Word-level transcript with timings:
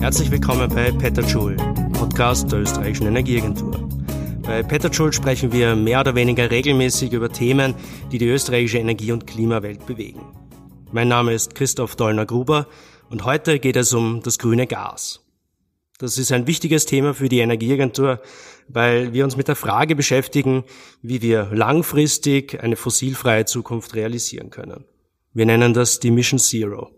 Herzlich 0.00 0.32
willkommen 0.32 0.68
bei 0.68 0.90
Petajoule, 0.90 1.54
Podcast 1.92 2.50
der 2.50 2.62
österreichischen 2.62 3.06
Energieagentur. 3.06 3.88
Bei 4.42 4.64
Petajoule 4.64 5.12
sprechen 5.12 5.52
wir 5.52 5.76
mehr 5.76 6.00
oder 6.00 6.16
weniger 6.16 6.50
regelmäßig 6.50 7.12
über 7.12 7.30
Themen, 7.30 7.76
die 8.10 8.18
die 8.18 8.26
österreichische 8.26 8.78
Energie- 8.78 9.12
und 9.12 9.28
Klimawelt 9.28 9.86
bewegen. 9.86 10.22
Mein 10.90 11.06
Name 11.06 11.34
ist 11.34 11.54
Christoph 11.54 11.94
Dollner-Gruber 11.94 12.66
und 13.10 13.24
heute 13.24 13.60
geht 13.60 13.76
es 13.76 13.94
um 13.94 14.22
das 14.24 14.38
grüne 14.38 14.66
Gas. 14.66 15.19
Das 16.00 16.16
ist 16.16 16.32
ein 16.32 16.46
wichtiges 16.46 16.86
Thema 16.86 17.12
für 17.12 17.28
die 17.28 17.40
Energieagentur, 17.40 18.22
weil 18.68 19.12
wir 19.12 19.22
uns 19.22 19.36
mit 19.36 19.48
der 19.48 19.54
Frage 19.54 19.94
beschäftigen, 19.94 20.64
wie 21.02 21.20
wir 21.20 21.50
langfristig 21.52 22.58
eine 22.62 22.76
fossilfreie 22.76 23.44
Zukunft 23.44 23.94
realisieren 23.94 24.48
können. 24.48 24.86
Wir 25.34 25.44
nennen 25.44 25.74
das 25.74 26.00
die 26.00 26.10
Mission 26.10 26.38
Zero. 26.38 26.90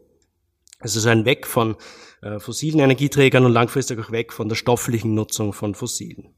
Es 0.78 0.94
ist 0.94 1.06
ein 1.06 1.24
Weg 1.24 1.48
von 1.48 1.74
äh, 2.22 2.38
fossilen 2.38 2.78
Energieträgern 2.78 3.44
und 3.44 3.52
langfristig 3.52 3.98
auch 3.98 4.12
weg 4.12 4.32
von 4.32 4.48
der 4.48 4.54
stofflichen 4.54 5.14
Nutzung 5.14 5.52
von 5.52 5.74
fossilen. 5.74 6.36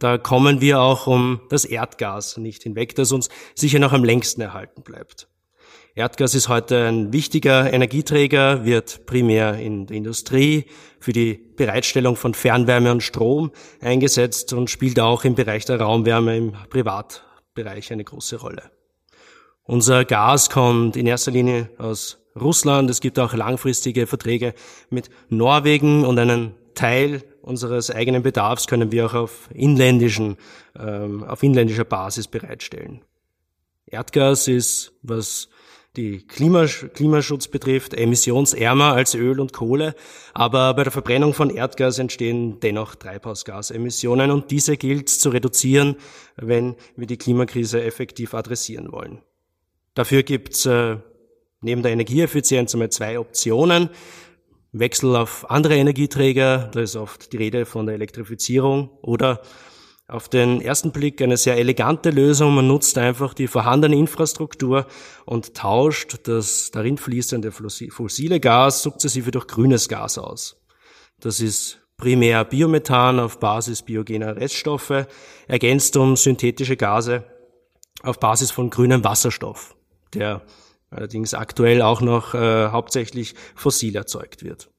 Da 0.00 0.18
kommen 0.18 0.60
wir 0.60 0.80
auch 0.80 1.06
um 1.06 1.42
das 1.48 1.64
Erdgas 1.64 2.38
nicht 2.38 2.64
hinweg, 2.64 2.96
das 2.96 3.12
uns 3.12 3.28
sicher 3.54 3.78
noch 3.78 3.92
am 3.92 4.02
längsten 4.02 4.40
erhalten 4.40 4.82
bleibt. 4.82 5.28
Erdgas 5.94 6.34
ist 6.34 6.48
heute 6.48 6.86
ein 6.86 7.12
wichtiger 7.12 7.72
Energieträger, 7.72 8.64
wird 8.64 9.06
primär 9.06 9.54
in 9.54 9.86
der 9.86 9.96
Industrie 9.96 10.66
für 11.00 11.12
die 11.12 11.34
Bereitstellung 11.56 12.14
von 12.14 12.34
Fernwärme 12.34 12.92
und 12.92 13.02
Strom 13.02 13.50
eingesetzt 13.80 14.52
und 14.52 14.70
spielt 14.70 15.00
auch 15.00 15.24
im 15.24 15.34
Bereich 15.34 15.64
der 15.64 15.80
Raumwärme 15.80 16.36
im 16.36 16.52
Privatbereich 16.70 17.92
eine 17.92 18.04
große 18.04 18.36
Rolle. 18.36 18.70
Unser 19.64 20.04
Gas 20.04 20.50
kommt 20.50 20.96
in 20.96 21.06
erster 21.06 21.30
Linie 21.30 21.70
aus 21.78 22.18
Russland. 22.40 22.88
Es 22.90 23.00
gibt 23.00 23.18
auch 23.18 23.34
langfristige 23.34 24.06
Verträge 24.06 24.54
mit 24.90 25.10
Norwegen 25.28 26.04
und 26.04 26.18
einen 26.18 26.54
Teil 26.74 27.24
unseres 27.42 27.90
eigenen 27.90 28.22
Bedarfs 28.22 28.66
können 28.66 28.92
wir 28.92 29.06
auch 29.06 29.14
auf 29.14 29.48
inländischen, 29.52 30.36
ähm, 30.78 31.24
auf 31.24 31.42
inländischer 31.42 31.84
Basis 31.84 32.28
bereitstellen. 32.28 33.02
Erdgas 33.86 34.48
ist, 34.48 34.92
was 35.02 35.48
die 35.98 36.24
Klimasch 36.26 36.86
Klimaschutz 36.94 37.48
betrifft, 37.48 37.92
emissionsärmer 37.92 38.92
als 38.94 39.14
Öl 39.14 39.40
und 39.40 39.52
Kohle, 39.52 39.94
aber 40.32 40.72
bei 40.74 40.84
der 40.84 40.92
Verbrennung 40.92 41.34
von 41.34 41.50
Erdgas 41.50 41.98
entstehen 41.98 42.60
dennoch 42.60 42.94
Treibhausgasemissionen 42.94 44.30
und 44.30 44.52
diese 44.52 44.76
gilt 44.76 45.08
zu 45.08 45.30
reduzieren, 45.30 45.96
wenn 46.36 46.76
wir 46.96 47.08
die 47.08 47.16
Klimakrise 47.16 47.82
effektiv 47.82 48.32
adressieren 48.32 48.92
wollen. 48.92 49.22
Dafür 49.94 50.22
gibt's 50.22 50.64
äh, 50.66 50.98
neben 51.60 51.82
der 51.82 51.90
Energieeffizienz 51.90 52.74
einmal 52.74 52.90
zwei 52.90 53.18
Optionen. 53.18 53.90
Wechsel 54.70 55.16
auf 55.16 55.50
andere 55.50 55.74
Energieträger, 55.76 56.70
da 56.72 56.80
ist 56.80 56.94
oft 56.94 57.32
die 57.32 57.38
Rede 57.38 57.66
von 57.66 57.86
der 57.86 57.96
Elektrifizierung 57.96 58.90
oder 59.02 59.42
auf 60.08 60.30
den 60.30 60.62
ersten 60.62 60.90
Blick 60.90 61.20
eine 61.20 61.36
sehr 61.36 61.58
elegante 61.58 62.10
Lösung. 62.10 62.54
Man 62.54 62.66
nutzt 62.66 62.96
einfach 62.96 63.34
die 63.34 63.46
vorhandene 63.46 63.96
Infrastruktur 63.96 64.86
und 65.26 65.54
tauscht 65.54 66.26
das 66.26 66.70
darin 66.70 66.96
fließende 66.96 67.52
fossile 67.52 68.40
Gas 68.40 68.82
sukzessive 68.82 69.30
durch 69.30 69.46
grünes 69.46 69.88
Gas 69.88 70.16
aus. 70.16 70.56
Das 71.20 71.40
ist 71.40 71.80
primär 71.98 72.44
Biomethan 72.44 73.20
auf 73.20 73.38
Basis 73.38 73.82
biogener 73.82 74.36
Reststoffe, 74.36 75.06
ergänzt 75.46 75.96
um 75.96 76.16
synthetische 76.16 76.76
Gase 76.76 77.24
auf 78.02 78.18
Basis 78.18 78.50
von 78.50 78.70
grünem 78.70 79.04
Wasserstoff, 79.04 79.76
der 80.14 80.42
allerdings 80.90 81.34
aktuell 81.34 81.82
auch 81.82 82.00
noch 82.00 82.34
äh, 82.34 82.68
hauptsächlich 82.68 83.34
fossil 83.54 83.94
erzeugt 83.96 84.42
wird. 84.42 84.70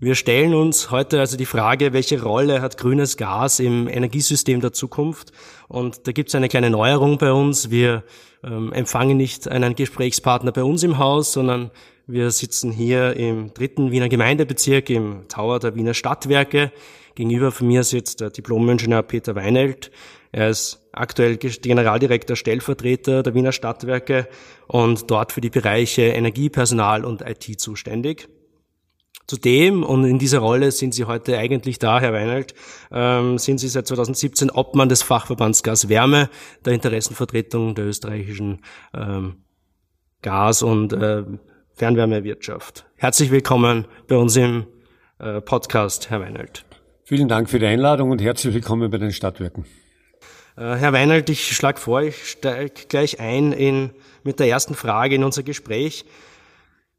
Wir 0.00 0.14
stellen 0.14 0.54
uns 0.54 0.92
heute 0.92 1.18
also 1.18 1.36
die 1.36 1.44
Frage, 1.44 1.92
welche 1.92 2.22
Rolle 2.22 2.62
hat 2.62 2.78
grünes 2.78 3.16
Gas 3.16 3.58
im 3.58 3.88
Energiesystem 3.88 4.60
der 4.60 4.72
Zukunft? 4.72 5.32
Und 5.66 6.06
da 6.06 6.12
gibt 6.12 6.28
es 6.28 6.36
eine 6.36 6.48
kleine 6.48 6.70
Neuerung 6.70 7.18
bei 7.18 7.32
uns. 7.32 7.70
Wir 7.70 8.04
ähm, 8.44 8.72
empfangen 8.72 9.16
nicht 9.16 9.48
einen 9.48 9.74
Gesprächspartner 9.74 10.52
bei 10.52 10.62
uns 10.62 10.84
im 10.84 10.98
Haus, 10.98 11.32
sondern 11.32 11.72
wir 12.06 12.30
sitzen 12.30 12.70
hier 12.70 13.16
im 13.16 13.52
dritten 13.52 13.90
Wiener 13.90 14.08
Gemeindebezirk 14.08 14.88
im 14.88 15.26
Tower 15.28 15.58
der 15.58 15.74
Wiener 15.74 15.94
Stadtwerke. 15.94 16.72
Gegenüber 17.16 17.50
von 17.50 17.66
mir 17.66 17.82
sitzt 17.82 18.20
der 18.20 18.30
Diplom-Ingenieur 18.30 19.02
Peter 19.02 19.34
Weinelt. 19.34 19.90
Er 20.30 20.50
ist 20.50 20.88
aktuell 20.92 21.36
Generaldirektor 21.38 22.36
Stellvertreter 22.36 23.24
der 23.24 23.34
Wiener 23.34 23.52
Stadtwerke 23.52 24.28
und 24.68 25.10
dort 25.10 25.32
für 25.32 25.40
die 25.40 25.50
Bereiche 25.50 26.02
Energie, 26.02 26.50
Personal 26.50 27.04
und 27.04 27.22
IT 27.22 27.60
zuständig. 27.60 28.28
Zudem, 29.28 29.82
und 29.82 30.04
in 30.04 30.18
dieser 30.18 30.38
Rolle 30.38 30.72
sind 30.72 30.94
Sie 30.94 31.04
heute 31.04 31.36
eigentlich 31.36 31.78
da, 31.78 32.00
Herr 32.00 32.14
Weinelt, 32.14 32.54
ähm, 32.90 33.36
sind 33.36 33.58
Sie 33.58 33.68
seit 33.68 33.86
2017 33.86 34.48
Obmann 34.48 34.88
des 34.88 35.02
Fachverbands 35.02 35.62
Gas 35.62 35.90
Wärme, 35.90 36.30
der 36.64 36.72
Interessenvertretung 36.72 37.74
der 37.74 37.84
österreichischen 37.84 38.62
ähm, 38.94 39.44
Gas- 40.22 40.62
und 40.62 40.94
äh, 40.94 41.24
Fernwärmewirtschaft. 41.74 42.86
Herzlich 42.96 43.30
willkommen 43.30 43.86
bei 44.06 44.16
uns 44.16 44.34
im 44.36 44.64
äh, 45.18 45.42
Podcast, 45.42 46.08
Herr 46.08 46.22
Weinelt. 46.22 46.64
Vielen 47.04 47.28
Dank 47.28 47.50
für 47.50 47.58
die 47.58 47.66
Einladung 47.66 48.10
und 48.10 48.22
herzlich 48.22 48.54
willkommen 48.54 48.90
bei 48.90 48.96
den 48.96 49.12
Stadtwerken. 49.12 49.66
Äh, 50.56 50.76
Herr 50.76 50.94
Weinert, 50.94 51.28
ich 51.28 51.54
schlage 51.54 51.78
vor, 51.78 52.00
ich 52.00 52.30
steige 52.30 52.86
gleich 52.88 53.20
ein 53.20 53.52
in, 53.52 53.90
mit 54.22 54.40
der 54.40 54.48
ersten 54.48 54.74
Frage 54.74 55.16
in 55.16 55.22
unser 55.22 55.42
Gespräch. 55.42 56.06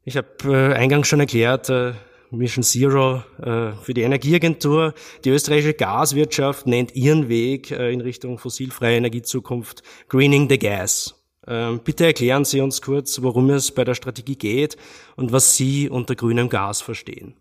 Ich 0.04 0.16
habe 0.16 0.28
äh, 0.44 0.74
eingangs 0.74 1.08
schon 1.08 1.18
erklärt, 1.18 1.68
äh, 1.70 1.94
Mission 2.30 2.62
Zero 2.62 3.22
äh, 3.42 3.72
für 3.82 3.94
die 3.94 4.02
Energieagentur. 4.02 4.94
Die 5.24 5.30
österreichische 5.30 5.74
Gaswirtschaft 5.74 6.66
nennt 6.66 6.94
ihren 6.94 7.28
Weg 7.28 7.70
äh, 7.70 7.92
in 7.92 8.00
Richtung 8.00 8.38
fossilfreie 8.38 8.96
Energiezukunft 8.96 9.82
Greening 10.08 10.48
the 10.48 10.58
Gas. 10.58 11.14
Ähm, 11.46 11.80
bitte 11.82 12.06
erklären 12.06 12.44
Sie 12.44 12.60
uns 12.60 12.82
kurz, 12.82 13.22
worum 13.22 13.50
es 13.50 13.72
bei 13.72 13.84
der 13.84 13.94
Strategie 13.94 14.36
geht 14.36 14.76
und 15.16 15.32
was 15.32 15.56
Sie 15.56 15.88
unter 15.88 16.14
grünem 16.14 16.48
Gas 16.48 16.80
verstehen. 16.80 17.34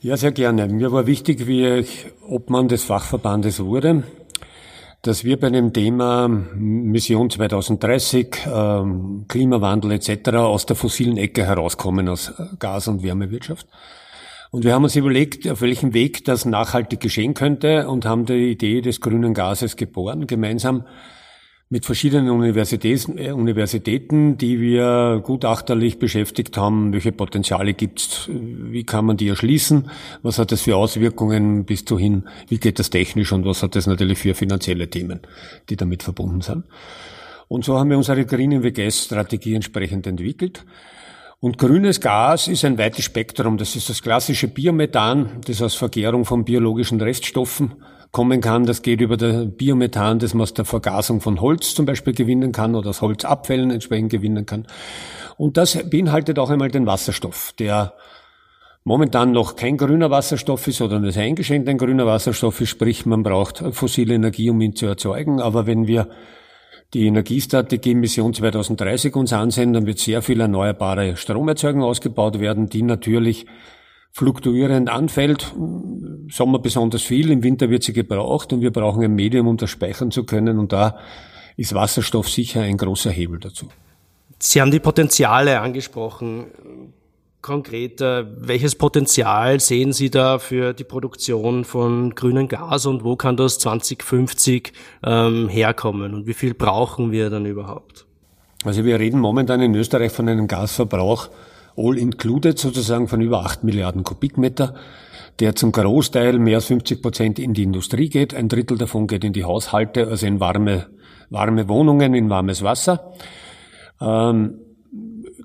Ja, 0.00 0.16
sehr 0.16 0.32
gerne. 0.32 0.68
Mir 0.68 0.92
war 0.92 1.06
wichtig, 1.06 1.46
wie 1.46 1.66
ich 1.66 2.06
Obmann 2.26 2.68
des 2.68 2.84
Fachverbandes 2.84 3.60
wurde, 3.60 4.04
dass 5.06 5.22
wir 5.22 5.38
bei 5.38 5.50
dem 5.50 5.74
Thema 5.74 6.28
Mission 6.28 7.28
2030, 7.28 8.36
ähm, 8.46 9.26
Klimawandel 9.28 9.92
etc. 9.92 10.30
aus 10.30 10.64
der 10.64 10.76
fossilen 10.76 11.18
Ecke 11.18 11.44
herauskommen, 11.44 12.08
aus 12.08 12.32
Gas- 12.58 12.88
und 12.88 13.02
Wärmewirtschaft. 13.02 13.66
Und 14.50 14.64
wir 14.64 14.72
haben 14.72 14.84
uns 14.84 14.96
überlegt, 14.96 15.46
auf 15.50 15.60
welchem 15.60 15.92
Weg 15.92 16.24
das 16.24 16.46
nachhaltig 16.46 17.00
geschehen 17.00 17.34
könnte 17.34 17.86
und 17.86 18.06
haben 18.06 18.24
die 18.24 18.52
Idee 18.52 18.80
des 18.80 19.02
grünen 19.02 19.34
Gases 19.34 19.76
geboren, 19.76 20.26
gemeinsam 20.26 20.84
mit 21.74 21.86
verschiedenen 21.86 22.30
Universitäten, 22.30 23.18
äh, 23.18 23.32
Universitäten, 23.32 24.38
die 24.38 24.60
wir 24.60 25.20
gutachterlich 25.24 25.98
beschäftigt 25.98 26.56
haben, 26.56 26.92
welche 26.92 27.10
Potenziale 27.10 27.74
gibt's, 27.74 28.30
wie 28.30 28.84
kann 28.84 29.06
man 29.06 29.16
die 29.16 29.26
erschließen, 29.26 29.90
was 30.22 30.38
hat 30.38 30.52
das 30.52 30.60
für 30.60 30.76
Auswirkungen 30.76 31.64
bis 31.64 31.84
dahin, 31.84 32.28
wie 32.46 32.58
geht 32.58 32.78
das 32.78 32.90
technisch 32.90 33.32
und 33.32 33.44
was 33.44 33.64
hat 33.64 33.74
das 33.74 33.88
natürlich 33.88 34.20
für 34.20 34.36
finanzielle 34.36 34.88
Themen, 34.88 35.18
die 35.68 35.74
damit 35.74 36.04
verbunden 36.04 36.42
sind. 36.42 36.62
Und 37.48 37.64
so 37.64 37.76
haben 37.76 37.90
wir 37.90 37.96
unsere 37.96 38.24
Green 38.24 38.62
Gas-Strategie 38.72 39.56
entsprechend 39.56 40.06
entwickelt. 40.06 40.64
Und 41.40 41.58
grünes 41.58 42.00
Gas 42.00 42.46
ist 42.46 42.64
ein 42.64 42.78
weites 42.78 43.04
Spektrum. 43.04 43.58
Das 43.58 43.74
ist 43.74 43.88
das 43.88 44.00
klassische 44.00 44.46
Biomethan, 44.46 45.40
das 45.44 45.60
aus 45.60 45.74
Vergärung 45.74 46.24
von 46.24 46.44
biologischen 46.44 47.00
Reststoffen 47.00 47.72
kommen 48.14 48.40
kann. 48.40 48.64
Das 48.64 48.80
geht 48.80 49.02
über 49.02 49.18
der 49.18 49.44
Biomethan, 49.44 50.20
das 50.20 50.32
man 50.32 50.42
aus 50.42 50.54
der 50.54 50.64
Vergasung 50.64 51.20
von 51.20 51.40
Holz 51.42 51.74
zum 51.74 51.84
Beispiel 51.84 52.14
gewinnen 52.14 52.52
kann 52.52 52.74
oder 52.74 52.90
aus 52.90 53.02
Holzabfällen 53.02 53.70
entsprechend 53.70 54.10
gewinnen 54.10 54.46
kann. 54.46 54.66
Und 55.36 55.58
das 55.58 55.76
beinhaltet 55.90 56.38
auch 56.38 56.48
einmal 56.48 56.70
den 56.70 56.86
Wasserstoff, 56.86 57.52
der 57.58 57.92
momentan 58.84 59.32
noch 59.32 59.56
kein 59.56 59.76
grüner 59.76 60.10
Wasserstoff 60.10 60.66
ist 60.68 60.80
oder 60.80 61.00
nicht 61.00 61.18
eingeschränkt 61.18 61.68
ein 61.68 61.76
grüner 61.76 62.06
Wasserstoff 62.06 62.60
ist, 62.60 62.68
sprich 62.70 63.04
man 63.04 63.24
braucht 63.24 63.62
fossile 63.72 64.14
Energie, 64.14 64.48
um 64.48 64.60
ihn 64.60 64.76
zu 64.76 64.86
erzeugen. 64.86 65.40
Aber 65.40 65.66
wenn 65.66 65.88
wir 65.88 66.08
die 66.94 67.06
Energiestrategie 67.06 67.96
Mission 67.96 68.32
2030 68.32 69.16
uns 69.16 69.32
ansehen, 69.32 69.72
dann 69.72 69.86
wird 69.86 69.98
sehr 69.98 70.22
viel 70.22 70.40
erneuerbare 70.40 71.16
Stromerzeugung 71.16 71.82
ausgebaut 71.82 72.38
werden, 72.38 72.68
die 72.68 72.82
natürlich 72.82 73.46
fluktuierend 74.14 74.88
anfällt. 74.88 75.54
Sommer 76.30 76.60
besonders 76.60 77.02
viel, 77.02 77.30
im 77.30 77.42
Winter 77.42 77.68
wird 77.68 77.82
sie 77.82 77.92
gebraucht 77.92 78.52
und 78.52 78.60
wir 78.60 78.72
brauchen 78.72 79.02
ein 79.02 79.14
Medium, 79.14 79.48
um 79.48 79.56
das 79.56 79.70
speichern 79.70 80.10
zu 80.12 80.24
können 80.24 80.58
und 80.58 80.72
da 80.72 80.96
ist 81.56 81.74
Wasserstoff 81.74 82.28
sicher 82.30 82.62
ein 82.62 82.76
großer 82.76 83.10
Hebel 83.10 83.40
dazu. 83.40 83.66
Sie 84.38 84.60
haben 84.60 84.70
die 84.70 84.80
Potenziale 84.80 85.60
angesprochen. 85.60 86.46
konkret, 87.42 88.00
welches 88.00 88.74
Potenzial 88.74 89.60
sehen 89.60 89.92
Sie 89.92 90.10
da 90.10 90.38
für 90.38 90.72
die 90.72 90.84
Produktion 90.84 91.64
von 91.64 92.14
grünem 92.14 92.48
Gas 92.48 92.86
und 92.86 93.04
wo 93.04 93.16
kann 93.16 93.36
das 93.36 93.58
2050 93.58 94.72
ähm, 95.04 95.48
herkommen 95.48 96.14
und 96.14 96.26
wie 96.26 96.34
viel 96.34 96.54
brauchen 96.54 97.10
wir 97.10 97.30
dann 97.30 97.46
überhaupt? 97.46 98.06
Also 98.64 98.84
wir 98.84 98.98
reden 98.98 99.20
momentan 99.20 99.60
in 99.60 99.74
Österreich 99.74 100.12
von 100.12 100.28
einem 100.28 100.46
Gasverbrauch 100.46 101.28
all 101.76 101.98
included 101.98 102.58
sozusagen 102.58 103.08
von 103.08 103.20
über 103.20 103.44
8 103.44 103.64
Milliarden 103.64 104.04
Kubikmeter, 104.04 104.74
der 105.40 105.56
zum 105.56 105.72
Großteil 105.72 106.38
mehr 106.38 106.56
als 106.56 106.66
50 106.66 107.02
Prozent 107.02 107.38
in 107.38 107.54
die 107.54 107.62
Industrie 107.62 108.08
geht. 108.08 108.34
Ein 108.34 108.48
Drittel 108.48 108.78
davon 108.78 109.06
geht 109.06 109.24
in 109.24 109.32
die 109.32 109.44
Haushalte, 109.44 110.06
also 110.08 110.26
in 110.26 110.40
warme, 110.40 110.86
warme 111.30 111.68
Wohnungen, 111.68 112.14
in 112.14 112.30
warmes 112.30 112.62
Wasser. 112.62 113.12
Ähm, 114.00 114.58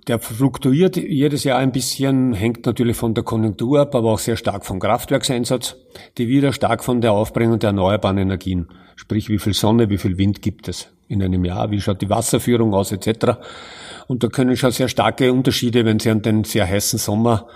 der 0.07 0.19
fluktuiert 0.19 0.97
jedes 0.97 1.43
Jahr 1.43 1.59
ein 1.59 1.71
bisschen, 1.71 2.33
hängt 2.33 2.65
natürlich 2.65 2.97
von 2.97 3.13
der 3.13 3.23
Konjunktur 3.23 3.81
ab, 3.81 3.95
aber 3.95 4.11
auch 4.11 4.19
sehr 4.19 4.37
stark 4.37 4.65
vom 4.65 4.79
Kraftwerkseinsatz, 4.79 5.75
die 6.17 6.27
wieder 6.27 6.53
stark 6.53 6.83
von 6.83 7.01
der 7.01 7.13
Aufbringung 7.13 7.59
der 7.59 7.69
erneuerbaren 7.69 8.17
Energien, 8.17 8.67
sprich 8.95 9.29
wie 9.29 9.39
viel 9.39 9.53
Sonne, 9.53 9.89
wie 9.89 9.97
viel 9.97 10.17
Wind 10.17 10.41
gibt 10.41 10.67
es 10.67 10.89
in 11.09 11.21
einem 11.21 11.43
Jahr, 11.43 11.71
wie 11.71 11.81
schaut 11.81 12.01
die 12.01 12.09
Wasserführung 12.09 12.73
aus 12.73 12.93
etc. 12.93 13.39
Und 14.07 14.23
da 14.23 14.27
können 14.27 14.55
schon 14.55 14.71
sehr 14.71 14.87
starke 14.87 15.33
Unterschiede, 15.33 15.83
wenn 15.83 15.99
Sie 15.99 16.09
an 16.09 16.21
den 16.21 16.45
sehr 16.45 16.65
heißen 16.65 16.99
Sommer 16.99 17.47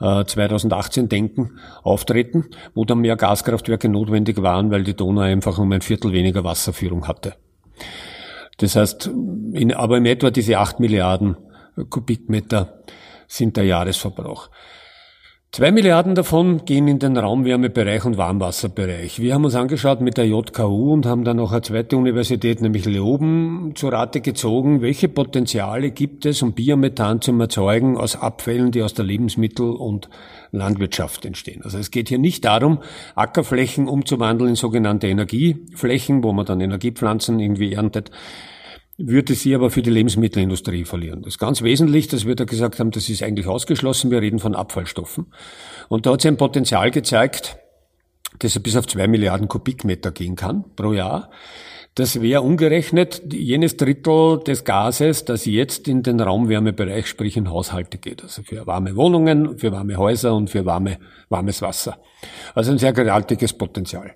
2018 0.00 1.04
äh, 1.04 1.08
denken, 1.08 1.58
auftreten, 1.82 2.44
wo 2.74 2.84
dann 2.84 3.00
mehr 3.00 3.16
Gaskraftwerke 3.16 3.88
notwendig 3.88 4.40
waren, 4.42 4.70
weil 4.70 4.84
die 4.84 4.94
Donau 4.94 5.22
einfach 5.22 5.58
um 5.58 5.72
ein 5.72 5.80
Viertel 5.80 6.12
weniger 6.12 6.44
Wasserführung 6.44 7.08
hatte. 7.08 7.34
Das 8.58 8.76
heißt, 8.76 9.10
in, 9.54 9.74
aber 9.74 9.96
in 9.96 10.06
etwa 10.06 10.30
diese 10.30 10.58
acht 10.58 10.78
Milliarden 10.78 11.36
Kubikmeter 11.90 12.82
sind 13.26 13.56
der 13.56 13.64
Jahresverbrauch. 13.64 14.50
Zwei 15.50 15.72
Milliarden 15.72 16.14
davon 16.14 16.66
gehen 16.66 16.86
in 16.88 16.98
den 16.98 17.16
Raumwärmebereich 17.16 18.04
und 18.04 18.18
Warmwasserbereich. 18.18 19.18
Wir 19.18 19.32
haben 19.32 19.46
uns 19.46 19.54
angeschaut 19.54 20.02
mit 20.02 20.18
der 20.18 20.26
JKU 20.26 20.92
und 20.92 21.06
haben 21.06 21.24
dann 21.24 21.38
noch 21.38 21.52
eine 21.52 21.62
zweite 21.62 21.96
Universität, 21.96 22.60
nämlich 22.60 22.84
Leoben, 22.84 23.72
zu 23.74 23.88
Rate 23.88 24.20
gezogen. 24.20 24.82
Welche 24.82 25.08
Potenziale 25.08 25.90
gibt 25.90 26.26
es, 26.26 26.42
um 26.42 26.52
Biomethan 26.52 27.22
zu 27.22 27.32
erzeugen 27.40 27.96
aus 27.96 28.14
Abfällen, 28.14 28.72
die 28.72 28.82
aus 28.82 28.92
der 28.92 29.06
Lebensmittel- 29.06 29.74
und 29.74 30.10
Landwirtschaft 30.52 31.24
entstehen? 31.24 31.62
Also 31.64 31.78
es 31.78 31.90
geht 31.90 32.10
hier 32.10 32.18
nicht 32.18 32.44
darum, 32.44 32.80
Ackerflächen 33.14 33.88
umzuwandeln 33.88 34.50
in 34.50 34.54
sogenannte 34.54 35.08
Energieflächen, 35.08 36.22
wo 36.22 36.34
man 36.34 36.44
dann 36.44 36.60
Energiepflanzen 36.60 37.40
irgendwie 37.40 37.72
erntet 37.72 38.10
würde 38.98 39.34
sie 39.34 39.54
aber 39.54 39.70
für 39.70 39.80
die 39.80 39.90
Lebensmittelindustrie 39.90 40.84
verlieren. 40.84 41.22
Das 41.22 41.34
ist 41.34 41.38
ganz 41.38 41.62
wesentlich, 41.62 42.08
dass 42.08 42.26
wir 42.26 42.34
da 42.34 42.44
gesagt 42.44 42.80
haben, 42.80 42.90
das 42.90 43.08
ist 43.08 43.22
eigentlich 43.22 43.46
ausgeschlossen, 43.46 44.10
wir 44.10 44.20
reden 44.20 44.40
von 44.40 44.56
Abfallstoffen. 44.56 45.32
Und 45.88 46.04
da 46.04 46.12
hat 46.12 46.22
sie 46.22 46.28
ein 46.28 46.36
Potenzial 46.36 46.90
gezeigt, 46.90 47.56
dass 48.40 48.56
er 48.56 48.60
bis 48.60 48.76
auf 48.76 48.88
zwei 48.88 49.06
Milliarden 49.06 49.48
Kubikmeter 49.48 50.10
gehen 50.10 50.34
kann 50.34 50.64
pro 50.74 50.92
Jahr. 50.92 51.30
Das 51.94 52.20
wäre 52.20 52.42
umgerechnet 52.42 53.22
jenes 53.32 53.76
Drittel 53.76 54.40
des 54.40 54.64
Gases, 54.64 55.24
das 55.24 55.46
jetzt 55.46 55.88
in 55.88 56.02
den 56.02 56.20
Raumwärmebereich, 56.20 57.06
sprich 57.06 57.36
in 57.36 57.50
Haushalte 57.50 57.98
geht. 57.98 58.22
Also 58.22 58.42
für 58.42 58.66
warme 58.66 58.94
Wohnungen, 58.94 59.58
für 59.58 59.72
warme 59.72 59.96
Häuser 59.96 60.34
und 60.34 60.50
für 60.50 60.64
warme, 60.64 60.98
warmes 61.28 61.62
Wasser. 61.62 61.98
Also 62.54 62.72
ein 62.72 62.78
sehr 62.78 62.92
gewaltiges 62.92 63.52
Potenzial 63.52 64.14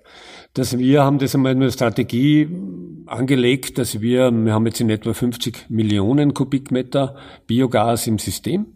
dass 0.53 0.77
wir 0.77 1.03
haben 1.03 1.17
das 1.17 1.33
einmal 1.33 1.53
in 1.53 1.61
der 1.61 1.71
Strategie 1.71 2.47
angelegt, 3.07 3.77
dass 3.77 4.01
wir, 4.01 4.31
wir 4.31 4.53
haben 4.53 4.65
jetzt 4.65 4.79
in 4.79 4.89
etwa 4.89 5.13
50 5.13 5.69
Millionen 5.69 6.33
Kubikmeter 6.33 7.15
Biogas 7.47 8.05
im 8.07 8.19
System, 8.19 8.67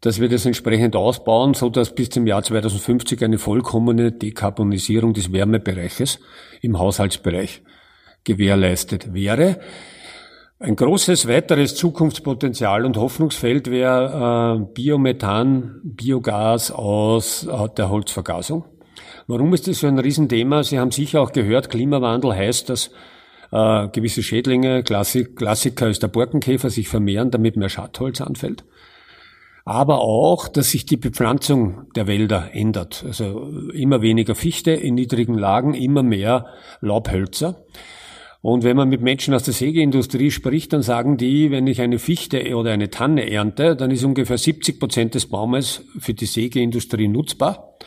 dass 0.00 0.20
wir 0.20 0.28
das 0.28 0.46
entsprechend 0.46 0.96
ausbauen, 0.96 1.54
so 1.54 1.68
dass 1.68 1.94
bis 1.94 2.10
zum 2.10 2.26
Jahr 2.26 2.42
2050 2.42 3.22
eine 3.22 3.38
vollkommene 3.38 4.12
Dekarbonisierung 4.12 5.12
des 5.12 5.32
Wärmebereiches 5.32 6.20
im 6.62 6.78
Haushaltsbereich 6.78 7.62
gewährleistet 8.24 9.12
wäre. 9.12 9.60
Ein 10.58 10.76
großes 10.76 11.28
weiteres 11.28 11.74
Zukunftspotenzial 11.74 12.86
und 12.86 12.96
Hoffnungsfeld 12.96 13.70
wäre 13.70 14.58
äh, 14.62 14.72
Biomethan, 14.72 15.80
Biogas 15.84 16.70
aus 16.70 17.46
äh, 17.46 17.68
der 17.76 17.90
Holzvergasung. 17.90 18.64
Warum 19.26 19.54
ist 19.54 19.66
das 19.68 19.80
so 19.80 19.86
ein 19.86 19.98
Riesenthema? 19.98 20.62
Sie 20.62 20.78
haben 20.78 20.90
sicher 20.90 21.22
auch 21.22 21.32
gehört, 21.32 21.70
Klimawandel 21.70 22.34
heißt, 22.34 22.68
dass 22.68 22.90
äh, 23.52 23.88
gewisse 23.88 24.22
Schädlinge, 24.22 24.82
Klassik, 24.82 25.36
Klassiker 25.36 25.88
ist 25.88 26.02
der 26.02 26.08
Borkenkäfer, 26.08 26.68
sich 26.68 26.88
vermehren, 26.88 27.30
damit 27.30 27.56
mehr 27.56 27.70
Schattholz 27.70 28.20
anfällt. 28.20 28.64
Aber 29.64 30.00
auch, 30.00 30.48
dass 30.48 30.72
sich 30.72 30.84
die 30.84 30.98
Bepflanzung 30.98 31.86
der 31.96 32.06
Wälder 32.06 32.50
ändert. 32.52 33.02
Also 33.06 33.48
immer 33.72 34.02
weniger 34.02 34.34
Fichte 34.34 34.72
in 34.72 34.94
niedrigen 34.94 35.38
Lagen, 35.38 35.72
immer 35.72 36.02
mehr 36.02 36.46
Laubhölzer. 36.82 37.64
Und 38.42 38.62
wenn 38.62 38.76
man 38.76 38.90
mit 38.90 39.00
Menschen 39.00 39.32
aus 39.32 39.44
der 39.44 39.54
Sägeindustrie 39.54 40.30
spricht, 40.30 40.74
dann 40.74 40.82
sagen 40.82 41.16
die, 41.16 41.50
wenn 41.50 41.66
ich 41.66 41.80
eine 41.80 41.98
Fichte 41.98 42.54
oder 42.54 42.72
eine 42.72 42.90
Tanne 42.90 43.30
ernte, 43.30 43.74
dann 43.74 43.90
ist 43.90 44.04
ungefähr 44.04 44.36
70 44.36 44.78
Prozent 44.78 45.14
des 45.14 45.30
Baumes 45.30 45.82
für 45.98 46.12
die 46.12 46.26
Sägeindustrie 46.26 47.08
nutzbar 47.08 47.78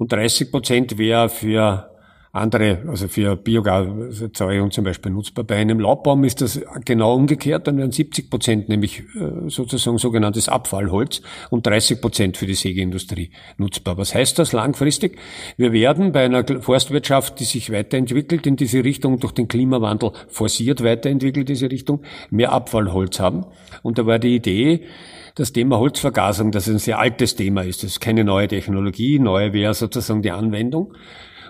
und 0.00 0.10
30 0.10 0.50
Prozent 0.50 0.96
wäre 0.96 1.28
für 1.28 1.90
andere, 2.32 2.78
also 2.88 3.06
für 3.06 3.36
Biogaserzeugung 3.36 4.70
zum 4.70 4.84
Beispiel 4.84 5.12
nutzbar. 5.12 5.44
Bei 5.44 5.56
einem 5.56 5.78
Laubbaum 5.78 6.24
ist 6.24 6.40
das 6.40 6.58
genau 6.86 7.14
umgekehrt, 7.14 7.66
dann 7.66 7.76
wären 7.76 7.92
70 7.92 8.30
Prozent 8.30 8.70
nämlich 8.70 9.00
äh, 9.00 9.50
sozusagen 9.50 9.98
sogenanntes 9.98 10.48
Abfallholz 10.48 11.20
und 11.50 11.66
30 11.66 12.00
Prozent 12.00 12.38
für 12.38 12.46
die 12.46 12.54
Sägeindustrie 12.54 13.30
nutzbar. 13.58 13.98
Was 13.98 14.14
heißt 14.14 14.38
das 14.38 14.52
langfristig? 14.52 15.18
Wir 15.58 15.72
werden 15.72 16.12
bei 16.12 16.24
einer 16.24 16.46
Forstwirtschaft, 16.62 17.38
die 17.38 17.44
sich 17.44 17.70
weiterentwickelt 17.70 18.46
in 18.46 18.56
diese 18.56 18.82
Richtung, 18.82 19.20
durch 19.20 19.32
den 19.34 19.48
Klimawandel 19.48 20.12
forciert 20.28 20.82
weiterentwickelt 20.82 21.50
diese 21.50 21.70
Richtung, 21.70 22.00
mehr 22.30 22.52
Abfallholz 22.52 23.20
haben. 23.20 23.44
Und 23.82 23.98
da 23.98 24.06
war 24.06 24.18
die 24.18 24.36
Idee, 24.36 24.86
das 25.34 25.52
Thema 25.52 25.78
Holzvergasung, 25.78 26.50
das 26.52 26.68
ein 26.68 26.78
sehr 26.78 26.98
altes 26.98 27.36
Thema 27.36 27.62
ist. 27.62 27.82
Das 27.82 27.92
ist 27.92 28.00
keine 28.00 28.24
neue 28.24 28.48
Technologie. 28.48 29.18
Neu 29.18 29.52
wäre 29.52 29.74
sozusagen 29.74 30.22
die 30.22 30.30
Anwendung 30.30 30.94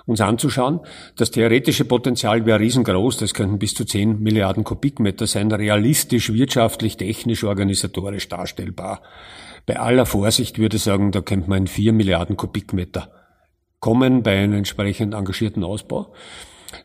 uns 0.07 0.21
anzuschauen. 0.21 0.81
Das 1.17 1.31
theoretische 1.31 1.85
Potenzial 1.85 2.45
wäre 2.47 2.61
riesengroß. 2.61 3.19
Das 3.19 3.35
könnten 3.35 3.59
bis 3.59 3.75
zu 3.75 3.85
10 3.85 4.21
Milliarden 4.21 4.65
Kubikmeter 4.65 5.27
sein. 5.27 5.53
Realistisch, 5.53 6.33
wirtschaftlich, 6.33 6.97
technisch, 6.97 7.45
organisatorisch 7.45 8.29
darstellbar. 8.29 9.03
Bei 9.67 9.79
aller 9.79 10.07
Vorsicht 10.07 10.59
würde 10.59 10.77
ich 10.77 10.83
sagen, 10.83 11.13
da 11.13 11.21
könnte 11.21 11.49
man 11.49 11.63
in 11.63 11.67
4 11.67 11.93
Milliarden 11.93 12.37
Kubikmeter 12.37 13.11
kommen 13.81 14.23
bei 14.23 14.39
einem 14.39 14.55
entsprechend 14.55 15.15
engagierten 15.15 15.65
Ausbau. 15.65 16.13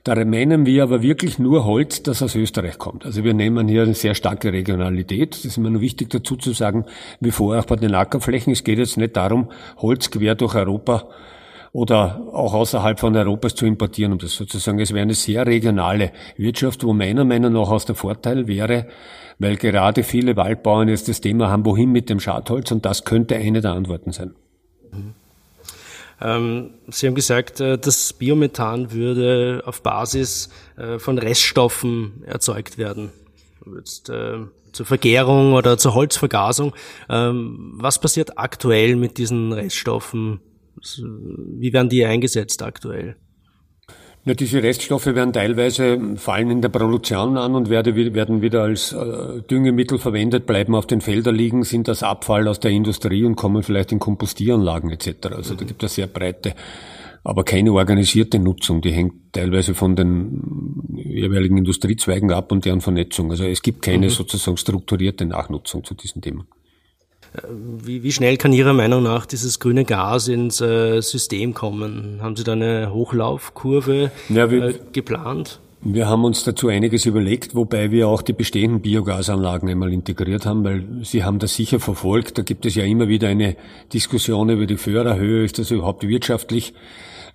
Da 0.03 0.15
meinen 0.25 0.65
wir 0.65 0.83
aber 0.83 1.01
wirklich 1.01 1.39
nur 1.39 1.65
Holz, 1.65 2.03
das 2.03 2.21
aus 2.21 2.35
Österreich 2.35 2.77
kommt. 2.77 3.05
Also 3.05 3.23
wir 3.23 3.33
nehmen 3.33 3.67
hier 3.67 3.83
eine 3.83 3.93
sehr 3.93 4.15
starke 4.15 4.51
Regionalität. 4.51 5.35
Das 5.35 5.45
ist 5.45 5.57
immer 5.57 5.69
nur 5.69 5.81
wichtig 5.81 6.09
dazu 6.09 6.35
zu 6.35 6.53
sagen, 6.53 6.85
wie 7.19 7.31
vorher 7.31 7.61
auch 7.61 7.67
bei 7.67 7.75
den 7.75 7.93
Ackerflächen. 7.93 8.53
Es 8.53 8.63
geht 8.63 8.79
jetzt 8.79 8.97
nicht 8.97 9.15
darum, 9.15 9.49
Holz 9.77 10.11
quer 10.11 10.35
durch 10.35 10.55
Europa 10.55 11.09
oder 11.71 12.21
auch 12.31 12.53
außerhalb 12.53 12.99
von 12.99 13.15
Europas 13.15 13.53
zu 13.53 13.65
importieren, 13.65 14.13
um 14.13 14.17
das 14.17 14.33
sozusagen. 14.33 14.79
Es 14.79 14.93
wäre 14.93 15.01
eine 15.01 15.13
sehr 15.13 15.45
regionale 15.45 16.11
Wirtschaft, 16.37 16.83
wo 16.83 16.93
meiner 16.93 17.25
Meinung 17.25 17.53
nach 17.53 17.69
aus 17.69 17.85
der 17.85 17.95
Vorteil 17.95 18.47
wäre, 18.47 18.87
weil 19.39 19.57
gerade 19.57 20.03
viele 20.03 20.37
Waldbauern 20.37 20.87
jetzt 20.87 21.09
das 21.09 21.19
Thema 21.19 21.49
haben, 21.49 21.65
wohin 21.65 21.91
mit 21.91 22.09
dem 22.09 22.21
Schadholz 22.21 22.71
und 22.71 22.85
das 22.85 23.03
könnte 23.03 23.35
eine 23.35 23.59
der 23.59 23.73
Antworten 23.73 24.13
sein. 24.13 24.35
Mhm. 24.91 25.24
Ähm, 26.21 26.71
Sie 26.87 27.07
haben 27.07 27.15
gesagt, 27.15 27.59
äh, 27.59 27.77
das 27.77 28.13
Biomethan 28.13 28.91
würde 28.91 29.63
auf 29.65 29.81
Basis 29.81 30.49
äh, 30.77 30.99
von 30.99 31.17
Reststoffen 31.17 32.23
erzeugt 32.25 32.77
werden. 32.77 33.11
Jetzt, 33.75 34.09
äh, 34.09 34.39
zur 34.71 34.85
Vergärung 34.85 35.53
oder 35.53 35.77
zur 35.77 35.95
Holzvergasung. 35.95 36.73
Ähm, 37.09 37.73
was 37.77 37.99
passiert 37.99 38.37
aktuell 38.37 38.95
mit 38.95 39.17
diesen 39.17 39.53
Reststoffen? 39.53 40.41
Wie 40.97 41.73
werden 41.73 41.89
die 41.89 42.05
eingesetzt 42.05 42.61
aktuell? 42.61 43.15
Ja, 44.25 44.33
diese 44.33 44.63
Reststoffe 44.63 45.05
werden 45.05 45.33
teilweise 45.33 45.99
fallen 46.15 46.49
in 46.49 46.61
der 46.61 46.69
Produktion 46.69 47.37
an 47.37 47.53
und 47.53 47.69
werden 47.69 48.41
wieder 48.41 48.63
als 48.63 48.91
äh, 48.91 49.41
Düngemittel 49.43 49.99
verwendet, 49.99 50.47
bleiben 50.47 50.73
auf 50.73 50.87
den 50.87 51.01
Feldern 51.01 51.35
liegen, 51.35 51.63
sind 51.63 51.87
das 51.87 52.01
Abfall 52.01 52.47
aus 52.47 52.59
der 52.59 52.71
Industrie 52.71 53.23
und 53.23 53.35
kommen 53.35 53.61
vielleicht 53.61 53.91
in 53.91 53.99
Kompostieranlagen 53.99 54.89
etc. 54.89 55.27
Also 55.27 55.53
da 55.53 55.63
gibt 55.63 55.83
es 55.83 55.93
sehr 55.93 56.07
breite, 56.07 56.55
aber 57.23 57.43
keine 57.43 57.71
organisierte 57.71 58.39
Nutzung. 58.39 58.81
Die 58.81 58.91
hängt 58.91 59.13
teilweise 59.31 59.75
von 59.75 59.95
den 59.95 60.81
jeweiligen 60.95 61.57
Industriezweigen 61.57 62.31
ab 62.31 62.51
und 62.51 62.65
deren 62.65 62.81
Vernetzung. 62.81 63.29
Also 63.29 63.43
es 63.43 63.61
gibt 63.61 63.83
keine 63.83 64.07
mhm. 64.07 64.11
sozusagen 64.11 64.57
strukturierte 64.57 65.27
Nachnutzung 65.27 65.83
zu 65.83 65.93
diesen 65.93 66.23
Themen. 66.23 66.47
Wie, 67.49 68.03
wie 68.03 68.11
schnell 68.11 68.37
kann 68.37 68.53
Ihrer 68.53 68.73
Meinung 68.73 69.03
nach 69.03 69.25
dieses 69.25 69.59
grüne 69.59 69.85
Gas 69.85 70.27
ins 70.27 70.61
äh, 70.61 71.01
System 71.01 71.53
kommen? 71.53 72.19
Haben 72.21 72.35
Sie 72.35 72.43
da 72.43 72.53
eine 72.53 72.91
Hochlaufkurve 72.91 74.11
ja, 74.29 74.51
wir, 74.51 74.63
äh, 74.63 74.73
geplant? 74.91 75.59
Wir 75.81 76.07
haben 76.07 76.25
uns 76.25 76.43
dazu 76.43 76.67
einiges 76.67 77.05
überlegt, 77.05 77.53
wobei 77.53 77.91
wir 77.91 78.07
auch 78.07 78.23
die 78.23 78.33
bestehenden 78.33 78.81
Biogasanlagen 78.81 79.69
einmal 79.69 79.93
integriert 79.93 80.45
haben, 80.45 80.63
weil 80.63 80.83
Sie 81.03 81.23
haben 81.23 81.37
das 81.37 81.55
sicher 81.55 81.79
verfolgt. 81.79 82.39
Da 82.39 82.41
gibt 82.41 82.65
es 82.65 82.73
ja 82.73 82.83
immer 82.83 83.07
wieder 83.07 83.27
eine 83.27 83.55
Diskussion 83.93 84.49
über 84.49 84.65
die 84.65 84.77
Förderhöhe. 84.77 85.45
Ist 85.45 85.59
das 85.59 85.69
überhaupt 85.69 86.07
wirtschaftlich? 86.07 86.73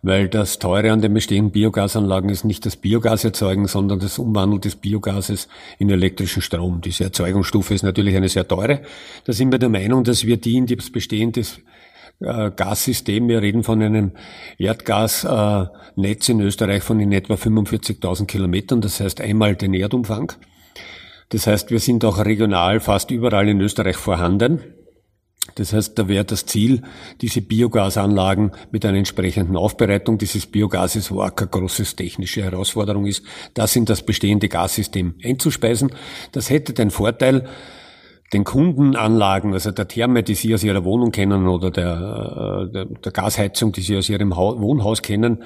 Weil 0.02 0.28
das 0.28 0.58
Teure 0.58 0.92
an 0.92 1.02
den 1.02 1.12
bestehenden 1.12 1.52
Biogasanlagen 1.52 2.30
ist 2.30 2.44
nicht 2.44 2.64
das 2.64 2.76
Biogas 2.76 3.24
erzeugen, 3.24 3.66
sondern 3.66 4.00
das 4.00 4.18
Umwandeln 4.18 4.62
des 4.62 4.76
Biogases 4.76 5.46
in 5.78 5.90
elektrischen 5.90 6.40
Strom. 6.40 6.80
Diese 6.80 7.04
Erzeugungsstufe 7.04 7.74
ist 7.74 7.82
natürlich 7.82 8.16
eine 8.16 8.30
sehr 8.30 8.48
teure. 8.48 8.80
Da 9.24 9.32
sind 9.32 9.52
wir 9.52 9.58
der 9.58 9.68
Meinung, 9.68 10.04
dass 10.04 10.24
wir 10.24 10.38
die 10.38 10.56
in 10.56 10.66
das 10.66 10.90
bestehende 10.90 11.42
äh, 12.20 12.50
Gassystem. 12.50 13.28
Wir 13.28 13.42
reden 13.42 13.62
von 13.62 13.82
einem 13.82 14.12
Erdgasnetz 14.58 16.28
in 16.28 16.40
Österreich 16.40 16.82
von 16.82 16.98
in 17.00 17.12
etwa 17.12 17.34
45.000 17.34 18.26
Kilometern, 18.26 18.80
das 18.80 19.00
heißt 19.00 19.20
einmal 19.20 19.54
den 19.56 19.74
Erdumfang. 19.74 20.32
Das 21.30 21.46
heißt, 21.46 21.70
wir 21.70 21.78
sind 21.78 22.04
auch 22.04 22.24
regional 22.24 22.80
fast 22.80 23.10
überall 23.10 23.48
in 23.48 23.60
Österreich 23.60 23.96
vorhanden. 23.96 24.60
Das 25.54 25.72
heißt, 25.72 25.98
da 25.98 26.08
wäre 26.08 26.24
das 26.24 26.46
Ziel, 26.46 26.82
diese 27.20 27.42
Biogasanlagen 27.42 28.52
mit 28.70 28.84
einer 28.84 28.98
entsprechenden 28.98 29.56
Aufbereitung 29.56 30.18
dieses 30.18 30.46
Biogases, 30.46 31.10
wo 31.10 31.22
auch 31.22 31.34
keine 31.34 31.50
große 31.50 31.84
technische 31.96 32.42
Herausforderung 32.42 33.06
ist, 33.06 33.24
das 33.54 33.76
in 33.76 33.84
das 33.84 34.02
bestehende 34.02 34.48
Gassystem 34.48 35.14
einzuspeisen. 35.22 35.92
Das 36.32 36.50
hätte 36.50 36.72
den 36.72 36.90
Vorteil, 36.90 37.48
den 38.32 38.44
Kundenanlagen, 38.44 39.52
also 39.54 39.72
der 39.72 39.88
Therme, 39.88 40.22
die 40.22 40.34
Sie 40.34 40.54
aus 40.54 40.62
Ihrer 40.62 40.84
Wohnung 40.84 41.10
kennen 41.10 41.48
oder 41.48 41.70
der, 41.70 42.68
äh, 42.68 42.72
der, 42.72 42.84
der 42.84 43.12
Gasheizung, 43.12 43.72
die 43.72 43.80
Sie 43.80 43.96
aus 43.96 44.08
Ihrem 44.08 44.30
Wohnhaus 44.30 45.02
kennen, 45.02 45.42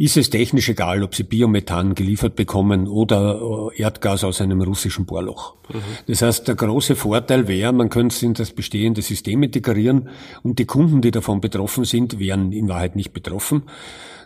ist 0.00 0.16
es 0.16 0.30
technisch 0.30 0.70
egal, 0.70 1.02
ob 1.02 1.14
Sie 1.14 1.24
Biomethan 1.24 1.94
geliefert 1.94 2.34
bekommen 2.34 2.88
oder 2.88 3.70
äh, 3.74 3.82
Erdgas 3.82 4.24
aus 4.24 4.40
einem 4.40 4.62
russischen 4.62 5.04
Bohrloch. 5.04 5.56
Mhm. 5.68 5.82
Das 6.06 6.22
heißt, 6.22 6.48
der 6.48 6.54
große 6.54 6.96
Vorteil 6.96 7.48
wäre, 7.48 7.70
man 7.74 7.90
könnte 7.90 8.14
es 8.14 8.22
in 8.22 8.32
das 8.32 8.52
bestehende 8.52 9.02
System 9.02 9.42
integrieren 9.42 10.08
und 10.42 10.58
die 10.58 10.64
Kunden, 10.64 11.02
die 11.02 11.10
davon 11.10 11.42
betroffen 11.42 11.84
sind, 11.84 12.18
wären 12.18 12.50
in 12.52 12.66
Wahrheit 12.66 12.96
nicht 12.96 13.12
betroffen. 13.12 13.64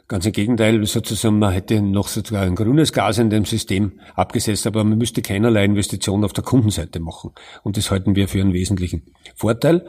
Ganz 0.07 0.25
im 0.27 0.33
Gegenteil, 0.33 0.87
sozusagen, 0.87 1.41
man 1.41 1.53
hätte 1.53 1.83
noch 1.83 2.07
sozusagen 2.07 2.53
ein 2.53 2.55
grünes 2.55 2.93
Gas 2.93 3.19
in 3.19 3.31
dem 3.31 3.45
System 3.45 3.95
abgesetzt, 4.15 4.69
aber 4.69 4.85
man 4.85 4.97
müsste 4.97 5.23
keinerlei 5.23 5.65
Investitionen 5.65 6.23
auf 6.23 6.33
der 6.33 6.45
Kundenseite 6.45 7.01
machen. 7.01 7.33
Und 7.65 7.79
das 7.79 7.91
halten 7.91 8.15
wir 8.15 8.29
für 8.29 8.41
einen 8.41 8.53
wesentlichen 8.53 9.03
Vorteil. 9.35 9.85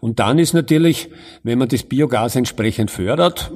Und 0.00 0.18
dann 0.18 0.40
ist 0.40 0.52
natürlich, 0.52 1.10
wenn 1.44 1.60
man 1.60 1.68
das 1.68 1.84
Biogas 1.84 2.34
entsprechend 2.34 2.90
fördert, 2.90 3.52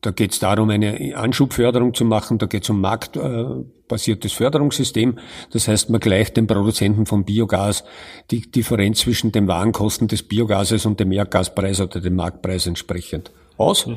da 0.00 0.10
geht 0.10 0.32
es 0.32 0.38
darum, 0.38 0.70
eine 0.70 1.16
Anschubförderung 1.16 1.94
zu 1.94 2.04
machen, 2.04 2.38
da 2.38 2.46
geht 2.46 2.64
es 2.64 2.70
um 2.70 2.80
marktbasiertes 2.80 4.32
Förderungssystem. 4.32 5.18
Das 5.52 5.68
heißt, 5.68 5.90
man 5.90 6.00
gleicht 6.00 6.36
den 6.36 6.46
Produzenten 6.46 7.06
von 7.06 7.24
Biogas 7.24 7.84
die 8.30 8.50
Differenz 8.50 9.00
zwischen 9.00 9.30
den 9.30 9.46
Warenkosten 9.46 10.08
des 10.08 10.24
Biogases 10.24 10.84
und 10.84 10.98
dem 10.98 11.12
Erdgaspreis 11.12 11.80
oder 11.80 12.00
dem 12.00 12.16
Marktpreis 12.16 12.66
entsprechend 12.66 13.30
aus. 13.58 13.86
Mhm. 13.86 13.96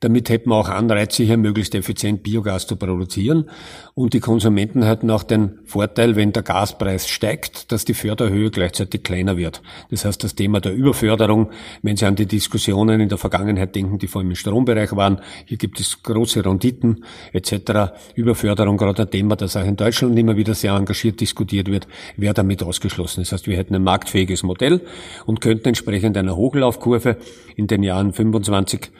Damit 0.00 0.30
hätten 0.30 0.50
wir 0.50 0.56
auch 0.56 0.68
Anreize, 0.68 1.22
hier 1.24 1.36
möglichst 1.36 1.74
effizient 1.74 2.22
Biogas 2.22 2.66
zu 2.66 2.76
produzieren. 2.76 3.50
Und 3.94 4.14
die 4.14 4.20
Konsumenten 4.20 4.82
hätten 4.82 5.10
auch 5.10 5.22
den 5.22 5.58
Vorteil, 5.64 6.16
wenn 6.16 6.32
der 6.32 6.42
Gaspreis 6.42 7.08
steigt, 7.08 7.72
dass 7.72 7.84
die 7.84 7.94
Förderhöhe 7.94 8.50
gleichzeitig 8.50 9.02
kleiner 9.02 9.36
wird. 9.36 9.62
Das 9.90 10.04
heißt, 10.04 10.22
das 10.24 10.34
Thema 10.34 10.60
der 10.60 10.72
Überförderung, 10.72 11.50
wenn 11.82 11.96
Sie 11.96 12.06
an 12.06 12.16
die 12.16 12.26
Diskussionen 12.26 13.00
in 13.00 13.08
der 13.08 13.18
Vergangenheit 13.18 13.74
denken, 13.74 13.98
die 13.98 14.06
vor 14.06 14.20
allem 14.20 14.30
im 14.30 14.36
Strombereich 14.36 14.94
waren, 14.96 15.20
hier 15.46 15.58
gibt 15.58 15.80
es 15.80 16.02
große 16.02 16.44
Renditen 16.44 17.04
etc. 17.32 17.92
Überförderung, 18.14 18.76
gerade 18.76 19.02
ein 19.02 19.10
Thema, 19.10 19.36
das 19.36 19.56
auch 19.56 19.66
in 19.66 19.76
Deutschland 19.76 20.18
immer 20.18 20.36
wieder 20.36 20.54
sehr 20.54 20.72
engagiert 20.72 21.20
diskutiert 21.20 21.68
wird, 21.68 21.86
wäre 22.16 22.34
damit 22.34 22.62
ausgeschlossen. 22.62 23.20
Das 23.20 23.32
heißt, 23.32 23.46
wir 23.46 23.56
hätten 23.56 23.74
ein 23.74 23.84
marktfähiges 23.84 24.42
Modell 24.42 24.80
und 25.26 25.40
könnten 25.40 25.68
entsprechend 25.68 26.16
einer 26.16 26.36
Hochlaufkurve 26.36 27.16
in 27.56 27.66
den 27.66 27.82
Jahren 27.82 28.12
25 28.12 28.91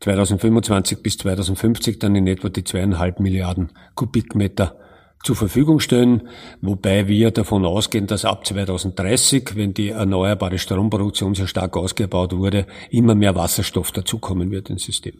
2025 0.00 1.02
bis 1.02 1.18
2050 1.18 1.98
dann 1.98 2.14
in 2.14 2.26
etwa 2.26 2.48
die 2.48 2.64
zweieinhalb 2.64 3.20
Milliarden 3.20 3.70
Kubikmeter 3.94 4.76
zur 5.24 5.36
Verfügung 5.36 5.80
stellen, 5.80 6.28
wobei 6.60 7.08
wir 7.08 7.30
davon 7.30 7.64
ausgehen, 7.64 8.06
dass 8.06 8.26
ab 8.26 8.46
2030, 8.46 9.56
wenn 9.56 9.72
die 9.72 9.88
erneuerbare 9.88 10.58
Stromproduktion 10.58 11.34
sehr 11.34 11.46
stark 11.46 11.76
ausgebaut 11.78 12.36
wurde, 12.36 12.66
immer 12.90 13.14
mehr 13.14 13.34
Wasserstoff 13.34 13.90
dazukommen 13.90 14.50
wird 14.50 14.68
ins 14.68 14.84
System. 14.84 15.14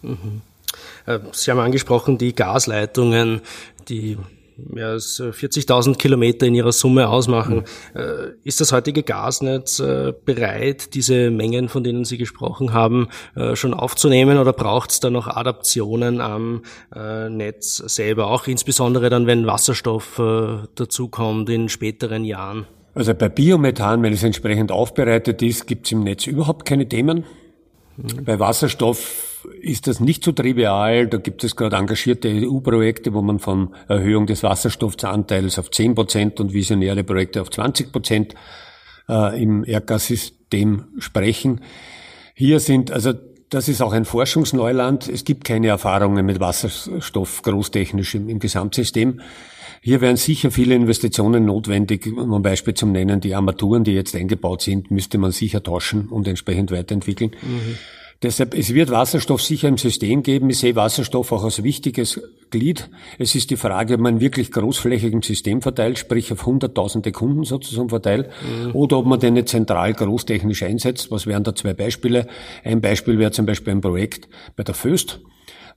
Mhm. 0.00 0.40
Äh, 1.04 1.18
Sie 1.32 1.50
haben 1.50 1.60
angesprochen, 1.60 2.16
die 2.16 2.34
Gasleitungen, 2.34 3.42
die 3.88 4.16
mehr 4.68 4.88
als 4.88 5.20
40.000 5.20 5.96
Kilometer 5.96 6.46
in 6.46 6.54
ihrer 6.54 6.72
Summe 6.72 7.08
ausmachen. 7.08 7.64
Mhm. 7.94 8.34
Ist 8.44 8.60
das 8.60 8.72
heutige 8.72 9.02
Gasnetz 9.02 9.80
äh, 9.80 10.12
bereit, 10.24 10.94
diese 10.94 11.30
Mengen, 11.30 11.68
von 11.68 11.84
denen 11.84 12.04
Sie 12.04 12.18
gesprochen 12.18 12.72
haben, 12.72 13.08
äh, 13.34 13.56
schon 13.56 13.74
aufzunehmen 13.74 14.38
oder 14.38 14.52
braucht 14.52 14.90
es 14.90 15.00
da 15.00 15.10
noch 15.10 15.26
Adaptionen 15.26 16.20
am 16.20 16.62
Netz 16.92 17.76
selber, 17.76 18.26
auch 18.26 18.46
insbesondere 18.46 19.10
dann, 19.10 19.26
wenn 19.26 19.46
Wasserstoff 19.46 20.20
dazukommt 20.74 21.48
in 21.48 21.68
späteren 21.68 22.24
Jahren? 22.24 22.66
Also 22.94 23.14
bei 23.14 23.28
Biomethan, 23.28 24.02
wenn 24.02 24.12
es 24.12 24.22
entsprechend 24.22 24.72
aufbereitet 24.72 25.42
ist, 25.42 25.66
gibt 25.66 25.86
es 25.86 25.92
im 25.92 26.02
Netz 26.02 26.26
überhaupt 26.26 26.66
keine 26.66 26.88
Themen. 26.88 27.24
Mhm. 27.96 28.24
Bei 28.24 28.38
Wasserstoff 28.38 29.29
ist 29.60 29.86
das 29.86 30.00
nicht 30.00 30.24
so 30.24 30.32
trivial. 30.32 31.06
Da 31.06 31.18
gibt 31.18 31.44
es 31.44 31.56
gerade 31.56 31.76
engagierte 31.76 32.28
EU-Projekte, 32.28 33.12
wo 33.14 33.22
man 33.22 33.38
von 33.38 33.74
Erhöhung 33.88 34.26
des 34.26 34.42
Wasserstoffsanteils 34.42 35.58
auf 35.58 35.70
10 35.70 35.94
Prozent 35.94 36.40
und 36.40 36.52
visionäre 36.52 37.04
Projekte 37.04 37.40
auf 37.42 37.50
20 37.50 37.92
Prozent 37.92 38.34
äh, 39.08 39.42
im 39.42 39.64
Erdgassystem 39.64 40.84
sprechen. 40.98 41.60
Hier 42.34 42.60
sind, 42.60 42.90
also 42.90 43.12
das 43.50 43.68
ist 43.68 43.82
auch 43.82 43.92
ein 43.92 44.04
Forschungsneuland. 44.04 45.08
Es 45.08 45.24
gibt 45.24 45.44
keine 45.44 45.68
Erfahrungen 45.68 46.24
mit 46.24 46.38
Wasserstoff 46.40 47.42
großtechnisch 47.42 48.14
im, 48.14 48.28
im 48.28 48.38
Gesamtsystem. 48.38 49.20
Hier 49.82 50.00
wären 50.00 50.16
sicher 50.16 50.50
viele 50.50 50.74
Investitionen 50.74 51.46
notwendig. 51.46 52.06
Um 52.06 52.32
ein 52.34 52.42
Beispiel 52.42 52.74
zum 52.74 52.92
Nennen, 52.92 53.20
die 53.20 53.34
Armaturen, 53.34 53.82
die 53.82 53.92
jetzt 53.92 54.14
eingebaut 54.14 54.62
sind, 54.62 54.90
müsste 54.90 55.18
man 55.18 55.32
sicher 55.32 55.62
tauschen 55.62 56.08
und 56.08 56.28
entsprechend 56.28 56.70
weiterentwickeln. 56.70 57.32
Mhm. 57.42 57.78
Deshalb, 58.22 58.54
es 58.54 58.74
wird 58.74 58.90
Wasserstoff 58.90 59.40
sicher 59.40 59.68
im 59.68 59.78
System 59.78 60.22
geben. 60.22 60.50
Ich 60.50 60.58
sehe 60.58 60.76
Wasserstoff 60.76 61.32
auch 61.32 61.42
als 61.42 61.62
wichtiges 61.62 62.20
Glied. 62.50 62.90
Es 63.18 63.34
ist 63.34 63.48
die 63.48 63.56
Frage, 63.56 63.94
ob 63.94 64.00
man 64.00 64.20
wirklich 64.20 64.52
großflächig 64.52 65.14
im 65.14 65.22
System 65.22 65.62
verteilt, 65.62 65.98
sprich 65.98 66.30
auf 66.30 66.44
hunderttausende 66.44 67.12
Kunden 67.12 67.44
sozusagen 67.44 67.88
verteilt, 67.88 68.28
mhm. 68.42 68.72
oder 68.74 68.98
ob 68.98 69.06
man 69.06 69.20
den 69.20 69.34
nicht 69.34 69.48
zentral 69.48 69.94
großtechnisch 69.94 70.62
einsetzt. 70.62 71.10
Was 71.10 71.26
wären 71.26 71.44
da 71.44 71.54
zwei 71.54 71.72
Beispiele? 71.72 72.26
Ein 72.62 72.82
Beispiel 72.82 73.18
wäre 73.18 73.30
zum 73.30 73.46
Beispiel 73.46 73.72
ein 73.72 73.80
Projekt 73.80 74.28
bei 74.54 74.64
der 74.64 74.74
Föst 74.74 75.20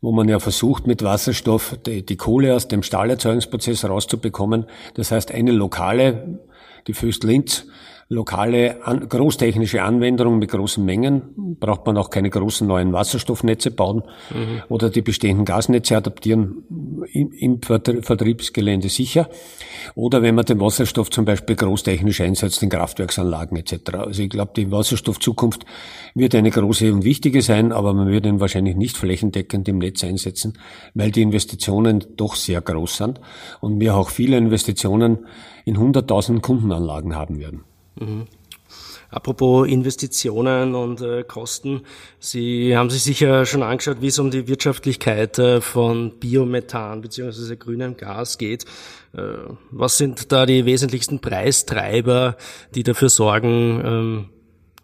wo 0.02 0.12
man 0.12 0.28
ja 0.28 0.42
versucht, 0.42 0.86
mit 0.86 1.02
Wasserstoff 1.02 1.78
die, 1.86 2.06
die 2.06 2.18
Kohle 2.18 2.54
aus 2.54 2.68
dem 2.68 2.84
Stahlerzeugungsprozess 2.84 3.86
rauszubekommen. 3.86 4.66
Das 4.96 5.12
heißt, 5.12 5.32
eine 5.32 5.54
lokale, 5.54 6.40
die 6.88 6.94
Föst 6.94 7.24
Linz, 7.24 7.68
lokale 8.13 8.86
an, 8.86 9.08
großtechnische 9.10 9.84
Anwendungen 9.84 10.39
mit 10.39 10.51
großen 10.51 10.84
Mengen, 10.84 11.58
braucht 11.60 11.86
man 11.86 11.98
auch 11.98 12.10
keine 12.10 12.29
großen 12.29 12.67
neuen 12.67 12.93
Wasserstoffnetze 12.93 13.72
bauen 13.72 14.03
mhm. 14.34 14.62
oder 14.70 14.89
die 14.89 15.01
bestehenden 15.01 15.46
Gasnetze 15.46 15.98
adaptieren 15.98 16.63
im, 17.12 17.32
im 17.32 17.62
Vertriebsgelände 17.62 18.89
sicher. 18.89 19.29
Oder 19.96 20.22
wenn 20.22 20.36
man 20.36 20.46
den 20.46 20.60
Wasserstoff 20.60 21.10
zum 21.10 21.25
Beispiel 21.25 21.55
großtechnisch 21.55 22.22
einsetzt 22.22 22.63
in 22.63 22.70
Kraftwerksanlagen 22.70 23.58
etc. 23.58 23.96
Also 23.96 24.24
ich 24.24 24.29
glaube, 24.29 24.51
die 24.55 24.72
Wasserstoffzukunft 24.72 25.65
wird 26.15 26.36
eine 26.36 26.51
große 26.51 26.93
und 26.93 27.03
wichtige 27.03 27.41
sein, 27.41 27.72
aber 27.72 27.93
man 27.93 28.10
wird 28.10 28.25
ihn 28.25 28.39
wahrscheinlich 28.39 28.75
nicht 28.75 28.98
flächendeckend 28.98 29.67
im 29.67 29.79
Netz 29.79 30.03
einsetzen, 30.03 30.58
weil 30.93 31.12
die 31.12 31.22
Investitionen 31.22 32.03
doch 32.15 32.36
sehr 32.36 32.62
groß 32.62 32.98
sind 32.98 33.20
und 33.62 33.79
wir 33.79 33.96
auch 33.96 34.10
viele 34.10 34.38
Investitionen 34.38 35.25
in 35.65 35.77
100.000 35.77 36.41
Kundenanlagen 36.41 37.15
haben 37.15 37.39
werden. 37.39 37.63
Mhm. 37.96 38.28
Apropos 39.14 39.68
Investitionen 39.68 40.74
und 40.74 41.02
äh, 41.02 41.24
Kosten, 41.24 41.82
Sie 42.20 42.76
haben 42.76 42.90
sich 42.90 43.04
sicher 43.04 43.46
schon 43.46 43.62
angeschaut, 43.62 43.98
wie 44.02 44.08
es 44.08 44.18
um 44.18 44.32
die 44.32 44.48
Wirtschaftlichkeit 44.48 45.38
äh, 45.38 45.62
von 45.62 46.18
Biomethan 46.20 47.02
bzw. 47.02 47.56
grünem 47.58 47.96
Gas 47.96 48.40
geht. 48.40 48.66
Äh, 49.16 49.22
was 49.70 50.00
sind 50.00 50.32
da 50.32 50.48
die 50.48 50.66
wesentlichsten 50.66 51.20
Preistreiber, 51.20 52.38
die 52.74 52.82
dafür 52.82 53.10
sorgen, 53.10 53.82
ähm, 53.86 54.30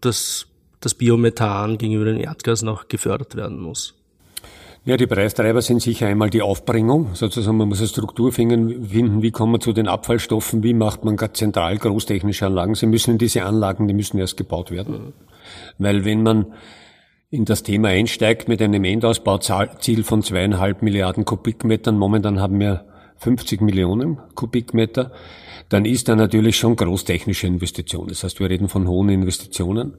dass 0.01 0.45
das 0.79 0.93
Biomethan 0.93 1.79
gegenüber 1.79 2.05
dem 2.05 2.19
Erdgas 2.19 2.61
noch 2.61 2.87
gefördert 2.87 3.35
werden 3.35 3.59
muss? 3.59 3.98
Ja, 4.89 4.97
die 4.97 5.05
Preistreiber 5.05 5.61
sind 5.61 5.83
sicher 5.83 6.07
einmal 6.07 6.31
die 6.31 6.41
Aufbringung. 6.41 7.13
Sozusagen, 7.13 7.57
man 7.57 7.69
muss 7.69 7.77
eine 7.77 7.89
Struktur 7.89 8.31
finden, 8.31 9.21
wie 9.21 9.29
kommt 9.29 9.51
man 9.51 9.61
zu 9.61 9.71
den 9.71 9.87
Abfallstoffen, 9.87 10.63
wie 10.63 10.73
macht 10.73 11.05
man 11.05 11.15
zentral 11.33 11.77
großtechnische 11.77 12.47
Anlagen. 12.47 12.73
Sie 12.73 12.87
müssen 12.87 13.11
in 13.11 13.17
diese 13.19 13.43
Anlagen, 13.43 13.87
die 13.87 13.93
müssen 13.93 14.17
erst 14.17 14.35
gebaut 14.35 14.71
werden. 14.71 15.13
Weil 15.77 16.05
wenn 16.05 16.23
man 16.23 16.47
in 17.29 17.45
das 17.45 17.61
Thema 17.61 17.89
einsteigt 17.89 18.47
mit 18.47 18.63
einem 18.63 18.83
Endausbauziel 18.83 20.03
von 20.03 20.23
zweieinhalb 20.23 20.81
Milliarden 20.81 21.23
Kubikmetern, 21.23 21.95
momentan 21.95 22.41
haben 22.41 22.59
wir 22.59 22.85
50 23.17 23.61
Millionen 23.61 24.17
Kubikmeter, 24.33 25.11
dann 25.69 25.85
ist 25.85 26.09
da 26.09 26.15
natürlich 26.15 26.57
schon 26.57 26.75
großtechnische 26.75 27.45
Investition. 27.45 28.07
Das 28.07 28.23
heißt, 28.23 28.39
wir 28.39 28.49
reden 28.49 28.69
von 28.69 28.87
hohen 28.87 29.09
Investitionen, 29.09 29.93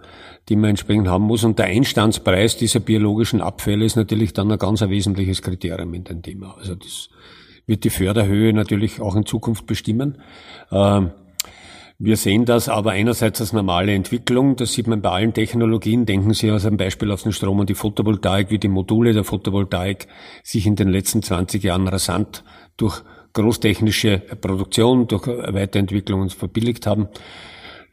die 0.48 0.56
man 0.56 0.70
entsprechend 0.70 1.08
haben 1.08 1.24
muss. 1.24 1.44
Und 1.44 1.60
der 1.60 1.66
Einstandspreis 1.66 2.56
dieser 2.56 2.80
biologischen 2.80 3.40
Abfälle 3.40 3.84
ist 3.84 3.96
natürlich 3.96 4.32
dann 4.32 4.50
ein 4.50 4.58
ganz 4.58 4.82
ein 4.82 4.90
wesentliches 4.90 5.42
Kriterium 5.42 5.94
in 5.94 6.04
dem 6.04 6.22
Thema. 6.22 6.56
Also 6.58 6.74
das 6.74 7.08
wird 7.66 7.84
die 7.84 7.90
Förderhöhe 7.90 8.52
natürlich 8.52 9.00
auch 9.00 9.14
in 9.14 9.24
Zukunft 9.24 9.66
bestimmen. 9.66 10.18
Ähm, 10.72 11.12
wir 12.02 12.16
sehen 12.16 12.46
das 12.46 12.68
aber 12.68 12.92
einerseits 12.92 13.40
als 13.40 13.52
normale 13.52 13.92
Entwicklung. 13.92 14.56
Das 14.56 14.72
sieht 14.72 14.86
man 14.86 15.02
bei 15.02 15.10
allen 15.10 15.34
Technologien. 15.34 16.06
Denken 16.06 16.32
Sie 16.32 16.50
also 16.50 16.66
ein 16.68 16.78
Beispiel 16.78 17.12
auf 17.12 17.22
den 17.22 17.32
Strom 17.32 17.60
und 17.60 17.68
die 17.68 17.74
Photovoltaik, 17.74 18.50
wie 18.50 18.58
die 18.58 18.68
Module 18.68 19.12
der 19.12 19.22
Photovoltaik 19.22 20.08
sich 20.42 20.66
in 20.66 20.76
den 20.76 20.88
letzten 20.88 21.22
20 21.22 21.62
Jahren 21.62 21.86
rasant 21.86 22.42
durch 22.78 23.02
großtechnische 23.32 24.18
Produktion, 24.18 25.06
durch 25.06 25.26
Weiterentwicklung 25.26 26.20
uns 26.20 26.34
verbilligt 26.34 26.87
haben. 26.87 27.08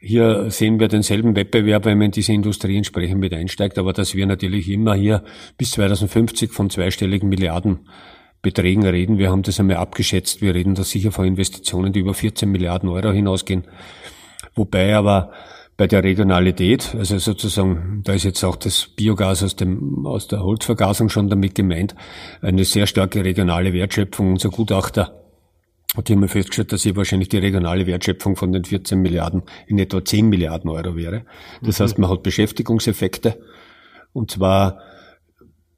Hier 0.00 0.50
sehen 0.50 0.78
wir 0.78 0.86
denselben 0.86 1.34
Wettbewerb, 1.34 1.84
wenn 1.84 1.98
man 1.98 2.06
in 2.06 2.10
diese 2.12 2.32
Industrie 2.32 2.76
entsprechend 2.76 3.18
mit 3.18 3.34
einsteigt, 3.34 3.78
aber 3.78 3.92
dass 3.92 4.14
wir 4.14 4.26
natürlich 4.26 4.68
immer 4.68 4.94
hier 4.94 5.24
bis 5.56 5.72
2050 5.72 6.52
von 6.52 6.70
zweistelligen 6.70 7.28
Milliarden 7.28 7.80
Beträgen 8.40 8.86
reden. 8.86 9.18
Wir 9.18 9.30
haben 9.30 9.42
das 9.42 9.58
einmal 9.58 9.78
abgeschätzt. 9.78 10.40
Wir 10.40 10.54
reden 10.54 10.76
da 10.76 10.84
sicher 10.84 11.10
von 11.10 11.26
Investitionen, 11.26 11.92
die 11.92 12.00
über 12.00 12.14
14 12.14 12.48
Milliarden 12.48 12.88
Euro 12.88 13.10
hinausgehen. 13.10 13.64
Wobei 14.54 14.94
aber 14.94 15.32
bei 15.76 15.86
der 15.88 16.04
Regionalität, 16.04 16.94
also 16.96 17.18
sozusagen, 17.18 18.02
da 18.04 18.12
ist 18.12 18.24
jetzt 18.24 18.44
auch 18.44 18.56
das 18.56 18.88
Biogas 18.88 19.42
aus 19.42 19.56
dem, 19.56 20.06
aus 20.06 20.28
der 20.28 20.42
Holzvergasung 20.42 21.08
schon 21.08 21.28
damit 21.28 21.54
gemeint, 21.54 21.96
eine 22.40 22.64
sehr 22.64 22.86
starke 22.86 23.24
regionale 23.24 23.72
Wertschöpfung. 23.72 24.32
Unser 24.32 24.50
Gutachter 24.50 25.27
hat 25.96 26.10
immer 26.10 26.28
festgestellt, 26.28 26.72
dass 26.72 26.82
hier 26.82 26.96
wahrscheinlich 26.96 27.28
die 27.28 27.38
regionale 27.38 27.86
Wertschöpfung 27.86 28.36
von 28.36 28.52
den 28.52 28.64
14 28.64 29.00
Milliarden 29.00 29.42
in 29.66 29.78
etwa 29.78 30.04
10 30.04 30.28
Milliarden 30.28 30.70
Euro 30.70 30.96
wäre. 30.96 31.24
Das 31.62 31.78
mhm. 31.78 31.84
heißt, 31.84 31.98
man 31.98 32.10
hat 32.10 32.22
Beschäftigungseffekte 32.22 33.38
und 34.12 34.30
zwar 34.30 34.80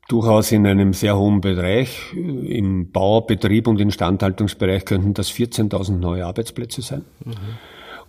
durchaus 0.09 0.51
in 0.51 0.67
einem 0.67 0.93
sehr 0.93 1.17
hohen 1.17 1.41
Bereich. 1.41 2.13
Im 2.13 2.91
Baubetrieb 2.91 3.69
und 3.69 3.81
Instandhaltungsbereich 3.81 4.85
könnten 4.85 5.15
das 5.15 5.31
14.000 5.31 5.99
neue 5.99 6.27
Arbeitsplätze 6.27 6.83
sein. 6.83 7.05
Mhm. 7.25 7.35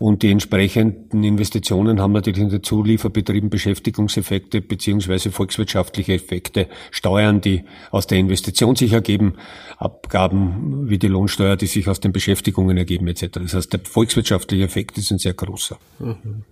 Und 0.02 0.24
die 0.24 0.32
entsprechenden 0.32 1.24
Investitionen 1.24 2.02
haben 2.02 2.12
natürlich 2.12 2.40
in 2.40 2.50
den 2.50 2.64
Zulieferbetrieben 2.64 3.52
Beschäftigungseffekte 3.52 4.60
beziehungsweise 4.60 5.30
volkswirtschaftliche 5.30 6.16
Effekte, 6.16 6.68
Steuern, 6.90 7.40
die 7.40 7.66
aus 7.92 8.08
der 8.08 8.18
Investition 8.18 8.76
sich 8.76 8.94
ergeben, 8.94 9.36
Abgaben 9.78 10.90
wie 10.90 10.98
die 10.98 11.08
Lohnsteuer, 11.08 11.56
die 11.56 11.68
sich 11.68 11.88
aus 11.88 12.00
den 12.00 12.14
Beschäftigungen 12.14 12.78
ergeben 12.78 13.06
etc. 13.10 13.28
Das 13.34 13.54
heißt, 13.54 13.74
der 13.74 13.82
volkswirtschaftliche 13.82 14.64
Effekt 14.64 14.98
ist 14.98 15.12
ein 15.12 15.20
sehr 15.20 15.36
großer. 15.36 15.78
Mhm. 16.00 16.46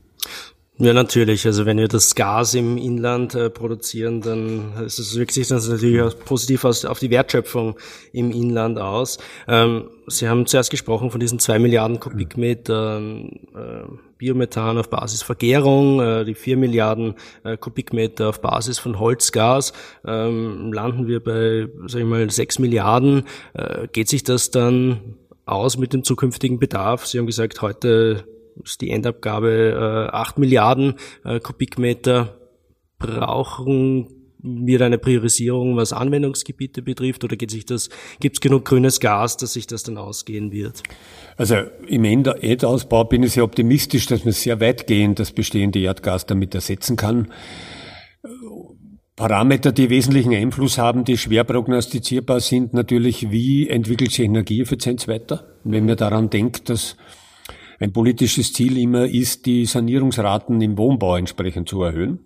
Ja, 0.82 0.94
natürlich. 0.94 1.46
Also 1.46 1.66
wenn 1.66 1.78
wir 1.78 1.90
das 1.90 2.16
Gas 2.16 2.54
im 2.54 2.78
Inland 2.78 3.36
äh, 3.36 3.50
produzieren, 3.50 4.22
dann 4.22 4.72
ist 4.86 4.98
es, 4.98 5.18
wirkt 5.18 5.34
sich 5.34 5.50
das 5.50 5.68
natürlich 5.68 6.02
auch 6.02 6.18
positiv 6.24 6.64
aus, 6.64 6.86
auf 6.86 7.00
die 7.00 7.10
Wertschöpfung 7.10 7.76
im 8.14 8.32
Inland 8.32 8.80
aus. 8.80 9.18
Ähm, 9.50 9.90
Sie 10.08 10.30
haben 10.30 10.46
zuerst 10.46 10.72
gesprochen 10.72 11.12
von 11.12 11.20
diesen 11.20 11.38
zwei 11.38 11.60
Milliarden 11.60 12.00
Kubikmeter 12.00 13.02
äh, 13.02 13.92
Biomethan 14.18 14.78
auf 14.78 14.90
Basis 14.90 15.22
Vergärung, 15.22 16.00
äh, 16.00 16.24
die 16.24 16.34
vier 16.34 16.56
Milliarden 16.56 17.16
äh, 17.44 17.58
Kubikmeter 17.58 18.30
auf 18.30 18.40
Basis 18.40 18.80
von 18.80 19.00
Holzgas. 19.00 19.74
Ähm, 20.06 20.72
landen 20.72 21.08
wir 21.08 21.22
bei, 21.22 21.68
sag 21.88 22.00
ich 22.00 22.08
mal, 22.08 22.30
sechs 22.30 22.58
Milliarden. 22.58 23.24
Äh, 23.54 23.90
geht 23.92 24.08
sich 24.08 24.24
das 24.24 24.50
dann 24.50 25.18
aus 25.46 25.78
mit 25.78 25.92
dem 25.92 26.06
zukünftigen 26.06 26.58
Bedarf? 26.58 27.06
Sie 27.06 27.20
haben 27.20 27.28
gesagt, 27.28 27.62
heute 27.62 28.24
ist 28.64 28.82
die 28.82 28.92
Endabgabe 28.92 30.10
äh, 30.12 30.16
8 30.16 30.38
Milliarden 30.38 30.96
äh, 31.24 31.40
Kubikmeter. 31.40 32.38
Brauchen 32.98 34.08
wir 34.42 34.82
eine 34.82 34.98
Priorisierung, 34.98 35.76
was 35.76 35.92
Anwendungsgebiete 35.92 36.82
betrifft, 36.82 37.24
oder 37.24 37.36
gibt 37.36 37.72
es 37.72 37.90
genug 38.42 38.66
grünes 38.66 39.00
Gas, 39.00 39.38
dass 39.38 39.54
sich 39.54 39.68
das 39.68 39.84
dann 39.84 39.98
ausgehen 39.98 40.52
wird? 40.52 40.82
Also 41.36 41.56
im 41.88 42.06
Endausbau 42.06 43.04
bin 43.04 43.24
ich 43.24 43.34
sehr 43.34 43.44
optimistisch, 43.44 44.06
dass 44.06 44.24
man 44.24 44.34
sehr 44.34 44.62
weitgehend 44.62 45.20
das 45.20 45.32
bestehende 45.34 45.80
Erdgas 45.80 46.26
damit 46.26 46.56
ersetzen 46.56 46.96
kann. 46.96 47.32
Parameter, 49.16 49.74
die 49.74 49.90
wesentlichen 49.90 50.34
Einfluss 50.34 50.78
haben, 50.78 51.04
die 51.04 51.18
schwer 51.18 51.44
prognostizierbar 51.44 52.40
sind, 52.40 52.74
natürlich, 52.74 53.32
wie 53.32 53.68
entwickelt 53.68 54.12
sich 54.12 54.24
Energieeffizienz 54.24 55.10
weiter? 55.10 55.58
Wenn 55.66 55.86
man 55.86 55.98
daran 55.98 56.30
denkt, 56.30 56.70
dass 56.70 56.96
ein 57.80 57.94
politisches 57.94 58.54
Ziel 58.54 58.78
immer 58.78 59.06
ist, 59.06 59.46
die 59.46 59.66
Sanierungsraten 59.66 60.62
im 60.62 60.78
Wohnbau 60.78 61.16
entsprechend 61.16 61.70
zu 61.70 61.84
erhöhen. 61.84 62.20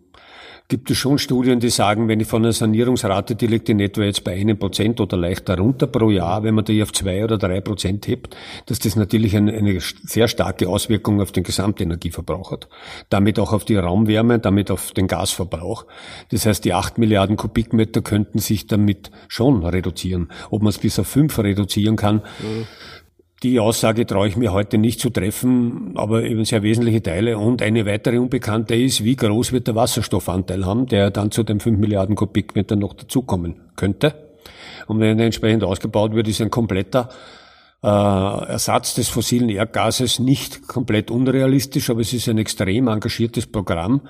Gibt 0.69 0.89
es 0.89 0.97
schon 0.97 1.19
Studien, 1.19 1.59
die 1.59 1.69
sagen, 1.69 2.07
wenn 2.07 2.21
ich 2.21 2.27
von 2.27 2.41
einer 2.41 2.53
Sanierungsrate, 2.53 3.35
die 3.35 3.47
liegt 3.47 3.67
in 3.67 3.81
etwa 3.81 4.03
jetzt 4.03 4.23
bei 4.23 4.33
einem 4.33 4.57
Prozent 4.57 5.01
oder 5.01 5.17
leicht 5.17 5.47
darunter 5.49 5.87
pro 5.87 6.09
Jahr, 6.09 6.43
wenn 6.43 6.55
man 6.55 6.63
die 6.63 6.81
auf 6.81 6.93
zwei 6.93 7.23
oder 7.23 7.37
drei 7.37 7.59
Prozent 7.59 8.07
hebt, 8.07 8.35
dass 8.67 8.79
das 8.79 8.95
natürlich 8.95 9.35
eine, 9.35 9.53
eine 9.53 9.77
sehr 9.81 10.29
starke 10.29 10.69
Auswirkung 10.69 11.19
auf 11.21 11.33
den 11.33 11.43
Gesamtenergieverbrauch 11.43 12.51
hat. 12.51 12.69
Damit 13.09 13.39
auch 13.39 13.51
auf 13.51 13.65
die 13.65 13.75
Raumwärme, 13.75 14.39
damit 14.39 14.71
auf 14.71 14.93
den 14.93 15.07
Gasverbrauch. 15.07 15.85
Das 16.29 16.45
heißt, 16.45 16.63
die 16.63 16.73
acht 16.73 16.97
Milliarden 16.97 17.35
Kubikmeter 17.35 18.01
könnten 18.01 18.39
sich 18.39 18.65
damit 18.65 19.11
schon 19.27 19.65
reduzieren. 19.65 20.29
Ob 20.49 20.61
man 20.61 20.69
es 20.69 20.77
bis 20.77 20.97
auf 20.97 21.07
fünf 21.07 21.37
reduzieren 21.39 21.97
kann, 21.97 22.23
mhm 22.39 22.65
die 23.43 23.59
Aussage 23.59 24.05
traue 24.05 24.27
ich 24.27 24.37
mir 24.37 24.53
heute 24.53 24.77
nicht 24.77 25.01
zu 25.01 25.09
treffen, 25.09 25.91
aber 25.95 26.23
eben 26.23 26.45
sehr 26.45 26.63
wesentliche 26.63 27.03
Teile. 27.03 27.37
Und 27.37 27.61
eine 27.61 27.85
weitere 27.85 28.17
Unbekannte 28.17 28.75
ist, 28.75 29.03
wie 29.03 29.17
groß 29.17 29.51
wird 29.51 29.67
der 29.67 29.75
Wasserstoffanteil 29.75 30.65
haben, 30.65 30.87
der 30.87 31.11
dann 31.11 31.29
zu 31.29 31.43
den 31.43 31.59
5 31.59 31.77
Milliarden 31.77 32.15
Kubikmeter 32.15 32.77
noch 32.77 32.93
dazukommen 32.93 33.55
könnte. 33.75 34.15
Und 34.87 34.99
wenn 34.99 35.19
er 35.19 35.25
entsprechend 35.25 35.63
ausgebaut 35.63 36.13
wird, 36.13 36.27
ist 36.27 36.41
ein 36.41 36.49
kompletter 36.49 37.09
äh, 37.83 37.87
Ersatz 37.87 38.95
des 38.95 39.09
fossilen 39.09 39.49
Erdgases 39.49 40.19
nicht 40.19 40.67
komplett 40.67 41.11
unrealistisch, 41.11 41.89
aber 41.89 42.01
es 42.01 42.13
ist 42.13 42.29
ein 42.29 42.37
extrem 42.37 42.87
engagiertes 42.87 43.45
Programm, 43.45 44.01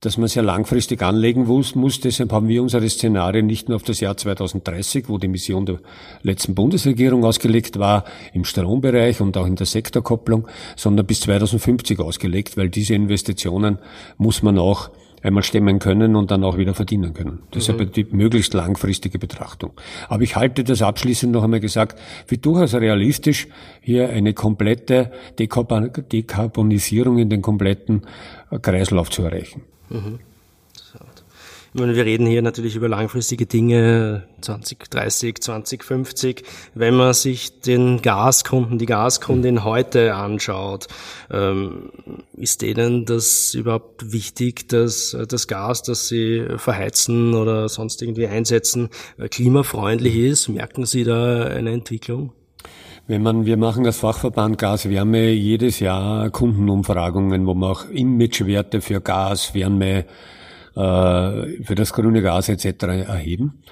dass 0.00 0.18
man 0.18 0.28
sehr 0.28 0.42
langfristig 0.42 1.02
anlegen 1.02 1.46
muss, 1.46 1.74
muss. 1.74 2.00
Deshalb 2.00 2.32
haben 2.32 2.48
wir 2.48 2.62
unsere 2.62 2.88
Szenarien 2.88 3.46
nicht 3.46 3.68
nur 3.68 3.76
auf 3.76 3.82
das 3.82 4.00
Jahr 4.00 4.16
2030, 4.16 5.08
wo 5.08 5.18
die 5.18 5.28
Mission 5.28 5.66
der 5.66 5.78
letzten 6.22 6.54
Bundesregierung 6.54 7.24
ausgelegt 7.24 7.78
war, 7.78 8.04
im 8.32 8.44
Strombereich 8.44 9.20
und 9.20 9.36
auch 9.36 9.46
in 9.46 9.56
der 9.56 9.66
Sektorkopplung, 9.66 10.46
sondern 10.76 11.06
bis 11.06 11.20
2050 11.20 12.00
ausgelegt, 12.00 12.56
weil 12.56 12.68
diese 12.68 12.94
Investitionen 12.94 13.78
muss 14.18 14.42
man 14.42 14.58
auch 14.58 14.90
einmal 15.24 15.42
stemmen 15.42 15.78
können 15.78 16.16
und 16.16 16.30
dann 16.30 16.44
auch 16.44 16.58
wieder 16.58 16.74
verdienen 16.74 17.14
können. 17.14 17.40
Deshalb 17.54 17.80
mhm. 17.80 17.92
die 17.92 18.04
möglichst 18.04 18.52
langfristige 18.52 19.18
Betrachtung. 19.18 19.72
Aber 20.08 20.22
ich 20.22 20.36
halte 20.36 20.64
das 20.64 20.82
abschließend 20.82 21.32
noch 21.32 21.42
einmal 21.42 21.60
gesagt 21.60 21.98
für 22.26 22.36
durchaus 22.36 22.74
realistisch, 22.74 23.48
hier 23.80 24.10
eine 24.10 24.34
komplette 24.34 25.10
Dekarbonisierung 25.38 27.18
in 27.18 27.30
den 27.30 27.40
kompletten 27.40 28.02
Kreislauf 28.60 29.10
zu 29.10 29.22
erreichen. 29.22 29.62
Mhm. 29.88 30.18
Ich 31.76 31.80
meine, 31.80 31.96
wir 31.96 32.04
reden 32.04 32.24
hier 32.28 32.40
natürlich 32.40 32.76
über 32.76 32.88
langfristige 32.88 33.46
Dinge, 33.46 34.28
2030, 34.42 35.40
2050. 35.40 36.44
Wenn 36.74 36.94
man 36.94 37.12
sich 37.14 37.62
den 37.62 38.00
Gaskunden, 38.00 38.78
die 38.78 38.86
Gaskundin 38.86 39.64
heute 39.64 40.14
anschaut, 40.14 40.86
ähm, 41.32 41.90
ist 42.36 42.62
denen 42.62 43.06
das 43.06 43.54
überhaupt 43.54 44.12
wichtig, 44.12 44.68
dass 44.68 45.16
das 45.28 45.48
Gas, 45.48 45.82
das 45.82 46.06
sie 46.06 46.46
verheizen 46.58 47.34
oder 47.34 47.68
sonst 47.68 48.02
irgendwie 48.02 48.28
einsetzen, 48.28 48.88
klimafreundlich 49.30 50.14
ist? 50.14 50.48
Merken 50.48 50.86
Sie 50.86 51.02
da 51.02 51.42
eine 51.42 51.72
Entwicklung? 51.72 52.30
Wenn 53.06 53.22
man, 53.22 53.44
wir 53.44 53.58
machen 53.58 53.84
als 53.84 53.98
Fachverband 53.98 54.56
Gas, 54.56 54.88
Wärme 54.88 55.28
jedes 55.28 55.78
Jahr 55.78 56.30
Kundenumfragungen, 56.30 57.46
wo 57.46 57.52
wir 57.52 57.70
auch 57.70 57.90
Imagewerte 57.90 58.80
für 58.80 59.02
Gas, 59.02 59.52
Wärme, 59.54 60.06
äh, 60.74 61.62
für 61.62 61.74
das 61.74 61.92
grüne 61.92 62.22
Gas 62.22 62.48
etc. 62.48 62.84
erheben. 62.84 63.62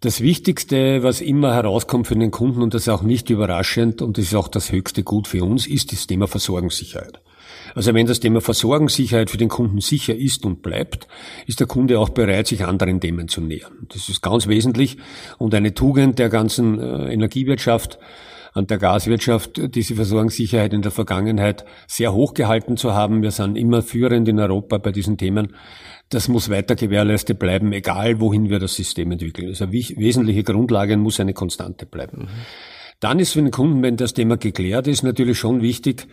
Das 0.00 0.20
Wichtigste, 0.20 1.02
was 1.02 1.20
immer 1.20 1.52
herauskommt 1.52 2.06
für 2.06 2.14
den 2.14 2.30
Kunden, 2.30 2.62
und 2.62 2.74
das 2.74 2.82
ist 2.82 2.88
auch 2.88 3.02
nicht 3.02 3.28
überraschend, 3.28 4.02
und 4.02 4.18
das 4.18 4.26
ist 4.26 4.34
auch 4.36 4.46
das 4.46 4.70
höchste 4.70 5.02
Gut 5.02 5.26
für 5.26 5.42
uns, 5.44 5.66
ist 5.66 5.90
das 5.90 6.06
Thema 6.06 6.28
Versorgungssicherheit. 6.28 7.20
Also 7.74 7.92
wenn 7.92 8.06
das 8.06 8.20
Thema 8.20 8.40
Versorgungssicherheit 8.40 9.30
für 9.30 9.36
den 9.36 9.48
Kunden 9.48 9.80
sicher 9.80 10.14
ist 10.14 10.44
und 10.44 10.62
bleibt, 10.62 11.08
ist 11.46 11.58
der 11.58 11.66
Kunde 11.66 11.98
auch 11.98 12.10
bereit, 12.10 12.46
sich 12.46 12.64
anderen 12.64 13.00
Themen 13.00 13.26
zu 13.26 13.40
nähern. 13.40 13.88
Das 13.88 14.08
ist 14.08 14.22
ganz 14.22 14.46
wesentlich 14.46 14.96
und 15.38 15.54
eine 15.54 15.74
Tugend 15.74 16.20
der 16.20 16.28
ganzen 16.28 16.78
äh, 16.78 17.12
Energiewirtschaft, 17.12 17.98
an 18.56 18.66
der 18.66 18.78
Gaswirtschaft, 18.78 19.74
diese 19.74 19.94
Versorgungssicherheit 19.94 20.72
in 20.72 20.80
der 20.80 20.90
Vergangenheit 20.90 21.66
sehr 21.86 22.14
hoch 22.14 22.32
gehalten 22.32 22.78
zu 22.78 22.94
haben. 22.94 23.22
Wir 23.22 23.30
sind 23.30 23.56
immer 23.56 23.82
führend 23.82 24.26
in 24.28 24.40
Europa 24.40 24.78
bei 24.78 24.92
diesen 24.92 25.18
Themen. 25.18 25.54
Das 26.08 26.28
muss 26.28 26.48
weiter 26.48 26.74
gewährleistet 26.74 27.38
bleiben, 27.38 27.72
egal 27.72 28.18
wohin 28.18 28.48
wir 28.48 28.58
das 28.58 28.74
System 28.74 29.12
entwickeln. 29.12 29.48
Also 29.48 29.70
wesentliche 29.72 30.42
Grundlage 30.42 30.96
muss 30.96 31.20
eine 31.20 31.34
Konstante 31.34 31.84
bleiben. 31.84 32.22
Mhm. 32.22 32.28
Dann 33.00 33.18
ist 33.18 33.32
für 33.32 33.42
den 33.42 33.50
Kunden, 33.50 33.82
wenn 33.82 33.98
das 33.98 34.14
Thema 34.14 34.38
geklärt 34.38 34.86
ist, 34.86 35.02
natürlich 35.02 35.38
schon 35.38 35.60
wichtig, 35.60 36.06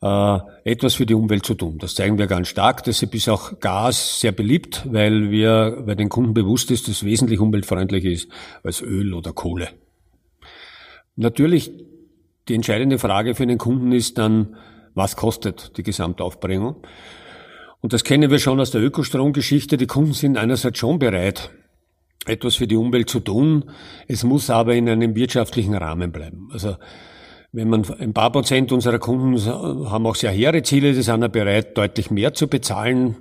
äh, 0.00 0.38
etwas 0.64 0.94
für 0.94 1.04
die 1.04 1.14
Umwelt 1.14 1.44
zu 1.44 1.54
tun. 1.54 1.76
Das 1.78 1.94
zeigen 1.94 2.16
wir 2.16 2.28
ganz 2.28 2.48
stark. 2.48 2.82
Deshalb 2.84 3.14
ist 3.14 3.28
auch 3.28 3.60
Gas 3.60 4.20
sehr 4.20 4.32
beliebt, 4.32 4.86
weil 4.90 5.30
wir, 5.30 5.82
weil 5.84 5.96
den 5.96 6.08
Kunden 6.08 6.32
bewusst 6.32 6.70
ist, 6.70 6.88
dass 6.88 6.96
es 6.96 7.04
wesentlich 7.04 7.40
umweltfreundlicher 7.40 8.08
ist 8.08 8.30
als 8.62 8.80
Öl 8.80 9.12
oder 9.12 9.34
Kohle. 9.34 9.68
Natürlich, 11.20 11.72
die 12.46 12.54
entscheidende 12.54 12.96
Frage 13.00 13.34
für 13.34 13.44
den 13.44 13.58
Kunden 13.58 13.90
ist 13.90 14.18
dann, 14.18 14.54
was 14.94 15.16
kostet 15.16 15.76
die 15.76 15.82
Gesamtaufbringung? 15.82 16.76
Und 17.80 17.92
das 17.92 18.04
kennen 18.04 18.30
wir 18.30 18.38
schon 18.38 18.60
aus 18.60 18.70
der 18.70 18.80
Ökostromgeschichte. 18.80 19.76
Die 19.76 19.88
Kunden 19.88 20.12
sind 20.12 20.36
einerseits 20.36 20.78
schon 20.78 21.00
bereit, 21.00 21.50
etwas 22.24 22.54
für 22.54 22.68
die 22.68 22.76
Umwelt 22.76 23.10
zu 23.10 23.18
tun. 23.18 23.64
Es 24.06 24.22
muss 24.22 24.48
aber 24.48 24.76
in 24.76 24.88
einem 24.88 25.16
wirtschaftlichen 25.16 25.74
Rahmen 25.74 26.12
bleiben. 26.12 26.50
Also 26.52 26.76
wenn 27.50 27.68
man 27.68 27.84
ein 27.98 28.14
paar 28.14 28.30
Prozent 28.30 28.70
unserer 28.70 29.00
Kunden 29.00 29.44
haben 29.44 30.06
auch 30.06 30.14
sehr 30.14 30.30
hehre 30.30 30.62
Ziele, 30.62 30.92
die 30.92 31.02
sind 31.02 31.24
auch 31.24 31.28
bereit, 31.28 31.76
deutlich 31.76 32.12
mehr 32.12 32.32
zu 32.32 32.46
bezahlen. 32.46 33.16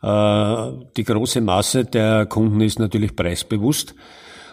Äh, 0.00 0.72
die 0.96 1.04
große 1.04 1.40
Masse 1.40 1.86
der 1.86 2.26
Kunden 2.26 2.60
ist 2.60 2.78
natürlich 2.78 3.16
preisbewusst. 3.16 3.96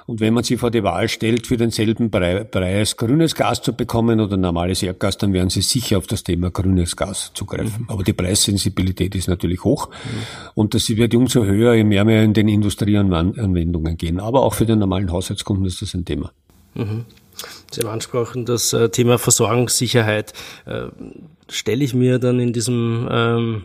Und 0.10 0.22
wenn 0.22 0.34
man 0.34 0.44
sie 0.44 0.58
vor 0.58 0.72
die 0.72 0.82
Wahl 0.82 1.08
stellt, 1.08 1.46
für 1.46 1.56
denselben 1.56 2.10
Preis 2.10 2.98
grünes 2.98 3.36
Gas 3.36 3.62
zu 3.62 3.74
bekommen 3.74 4.20
oder 4.20 4.38
normales 4.38 4.82
Erdgas, 4.82 5.20
dann 5.20 5.34
werden 5.34 5.52
sie 5.52 5.62
sicher 5.62 6.00
auf 6.00 6.08
das 6.08 6.24
Thema 6.24 6.50
grünes 6.50 6.96
Gas 6.96 7.30
zugreifen. 7.36 7.84
Mhm. 7.84 7.90
Aber 7.92 8.04
die 8.04 8.14
Preissensibilität 8.14 9.14
ist 9.14 9.28
natürlich 9.28 9.64
hoch. 9.64 9.88
Mhm. 9.90 9.94
Und 10.56 10.74
das 10.74 10.90
wird 10.90 11.14
umso 11.14 11.46
höher, 11.46 11.76
je 11.76 11.84
mehr 11.84 12.08
wir 12.08 12.24
in 12.24 12.34
den 12.34 12.48
Industrieanwendungen 12.48 13.98
gehen. 13.98 14.20
Aber 14.20 14.42
auch 14.42 14.56
für 14.56 14.66
den 14.66 14.80
normalen 14.80 15.12
Haushaltskunden 15.12 15.68
ist 15.68 15.84
das 15.84 15.94
ein 15.94 16.06
Thema. 16.06 16.32
Mhm. 16.74 17.06
Sie 17.70 17.82
haben 17.82 17.90
angesprochen, 17.90 18.46
das 18.46 18.74
äh, 18.74 18.90
Thema 18.90 19.20
Versorgungssicherheit. 19.20 20.34
Äh, 20.66 20.88
stelle 21.50 21.84
ich 21.84 21.94
mir 21.94 22.18
dann 22.18 22.40
in 22.40 22.52
diesem 22.52 23.08
ähm 23.12 23.62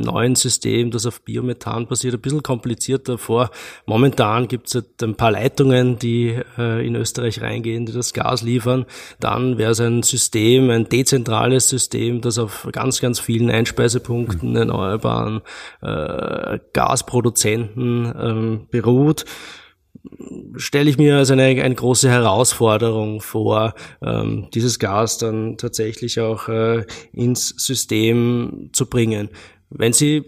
neuen 0.00 0.34
System, 0.34 0.90
das 0.90 1.06
auf 1.06 1.22
Biomethan 1.22 1.86
basiert, 1.86 2.14
ein 2.14 2.20
bisschen 2.20 2.42
komplizierter 2.42 3.18
vor. 3.18 3.50
Momentan 3.86 4.48
gibt 4.48 4.68
es 4.68 4.74
halt 4.74 5.02
ein 5.02 5.16
paar 5.16 5.32
Leitungen, 5.32 5.98
die 5.98 6.38
äh, 6.58 6.86
in 6.86 6.94
Österreich 6.94 7.40
reingehen, 7.40 7.86
die 7.86 7.92
das 7.92 8.12
Gas 8.12 8.42
liefern. 8.42 8.86
Dann 9.20 9.58
wäre 9.58 9.72
es 9.72 9.80
ein 9.80 10.02
System, 10.02 10.70
ein 10.70 10.88
dezentrales 10.88 11.68
System, 11.68 12.20
das 12.20 12.38
auf 12.38 12.68
ganz, 12.72 13.00
ganz 13.00 13.20
vielen 13.20 13.50
Einspeisepunkten 13.50 14.50
mhm. 14.50 14.56
erneuerbaren 14.56 15.40
äh, 15.82 16.58
Gasproduzenten 16.72 18.14
ähm, 18.18 18.66
beruht 18.70 19.24
stelle 20.56 20.90
ich 20.90 20.98
mir 20.98 21.16
als 21.16 21.30
eine, 21.30 21.44
eine 21.44 21.74
große 21.74 22.08
Herausforderung 22.08 23.20
vor, 23.20 23.74
ähm, 24.02 24.48
dieses 24.54 24.78
Gas 24.78 25.18
dann 25.18 25.56
tatsächlich 25.58 26.20
auch 26.20 26.48
äh, 26.48 26.84
ins 27.12 27.48
System 27.48 28.70
zu 28.72 28.86
bringen. 28.88 29.30
Wenn 29.78 29.92
Sie 29.92 30.24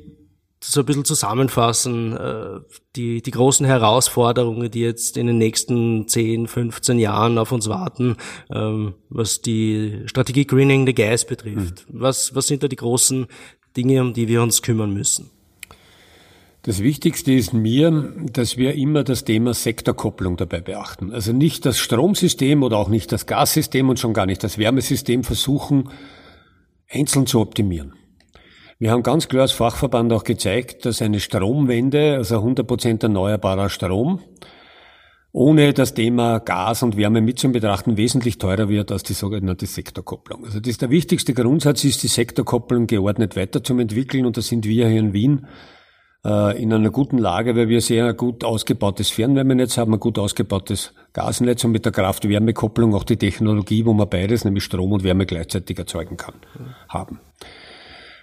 so 0.63 0.81
ein 0.81 0.87
bisschen 0.87 1.05
zusammenfassen, 1.05 2.17
äh, 2.17 2.61
die, 2.97 3.23
die 3.23 3.31
großen 3.31 3.65
Herausforderungen, 3.65 4.71
die 4.71 4.81
jetzt 4.81 5.17
in 5.17 5.29
den 5.29 5.39
nächsten 5.39 6.09
10, 6.09 6.49
15 6.49 6.99
Jahren 6.99 7.39
auf 7.39 7.53
uns 7.53 7.69
warten, 7.69 8.17
ähm, 8.53 8.95
was 9.09 9.41
die 9.41 10.03
Strategie 10.07 10.47
Greening 10.47 10.85
the 10.85 10.95
Gas 10.95 11.25
betrifft. 11.25 11.87
Mhm. 11.89 12.01
Was, 12.01 12.35
was 12.35 12.49
sind 12.49 12.63
da 12.63 12.69
die 12.69 12.77
großen 12.77 13.27
Dinge, 13.77 14.01
um 14.03 14.15
die 14.15 14.27
wir 14.27 14.43
uns 14.43 14.63
kümmern 14.63 14.93
müssen? 14.93 15.31
Das 16.63 16.83
Wichtigste 16.83 17.33
ist 17.33 17.53
mir, 17.53 18.13
dass 18.33 18.57
wir 18.57 18.75
immer 18.75 19.05
das 19.05 19.25
Thema 19.25 19.55
Sektorkopplung 19.55 20.37
dabei 20.37 20.61
beachten. 20.61 21.13
Also 21.13 21.33
nicht 21.33 21.65
das 21.65 21.79
Stromsystem 21.79 22.65
oder 22.65 22.79
auch 22.79 22.89
nicht 22.89 23.13
das 23.13 23.27
Gassystem 23.27 23.89
und 23.89 24.01
schon 24.01 24.13
gar 24.13 24.27
nicht 24.27 24.43
das 24.43 24.59
Wärmesystem 24.59 25.23
versuchen, 25.23 25.91
einzeln 26.89 27.27
zu 27.27 27.41
optimieren. 27.41 27.95
Wir 28.81 28.93
haben 28.93 29.03
ganz 29.03 29.27
klar 29.27 29.43
als 29.43 29.53
Fachverband 29.53 30.13
auch 30.13 30.23
gezeigt, 30.23 30.87
dass 30.87 31.03
eine 31.03 31.19
Stromwende, 31.19 32.15
also 32.17 32.37
100% 32.37 33.03
erneuerbarer 33.03 33.71
Strom, 33.71 34.21
ohne 35.33 35.73
das 35.73 35.95
Thema 35.95 36.39
Gas 36.39 36.85
und 36.85 36.97
Wärme 36.97 37.21
mit 37.21 37.41
zu 37.41 37.51
betrachten, 37.51 37.97
wesentlich 37.97 38.39
teurer 38.39 38.69
wird 38.69 38.93
als 38.93 39.03
die 39.03 39.15
sogenannte 39.15 39.67
Sektorkopplung. 39.67 40.45
Also 40.45 40.61
das 40.61 40.71
ist 40.71 40.83
der 40.83 40.91
wichtigste 40.91 41.35
Grundsatz 41.35 41.83
ist, 41.83 42.05
die 42.05 42.09
Sektorkopplung 42.09 42.87
geordnet 42.87 43.35
weiterzuentwickeln 43.35 44.25
und 44.27 44.37
da 44.37 44.43
sind 44.43 44.65
wir 44.65 44.89
hier 44.89 45.01
in 45.01 45.13
Wien 45.13 45.49
äh, 46.25 46.63
in 46.63 46.73
einer 46.73 46.91
guten 46.91 47.19
Lage, 47.19 47.57
weil 47.57 47.69
wir 47.69 47.81
sehr 47.81 48.15
gut 48.15 48.45
ausgebautes 48.45 49.11
Fernwärmenetz 49.11 49.77
haben, 49.77 49.93
ein 49.93 50.01
gut 50.01 50.21
ausgebautes 50.21 50.95
Gasnetz 51.13 51.65
und 51.65 51.73
mit 51.73 51.85
der 51.85 51.91
Kraft-Wärme-Kopplung 51.91 52.95
auch 52.95 53.05
die 53.05 53.17
Technologie, 53.17 53.85
wo 53.85 53.93
man 53.93 54.09
beides, 54.09 54.45
nämlich 54.45 54.63
Strom 54.63 54.93
und 54.93 55.03
Wärme 55.03 55.27
gleichzeitig 55.27 55.77
erzeugen 55.77 56.17
kann, 56.17 56.35
haben. 56.89 57.19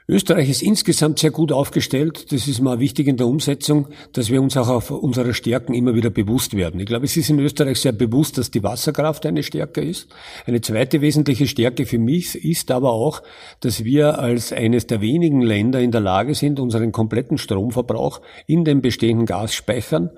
Österreich 0.08 0.52
ist 0.52 0.62
insgesamt 0.62 1.18
sehr 1.18 1.32
gut 1.32 1.52
aufgestellt. 1.52 2.32
Das 2.32 2.48
ist 2.48 2.62
mal 2.62 2.80
wichtig 2.80 3.08
in 3.08 3.18
der 3.18 3.26
Umsetzung, 3.26 3.88
dass 4.14 4.30
wir 4.30 4.40
uns 4.40 4.56
auch 4.56 4.68
auf 4.68 4.92
unsere 4.92 5.34
Stärken 5.34 5.74
immer 5.74 5.96
wieder 5.96 6.12
bewusst 6.12 6.56
werden. 6.56 6.80
Ich 6.80 6.86
glaube, 6.86 7.06
es 7.06 7.18
ist 7.18 7.32
in 7.32 7.40
Österreich 7.40 7.80
sehr 7.80 7.92
bewusst, 7.92 8.38
dass 8.38 8.52
die 8.52 8.62
Wasserkraft 8.62 9.26
eine 9.26 9.42
Stärke 9.42 9.82
ist. 9.82 10.08
Eine 10.46 10.62
zweite 10.62 11.02
wesentliche 11.02 11.48
Stärke 11.48 11.88
für 11.88 11.98
mich 11.98 12.36
ist 12.36 12.70
aber 12.70 12.92
auch, 12.92 13.24
dass 13.62 13.84
wir 13.84 14.20
als 14.20 14.54
eines 14.54 14.86
der 14.86 15.02
wenigen 15.02 15.42
Länder 15.42 15.80
in 15.80 15.92
der 15.92 16.02
Lage 16.02 16.36
sind, 16.36 16.60
unseren 16.60 16.92
kompletten 16.92 17.40
Stromverbrauch 17.40 18.22
in 18.46 18.64
den 18.64 18.84
bestehenden 18.84 19.26
Gasspeichern 19.26 20.12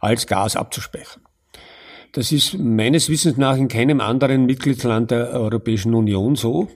als 0.00 0.26
Gas 0.26 0.54
abzuspeichern. 0.54 1.22
Das 2.12 2.30
ist 2.30 2.58
meines 2.58 3.08
Wissens 3.08 3.38
nach 3.38 3.56
in 3.56 3.68
keinem 3.68 4.02
anderen 4.02 4.44
Mitgliedsland 4.44 5.10
der 5.10 5.30
Europäischen 5.30 5.94
Union 5.94 6.36
so 6.36 6.68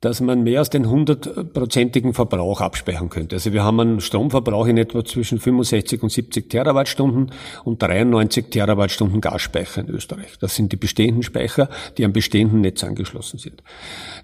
dass 0.00 0.20
man 0.20 0.44
mehr 0.44 0.60
als 0.60 0.70
den 0.70 0.88
hundertprozentigen 0.88 2.14
Verbrauch 2.14 2.60
abspeichern 2.60 3.08
könnte. 3.08 3.36
Also 3.36 3.52
wir 3.52 3.64
haben 3.64 3.80
einen 3.80 4.00
Stromverbrauch 4.00 4.66
in 4.66 4.76
etwa 4.76 5.04
zwischen 5.04 5.40
65 5.40 6.02
und 6.04 6.10
70 6.10 6.48
Terawattstunden 6.48 7.32
und 7.64 7.82
93 7.82 8.46
Terawattstunden 8.50 9.20
Gasspeicher 9.20 9.80
in 9.80 9.88
Österreich. 9.88 10.38
Das 10.40 10.54
sind 10.54 10.70
die 10.70 10.76
bestehenden 10.76 11.24
Speicher, 11.24 11.68
die 11.96 12.04
am 12.04 12.12
bestehenden 12.12 12.60
Netz 12.60 12.84
angeschlossen 12.84 13.38
sind. 13.38 13.62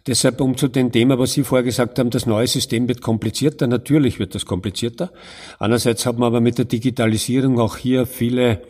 Deshalb, 0.06 0.40
um 0.40 0.56
zu 0.56 0.68
dem 0.68 0.92
Thema, 0.92 1.18
was 1.18 1.32
Sie 1.32 1.42
vorher 1.42 1.64
gesagt 1.64 1.98
haben, 1.98 2.10
das 2.10 2.26
neue 2.26 2.46
System 2.46 2.86
wird 2.86 3.02
komplizierter. 3.02 3.66
Natürlich 3.66 4.20
wird 4.20 4.36
das 4.36 4.46
komplizierter. 4.46 5.10
Andererseits 5.58 6.06
hat 6.06 6.18
man 6.18 6.28
aber 6.28 6.40
mit 6.40 6.58
der 6.58 6.66
Digitalisierung 6.66 7.58
auch 7.58 7.76
hier 7.76 8.06
viele 8.06 8.60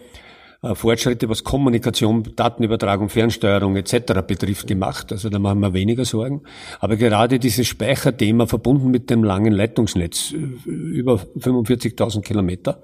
Fortschritte, 0.72 1.28
was 1.28 1.44
Kommunikation, 1.44 2.22
Datenübertragung, 2.36 3.08
Fernsteuerung 3.08 3.76
etc. 3.76 4.22
betrifft, 4.26 4.66
gemacht. 4.66 5.12
Also 5.12 5.28
da 5.28 5.38
machen 5.38 5.60
wir 5.60 5.74
weniger 5.74 6.04
Sorgen. 6.04 6.42
Aber 6.80 6.96
gerade 6.96 7.38
dieses 7.38 7.66
Speicherthema 7.66 8.46
verbunden 8.46 8.90
mit 8.90 9.10
dem 9.10 9.22
langen 9.24 9.52
Leitungsnetz, 9.52 10.32
äh, 10.32 10.70
über 10.70 11.20
45.000 11.36 12.22
Kilometer, 12.22 12.82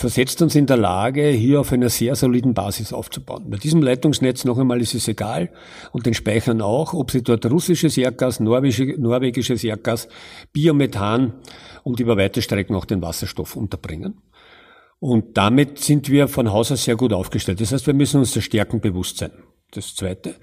versetzt 0.00 0.40
uns 0.40 0.54
in 0.54 0.64
der 0.64 0.78
Lage, 0.78 1.28
hier 1.28 1.60
auf 1.60 1.72
einer 1.72 1.90
sehr 1.90 2.16
soliden 2.16 2.54
Basis 2.54 2.94
aufzubauen. 2.94 3.50
Bei 3.50 3.58
diesem 3.58 3.82
Leitungsnetz 3.82 4.46
noch 4.46 4.58
einmal 4.58 4.80
ist 4.80 4.94
es 4.94 5.06
egal 5.08 5.50
und 5.92 6.06
den 6.06 6.14
Speichern 6.14 6.62
auch, 6.62 6.94
ob 6.94 7.10
sie 7.10 7.22
dort 7.22 7.44
russisches 7.44 7.98
Erdgas, 7.98 8.40
norwegisches 8.40 9.62
Erdgas, 9.62 10.08
Biomethan 10.54 11.34
und 11.82 12.00
über 12.00 12.16
weite 12.16 12.40
Strecken 12.40 12.74
auch 12.76 12.86
den 12.86 13.02
Wasserstoff 13.02 13.56
unterbringen. 13.56 14.14
Und 15.00 15.38
damit 15.38 15.78
sind 15.78 16.10
wir 16.10 16.28
von 16.28 16.52
Haus 16.52 16.70
aus 16.70 16.84
sehr 16.84 16.96
gut 16.96 17.12
aufgestellt. 17.12 17.60
Das 17.60 17.72
heißt, 17.72 17.86
wir 17.86 17.94
müssen 17.94 18.20
uns 18.20 18.32
der 18.32 18.42
Stärken 18.42 18.80
bewusst 18.80 19.16
sein. 19.16 19.32
Das 19.72 19.94
Zweite. 19.94 20.34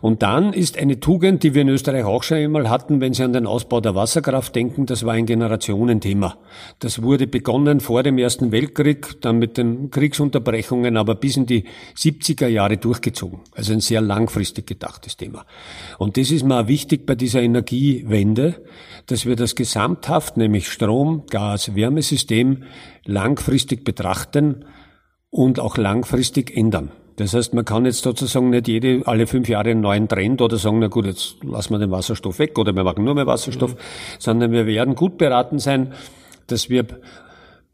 Und 0.00 0.22
dann 0.22 0.54
ist 0.54 0.78
eine 0.78 1.00
Tugend, 1.00 1.42
die 1.42 1.52
wir 1.52 1.60
in 1.60 1.68
Österreich 1.68 2.04
auch 2.04 2.22
schon 2.22 2.38
einmal 2.38 2.70
hatten, 2.70 3.02
wenn 3.02 3.12
Sie 3.12 3.22
an 3.22 3.34
den 3.34 3.46
Ausbau 3.46 3.82
der 3.82 3.94
Wasserkraft 3.94 4.56
denken, 4.56 4.86
das 4.86 5.04
war 5.04 5.12
ein 5.12 5.26
Generationenthema. 5.26 6.38
Das 6.78 7.02
wurde 7.02 7.26
begonnen 7.26 7.80
vor 7.80 8.02
dem 8.02 8.16
Ersten 8.16 8.52
Weltkrieg, 8.52 9.20
dann 9.20 9.38
mit 9.38 9.58
den 9.58 9.90
Kriegsunterbrechungen, 9.90 10.96
aber 10.96 11.14
bis 11.14 11.36
in 11.36 11.44
die 11.44 11.64
70er 11.94 12.46
Jahre 12.46 12.78
durchgezogen. 12.78 13.40
Also 13.54 13.74
ein 13.74 13.80
sehr 13.80 14.00
langfristig 14.00 14.66
gedachtes 14.66 15.18
Thema. 15.18 15.44
Und 15.98 16.16
das 16.16 16.30
ist 16.30 16.46
mal 16.46 16.66
wichtig 16.66 17.04
bei 17.04 17.16
dieser 17.16 17.42
Energiewende, 17.42 18.64
dass 19.08 19.26
wir 19.26 19.36
das 19.36 19.56
gesamthaft, 19.56 20.38
nämlich 20.38 20.70
Strom, 20.70 21.24
Gas, 21.28 21.74
Wärmesystem 21.74 22.62
langfristig 23.04 23.84
betrachten 23.84 24.64
und 25.28 25.60
auch 25.60 25.76
langfristig 25.76 26.56
ändern. 26.56 26.92
Das 27.20 27.34
heißt, 27.34 27.52
man 27.52 27.66
kann 27.66 27.84
jetzt 27.84 28.02
sozusagen 28.02 28.48
nicht 28.48 28.66
jede, 28.66 29.02
alle 29.04 29.26
fünf 29.26 29.46
Jahre 29.46 29.70
einen 29.70 29.82
neuen 29.82 30.08
Trend 30.08 30.40
oder 30.40 30.56
sagen, 30.56 30.78
na 30.78 30.86
gut, 30.86 31.04
jetzt 31.04 31.36
lassen 31.44 31.74
wir 31.74 31.78
den 31.78 31.90
Wasserstoff 31.90 32.38
weg 32.38 32.58
oder 32.58 32.74
wir 32.74 32.82
machen 32.82 33.04
nur 33.04 33.14
mehr 33.14 33.26
Wasserstoff, 33.26 33.74
mhm. 33.74 33.78
sondern 34.18 34.52
wir 34.52 34.64
werden 34.64 34.94
gut 34.94 35.18
beraten 35.18 35.58
sein, 35.58 35.92
dass 36.46 36.70
wir 36.70 36.86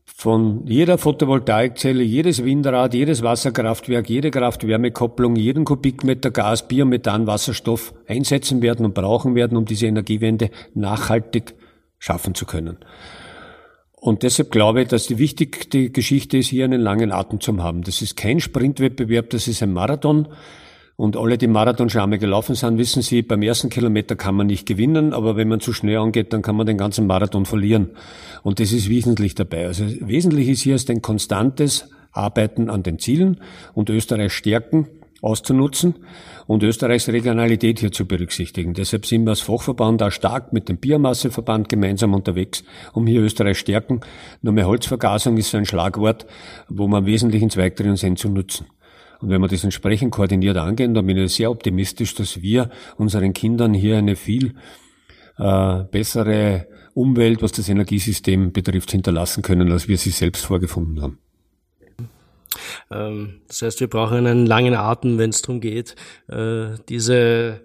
von 0.05 0.67
jeder 0.67 0.99
Photovoltaikzelle, 0.99 2.03
jedes 2.03 2.45
Windrad, 2.45 2.93
jedes 2.95 3.23
Wasserkraftwerk, 3.23 4.11
jede 4.11 4.33
Kraft-Wärme-Kopplung, 4.33 5.37
jeden 5.37 5.65
Kubikmeter 5.65 6.33
Gas, 6.33 6.67
Biomethan, 6.67 7.29
Wasserstoff 7.29 7.95
einsetzen 8.09 8.63
werden 8.63 8.85
und 8.85 8.95
brauchen 8.95 9.37
werden, 9.37 9.57
um 9.57 9.65
diese 9.65 9.87
Energiewende 9.87 10.51
nachhaltig 10.75 11.55
schaffen 12.01 12.35
zu 12.35 12.47
können. 12.47 12.79
Und 14.07 14.23
deshalb 14.23 14.53
glaube 14.53 14.83
ich, 14.83 14.89
dass 14.89 15.09
die 15.09 15.19
wichtigste 15.19 15.91
Geschichte 15.91 16.39
ist, 16.39 16.47
hier 16.47 16.65
einen 16.65 16.81
langen 16.81 17.11
Atem 17.11 17.41
zu 17.41 17.61
haben. 17.61 17.83
Das 17.83 18.03
ist 18.03 18.17
kein 18.17 18.39
Sprintwettbewerb, 18.39 19.31
das 19.31 19.49
ist 19.49 19.65
ein 19.65 19.73
Marathon. 19.73 20.29
Und 20.95 21.17
alle, 21.17 21.39
die 21.39 21.49
Marathon 21.49 21.91
schon 21.91 22.03
einmal 22.03 22.21
gelaufen 22.21 22.55
sind, 22.55 22.79
wissen 22.79 23.03
sie, 23.03 23.23
beim 23.23 23.43
ersten 23.43 23.69
Kilometer 23.69 24.15
kann 24.15 24.37
man 24.37 24.47
nicht 24.47 24.65
gewinnen, 24.65 25.13
aber 25.13 25.35
wenn 25.35 25.49
man 25.49 25.59
zu 25.59 25.73
schnell 25.73 25.97
angeht, 25.97 26.33
dann 26.33 26.43
kann 26.43 26.55
man 26.55 26.69
den 26.69 26.79
ganzen 26.79 27.09
Marathon 27.09 27.47
verlieren. 27.47 27.97
Und 28.45 28.61
das 28.61 28.71
ist 28.71 28.89
wesentlich 28.89 29.35
dabei. 29.35 29.67
Also 29.67 29.85
wesentlich 29.85 30.51
ist 30.51 30.63
hier 30.63 30.77
ist 30.77 30.89
ein 30.89 31.03
konstantes 31.03 31.91
Arbeiten 32.13 32.71
an 32.71 32.85
den 32.85 33.01
Zielen 33.01 33.41
und 33.75 33.91
Österreich 33.91 34.33
stärken, 34.33 34.87
auszunutzen 35.21 35.97
und 36.47 36.63
Österreichs 36.63 37.09
Regionalität 37.09 37.81
hier 37.81 37.93
zu 37.93 38.07
berücksichtigen. 38.07 38.75
Deshalb 38.75 39.07
sind 39.07 39.25
wir 39.25 39.31
als 39.31 39.41
Fachverband 39.41 40.03
auch 40.03 40.11
stark 40.11 40.53
mit 40.53 40.69
dem 40.69 40.79
Biomasseverband 40.79 41.69
gemeinsam 41.69 42.15
unterwegs, 42.15 42.65
um 42.93 43.07
hier 43.07 43.23
Österreich 43.23 43.59
stärken. 43.59 44.01
Nur 44.43 44.53
mehr 44.53 44.67
Holzvergasung 44.67 45.37
ist 45.37 45.51
so 45.51 45.59
ein 45.59 45.67
Schlagwort, 45.67 46.27
wo 46.69 46.87
man 46.89 47.07
wesentlich 47.07 47.43
ins 47.43 47.55
Zweig 47.55 47.77
drin 47.77 47.97
sind 47.97 48.19
zu 48.19 48.29
nutzen. 48.29 48.67
Und 49.21 49.31
wenn 49.31 49.41
wir 49.41 49.49
das 49.49 49.65
entsprechend 49.65 50.13
koordiniert 50.13 50.57
angehen, 50.59 50.95
dann 50.95 51.07
bin 51.07 51.17
ich 51.17 51.35
sehr 51.35 51.51
optimistisch, 51.51 52.15
dass 52.15 52.43
wir 52.43 52.71
unseren 52.97 53.33
Kindern 53.33 53.73
hier 53.73 53.97
eine 53.97 54.15
viel 54.15 54.55
äh, 55.39 55.85
bessere 55.85 56.69
Umwelt, 56.95 57.43
was 57.43 57.53
das 57.53 57.69
Energiesystem 57.69 58.53
betrifft, 58.53 58.91
hinterlassen 58.91 59.43
können, 59.43 59.73
als 59.73 59.89
wir 59.89 59.99
sie 59.99 60.11
selbst 60.11 60.45
vorgefunden 60.45 61.03
haben. 61.03 61.19
Ähm, 62.91 63.41
das 63.49 63.63
heißt, 63.63 63.81
wir 63.81 63.89
brauchen 63.89 64.27
einen 64.27 64.47
langen 64.47 64.75
Atem, 64.75 65.19
wenn 65.19 65.31
es 65.31 65.43
darum 65.43 65.61
geht, 65.61 65.95
äh, 66.29 66.75
diese 66.89 67.61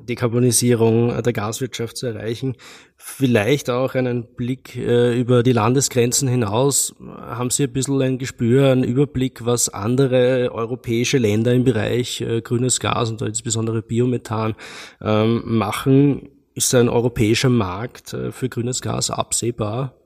Dekarbonisierung 0.00 1.22
der 1.22 1.32
Gaswirtschaft 1.32 1.96
zu 1.96 2.06
erreichen. 2.06 2.56
Vielleicht 2.96 3.70
auch 3.70 3.94
einen 3.94 4.34
Blick 4.34 4.76
äh, 4.76 5.18
über 5.18 5.42
die 5.42 5.52
Landesgrenzen 5.52 6.28
hinaus. 6.28 6.94
Haben 7.00 7.50
Sie 7.50 7.64
ein 7.64 7.72
bisschen 7.72 8.00
ein 8.00 8.18
Gespür, 8.18 8.70
einen 8.70 8.84
Überblick, 8.84 9.44
was 9.44 9.68
andere 9.68 10.50
europäische 10.52 11.18
Länder 11.18 11.52
im 11.52 11.64
Bereich 11.64 12.20
äh, 12.20 12.40
grünes 12.40 12.80
Gas 12.80 13.10
und 13.10 13.22
insbesondere 13.22 13.82
Biomethan 13.82 14.54
ähm, 15.00 15.42
machen? 15.44 16.30
Ist 16.54 16.74
ein 16.74 16.88
europäischer 16.88 17.48
Markt 17.48 18.14
für 18.32 18.48
grünes 18.48 18.82
Gas 18.82 19.10
absehbar? 19.10 19.99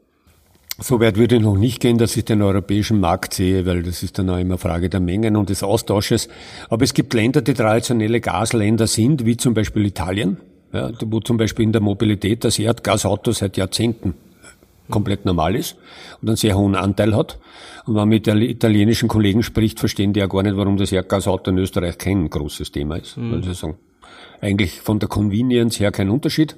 So 0.78 0.98
weit 0.98 1.16
würde 1.16 1.36
ich 1.36 1.42
noch 1.42 1.56
nicht 1.56 1.80
gehen, 1.80 1.98
dass 1.98 2.16
ich 2.16 2.24
den 2.24 2.42
europäischen 2.42 2.98
Markt 2.98 3.34
sehe, 3.34 3.64
weil 3.64 3.84
das 3.84 4.02
ist 4.02 4.18
dann 4.18 4.28
auch 4.28 4.38
immer 4.38 4.58
Frage 4.58 4.88
der 4.88 4.98
Mengen 4.98 5.36
und 5.36 5.48
des 5.48 5.62
Austausches. 5.62 6.28
Aber 6.68 6.82
es 6.82 6.94
gibt 6.94 7.14
Länder, 7.14 7.42
die 7.42 7.54
traditionelle 7.54 8.20
Gasländer 8.20 8.88
sind, 8.88 9.24
wie 9.24 9.36
zum 9.36 9.54
Beispiel 9.54 9.86
Italien, 9.86 10.38
ja, 10.72 10.90
wo 11.06 11.20
zum 11.20 11.36
Beispiel 11.36 11.64
in 11.64 11.72
der 11.72 11.80
Mobilität 11.80 12.42
das 12.42 12.58
Erdgasauto 12.58 13.30
seit 13.30 13.56
Jahrzehnten 13.56 14.14
komplett 14.90 15.24
normal 15.24 15.54
ist 15.54 15.76
und 16.20 16.28
einen 16.28 16.36
sehr 16.36 16.58
hohen 16.58 16.74
Anteil 16.74 17.14
hat. 17.14 17.38
Und 17.86 17.94
wenn 17.94 18.00
man 18.00 18.08
mit 18.08 18.26
italienischen 18.26 19.08
Kollegen 19.08 19.44
spricht, 19.44 19.78
verstehen 19.78 20.12
die 20.12 20.20
ja 20.20 20.26
gar 20.26 20.42
nicht, 20.42 20.56
warum 20.56 20.76
das 20.76 20.90
Erdgasauto 20.90 21.52
in 21.52 21.58
Österreich 21.58 21.98
kein 21.98 22.28
großes 22.28 22.72
Thema 22.72 22.96
ist. 22.96 23.16
Mhm. 23.16 23.34
Also 23.34 23.52
sagen, 23.52 23.76
eigentlich 24.40 24.80
von 24.80 24.98
der 24.98 25.08
Convenience 25.08 25.78
her 25.78 25.92
kein 25.92 26.10
Unterschied 26.10 26.56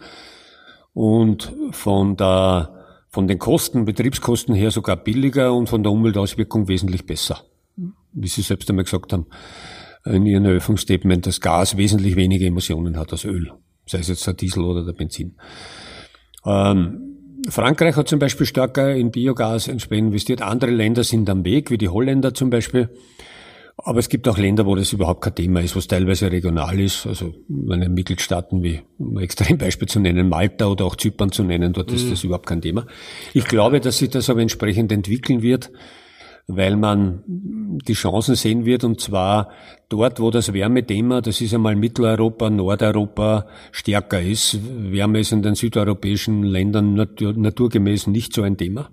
und 0.95 1.53
von 1.73 2.17
der 2.17 2.76
von 3.17 3.29
den 3.29 3.39
Kosten, 3.39 3.87
Betriebskosten 3.87 4.55
her 4.55 4.71
sogar 4.71 4.95
billiger 4.95 5.55
und 5.55 5.71
von 5.71 5.83
der 5.83 5.91
Umweltauswirkung 5.91 6.69
wesentlich 6.69 7.07
besser. 7.07 7.41
Wie 8.13 8.29
Sie 8.29 8.43
selbst 8.43 8.69
einmal 8.69 8.85
gesagt 8.85 9.11
haben 9.15 9.25
in 10.05 10.27
Ihrem 10.27 10.45
Eröffnungsstatement, 10.45 11.27
dass 11.27 11.41
Gas 11.41 11.79
wesentlich 11.79 12.15
weniger 12.15 12.45
Emissionen 12.45 12.99
hat 12.99 13.13
als 13.13 13.25
Öl, 13.25 13.53
sei 13.87 14.01
es 14.01 14.09
jetzt 14.09 14.27
der 14.27 14.35
Diesel 14.35 14.63
oder 14.65 14.85
der 14.85 14.93
Benzin. 14.93 15.39
Ähm, 16.45 17.41
Frankreich 17.49 17.97
hat 17.97 18.07
zum 18.07 18.19
Beispiel 18.19 18.45
stärker 18.45 18.95
in 18.95 19.11
Biogas 19.11 19.67
investiert. 19.69 20.43
Andere 20.43 20.73
Länder 20.73 21.03
sind 21.03 21.31
am 21.31 21.43
Weg, 21.47 21.71
wie 21.71 21.79
die 21.79 21.89
Holländer 21.89 22.35
zum 22.35 22.51
Beispiel. 22.51 22.91
Aber 23.79 23.99
es 23.99 24.09
gibt 24.09 24.27
auch 24.27 24.39
Länder, 24.39 24.65
wo 24.65 24.75
das 24.75 24.93
überhaupt 24.93 25.21
kein 25.23 25.35
Thema 25.35 25.61
ist, 25.61 25.77
was 25.77 25.87
teilweise 25.87 26.33
regional 26.33 26.81
ist. 26.81 27.07
Also 27.07 27.35
meine 27.49 27.89
Mitgliedstaaten 27.89 28.63
wie, 28.63 28.81
um 28.99 29.19
ein 29.19 29.25
Extrembeispiel 29.25 29.87
zu 29.87 30.01
nennen, 30.01 30.29
Malta 30.29 30.67
oder 30.67 30.87
auch 30.87 30.97
Zypern 30.97 31.31
zu 31.31 31.45
nennen, 31.45 31.75
dort 31.75 31.91
mhm. 31.91 31.97
ist 31.97 32.11
das 32.11 32.25
überhaupt 32.25 32.47
kein 32.47 32.63
Thema. 32.63 32.87
Ich 33.35 33.45
glaube, 33.45 33.81
dass 33.81 33.99
sich 33.99 34.09
das 34.09 34.31
aber 34.31 34.41
entsprechend 34.41 34.93
entwickeln 34.93 35.43
wird, 35.43 35.71
weil 36.47 36.77
man 36.77 37.23
die 37.27 37.93
Chancen 37.93 38.35
sehen 38.35 38.65
wird 38.65 38.83
und 38.85 39.01
zwar 39.01 39.51
dort, 39.89 40.21
wo 40.21 40.31
das 40.31 40.53
Wärmethema, 40.53 41.21
das 41.21 41.41
ist 41.41 41.53
einmal 41.53 41.77
Mitteleuropa, 41.77 42.49
Nordeuropa 42.49 43.47
stärker 43.73 44.23
ist. 44.23 44.59
Wärme 44.91 45.21
ist 45.21 45.33
in 45.33 45.43
den 45.43 45.55
südeuropäischen 45.55 46.45
Ländern 46.45 46.95
natur, 46.95 47.35
naturgemäß 47.35 48.07
nicht 48.07 48.33
so 48.33 48.43
ein 48.43 48.57
Thema. 48.57 48.91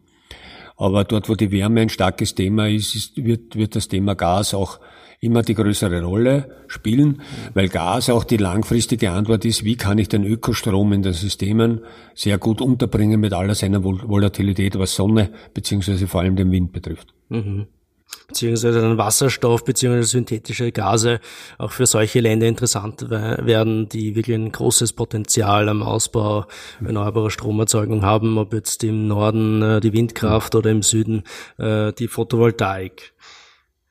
Aber 0.75 1.03
dort, 1.03 1.29
wo 1.29 1.35
die 1.35 1.51
Wärme 1.51 1.81
ein 1.81 1.89
starkes 1.89 2.35
Thema 2.35 2.67
ist, 2.67 2.95
ist 2.95 3.23
wird, 3.23 3.55
wird 3.55 3.75
das 3.75 3.87
Thema 3.87 4.15
Gas 4.15 4.53
auch 4.53 4.79
immer 5.19 5.41
die 5.41 5.53
größere 5.53 6.03
Rolle 6.03 6.49
spielen, 6.67 7.21
weil 7.53 7.69
Gas 7.69 8.09
auch 8.09 8.25
die 8.25 8.37
langfristige 8.37 9.11
Antwort 9.11 9.45
ist, 9.45 9.63
wie 9.63 9.77
kann 9.77 9.97
ich 9.97 10.09
den 10.09 10.25
Ökostrom 10.25 10.91
in 10.91 11.01
den 11.01 11.13
Systemen 11.13 11.81
sehr 12.13 12.37
gut 12.37 12.59
unterbringen 12.59 13.21
mit 13.21 13.31
aller 13.31 13.55
seiner 13.55 13.83
Volatilität, 13.83 14.77
was 14.77 14.95
Sonne 14.95 15.29
beziehungsweise 15.53 16.07
vor 16.07 16.21
allem 16.21 16.35
den 16.35 16.51
Wind 16.51 16.73
betrifft. 16.73 17.13
Mhm 17.29 17.67
beziehungsweise 18.27 18.81
dann 18.81 18.97
Wasserstoff 18.97 19.63
beziehungsweise 19.63 20.09
synthetische 20.09 20.71
Gase 20.71 21.19
auch 21.57 21.71
für 21.71 21.85
solche 21.85 22.19
Länder 22.19 22.47
interessant 22.47 23.09
werden, 23.09 23.89
die 23.89 24.15
wirklich 24.15 24.35
ein 24.35 24.51
großes 24.51 24.93
Potenzial 24.93 25.69
am 25.69 25.83
Ausbau 25.83 26.45
erneuerbarer 26.83 27.29
Stromerzeugung 27.29 28.03
haben, 28.03 28.37
ob 28.37 28.53
jetzt 28.53 28.83
im 28.83 29.07
Norden 29.07 29.61
äh, 29.61 29.79
die 29.81 29.93
Windkraft 29.93 30.55
oder 30.55 30.71
im 30.71 30.83
Süden 30.83 31.23
äh, 31.57 31.93
die 31.93 32.07
Photovoltaik. 32.07 33.13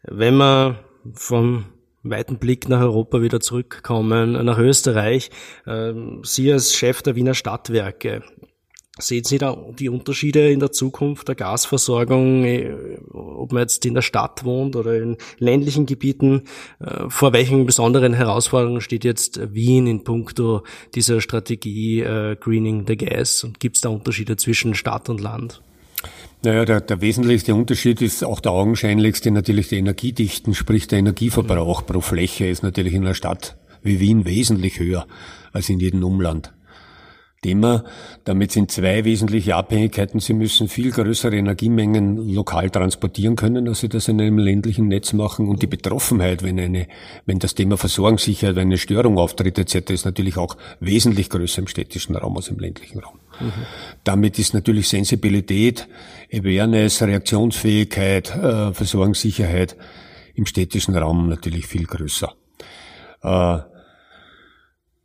Wenn 0.02 0.36
wir 0.36 0.78
vom 1.12 1.66
weiten 2.02 2.38
Blick 2.38 2.68
nach 2.68 2.80
Europa 2.80 3.22
wieder 3.22 3.40
zurückkommen, 3.40 4.32
nach 4.44 4.58
Österreich. 4.58 5.30
äh, 5.66 5.92
Sie 6.22 6.52
als 6.52 6.74
Chef 6.74 7.02
der 7.02 7.14
Wiener 7.14 7.34
Stadtwerke, 7.34 8.22
Sehen 8.98 9.24
Sie 9.24 9.38
da 9.38 9.56
die 9.78 9.88
Unterschiede 9.88 10.50
in 10.50 10.60
der 10.60 10.70
Zukunft 10.70 11.26
der 11.26 11.34
Gasversorgung, 11.34 12.44
äh, 12.44 12.74
ob 13.10 13.50
man 13.52 13.62
jetzt 13.62 13.86
in 13.86 13.94
der 13.94 14.02
Stadt 14.02 14.44
wohnt 14.44 14.76
oder 14.76 14.94
in 14.94 15.16
ländlichen 15.38 15.86
Gebieten? 15.86 16.42
Äh, 16.78 17.08
vor 17.08 17.32
welchen 17.32 17.64
besonderen 17.64 18.12
Herausforderungen 18.12 18.82
steht 18.82 19.04
jetzt 19.04 19.54
Wien 19.54 19.86
in 19.86 20.04
puncto 20.04 20.62
dieser 20.94 21.22
Strategie 21.22 22.00
äh, 22.00 22.36
Greening 22.38 22.86
the 22.86 22.98
Gas? 22.98 23.44
Und 23.44 23.60
gibt 23.60 23.76
es 23.76 23.80
da 23.80 23.88
Unterschiede 23.88 24.36
zwischen 24.36 24.74
Stadt 24.74 25.08
und 25.08 25.22
Land? 25.22 25.62
Naja, 26.44 26.66
der, 26.66 26.82
der 26.82 27.00
wesentlichste 27.00 27.54
Unterschied 27.54 28.02
ist 28.02 28.22
auch 28.22 28.40
der 28.40 28.52
augenscheinlichste 28.52 29.30
natürlich 29.30 29.68
die 29.68 29.78
Energiedichten, 29.78 30.54
sprich 30.54 30.86
der 30.86 30.98
Energieverbrauch 30.98 31.86
pro 31.86 32.02
Fläche 32.02 32.46
ist 32.46 32.62
natürlich 32.62 32.92
in 32.92 33.04
einer 33.04 33.14
Stadt 33.14 33.56
wie 33.82 34.00
Wien 34.00 34.26
wesentlich 34.26 34.78
höher 34.78 35.06
als 35.52 35.68
in 35.68 35.80
jedem 35.80 36.04
Umland. 36.04 36.52
Thema. 37.42 37.84
Damit 38.24 38.52
sind 38.52 38.70
zwei 38.70 39.04
wesentliche 39.04 39.56
Abhängigkeiten. 39.56 40.20
Sie 40.20 40.32
müssen 40.32 40.68
viel 40.68 40.92
größere 40.92 41.36
Energiemengen 41.36 42.32
lokal 42.32 42.70
transportieren 42.70 43.36
können, 43.36 43.68
als 43.68 43.80
Sie 43.80 43.88
das 43.88 44.08
in 44.08 44.20
einem 44.20 44.38
ländlichen 44.38 44.88
Netz 44.88 45.12
machen. 45.12 45.48
Und 45.48 45.60
die 45.60 45.66
Betroffenheit, 45.66 46.42
wenn 46.42 46.58
eine, 46.58 46.86
wenn 47.26 47.40
das 47.40 47.54
Thema 47.54 47.76
Versorgungssicherheit, 47.76 48.54
wenn 48.54 48.68
eine 48.68 48.78
Störung 48.78 49.18
auftritt 49.18 49.58
etc., 49.58 49.90
ist 49.90 50.04
natürlich 50.04 50.36
auch 50.36 50.56
wesentlich 50.80 51.28
größer 51.28 51.58
im 51.58 51.66
städtischen 51.66 52.16
Raum 52.16 52.36
als 52.36 52.48
im 52.48 52.58
ländlichen 52.58 53.00
Raum. 53.00 53.18
Mhm. 53.40 53.52
Damit 54.04 54.38
ist 54.38 54.54
natürlich 54.54 54.88
Sensibilität, 54.88 55.88
Awareness, 56.32 57.02
Reaktionsfähigkeit, 57.02 58.34
äh, 58.36 58.72
Versorgungssicherheit 58.72 59.76
im 60.34 60.46
städtischen 60.46 60.96
Raum 60.96 61.28
natürlich 61.28 61.66
viel 61.66 61.86
größer. 61.86 62.32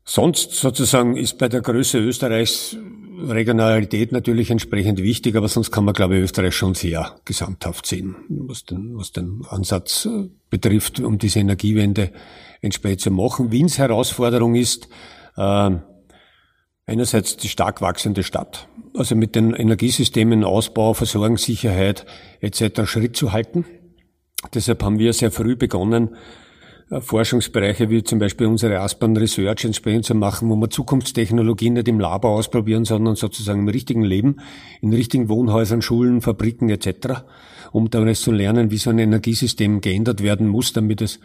Sonst 0.09 0.53
sozusagen 0.53 1.17
ist 1.17 1.37
bei 1.37 1.49
der 1.49 1.59
Größe 1.59 1.99
Österreichs 1.99 2.77
Regionalität 3.19 4.13
natürlich 4.13 4.49
entsprechend 4.49 5.03
wichtig, 5.03 5.35
aber 5.35 5.49
sonst 5.49 5.69
kann 5.69 5.83
man, 5.83 5.93
glaube 5.93 6.15
ich, 6.15 6.23
Österreich 6.23 6.55
schon 6.55 6.75
sehr 6.75 7.17
gesamthaft 7.25 7.85
sehen, 7.85 8.15
was 8.29 8.63
den, 8.63 8.97
was 8.97 9.11
den 9.11 9.41
Ansatz 9.49 10.05
äh, 10.05 10.29
betrifft, 10.49 11.01
um 11.01 11.17
diese 11.17 11.39
Energiewende 11.39 12.13
entsprechend 12.61 13.01
zu 13.01 13.11
machen. 13.11 13.51
Wiens 13.51 13.79
Herausforderung 13.79 14.55
ist 14.55 14.87
äh, 15.35 15.71
einerseits 16.85 17.35
die 17.35 17.49
stark 17.49 17.81
wachsende 17.81 18.23
Stadt, 18.23 18.69
also 18.95 19.13
mit 19.13 19.35
den 19.35 19.53
Energiesystemen 19.53 20.45
Ausbau, 20.45 20.93
Versorgungssicherheit 20.93 22.05
etc. 22.39 22.85
Schritt 22.85 23.17
zu 23.17 23.33
halten. 23.33 23.65
Deshalb 24.53 24.83
haben 24.83 24.99
wir 24.99 25.11
sehr 25.11 25.31
früh 25.31 25.57
begonnen, 25.57 26.15
Forschungsbereiche 26.89 27.89
wie 27.89 28.03
zum 28.03 28.19
Beispiel 28.19 28.47
unsere 28.47 28.79
Aspern 28.79 29.17
Research 29.17 29.65
entsprechend 29.65 30.05
zu 30.05 30.15
machen, 30.15 30.49
wo 30.49 30.55
wir 30.55 30.69
Zukunftstechnologien 30.69 31.73
nicht 31.73 31.87
im 31.89 31.99
Labor 31.99 32.31
ausprobieren, 32.31 32.85
sondern 32.85 33.15
sozusagen 33.15 33.61
im 33.61 33.67
richtigen 33.67 34.03
Leben, 34.03 34.37
in 34.81 34.93
richtigen 34.93 35.27
Wohnhäusern, 35.27 35.81
Schulen, 35.81 36.21
Fabriken 36.21 36.69
etc., 36.69 37.23
um 37.73 37.89
dann 37.89 38.13
zu 38.15 38.31
lernen, 38.31 38.71
wie 38.71 38.77
so 38.77 38.89
ein 38.89 38.99
Energiesystem 38.99 39.81
geändert 39.81 40.23
werden 40.23 40.47
muss, 40.47 40.71
damit 40.71 41.01
es 41.01 41.19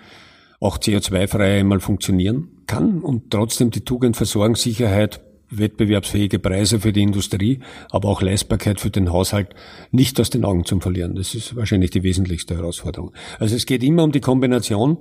auch 0.58 0.78
CO2-frei 0.78 1.60
einmal 1.60 1.80
funktionieren 1.80 2.48
kann 2.66 3.00
und 3.00 3.30
trotzdem 3.30 3.70
die 3.70 3.84
Tugend 3.84 4.16
Versorgungssicherheit, 4.16 5.20
wettbewerbsfähige 5.50 6.38
Preise 6.38 6.80
für 6.80 6.92
die 6.92 7.02
Industrie, 7.02 7.60
aber 7.90 8.08
auch 8.08 8.22
Leistbarkeit 8.22 8.80
für 8.80 8.90
den 8.90 9.12
Haushalt 9.12 9.50
nicht 9.90 10.18
aus 10.18 10.30
den 10.30 10.44
Augen 10.44 10.64
zu 10.64 10.80
verlieren. 10.80 11.14
Das 11.14 11.34
ist 11.34 11.54
wahrscheinlich 11.54 11.90
die 11.90 12.02
wesentlichste 12.02 12.56
Herausforderung. 12.56 13.12
Also 13.38 13.54
es 13.54 13.66
geht 13.66 13.82
immer 13.82 14.02
um 14.02 14.12
die 14.12 14.20
Kombination 14.20 14.98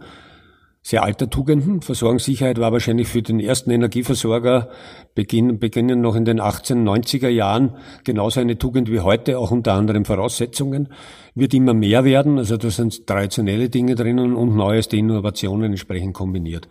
sehr 0.84 1.04
alter 1.04 1.30
Tugenden. 1.30 1.82
Versorgungssicherheit 1.82 2.60
war 2.60 2.72
wahrscheinlich 2.72 3.08
für 3.08 3.22
den 3.22 3.40
ersten 3.40 3.70
Energieversorger 3.70 4.70
beginnen, 5.14 5.60
beginnen 5.60 6.02
noch 6.02 6.16
in 6.16 6.26
den 6.26 6.42
1890er 6.42 7.30
Jahren 7.30 7.76
genauso 8.04 8.40
eine 8.40 8.58
Tugend 8.58 8.90
wie 8.92 9.00
heute, 9.00 9.38
auch 9.38 9.52
unter 9.52 9.74
anderen 9.74 10.06
Voraussetzungen. 10.06 10.90
Wird 11.36 11.54
immer 11.54 11.76
mehr 11.76 12.04
werden, 12.04 12.40
also 12.40 12.58
da 12.58 12.72
sind 12.72 13.06
traditionelle 13.06 13.70
Dinge 13.70 13.94
drinnen 13.94 14.36
und 14.36 14.56
neueste 14.56 14.98
Innovationen 14.98 15.72
entsprechend 15.72 16.14
kombiniert. 16.14 16.68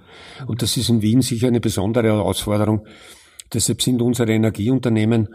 Und 0.46 0.62
das 0.62 0.76
ist 0.76 0.88
in 0.88 1.02
Wien 1.02 1.22
sicher 1.22 1.46
eine 1.46 1.60
besondere 1.60 2.08
Herausforderung. 2.08 2.84
Deshalb 3.54 3.80
sind 3.80 4.02
unsere 4.02 4.32
Energieunternehmen 4.32 5.28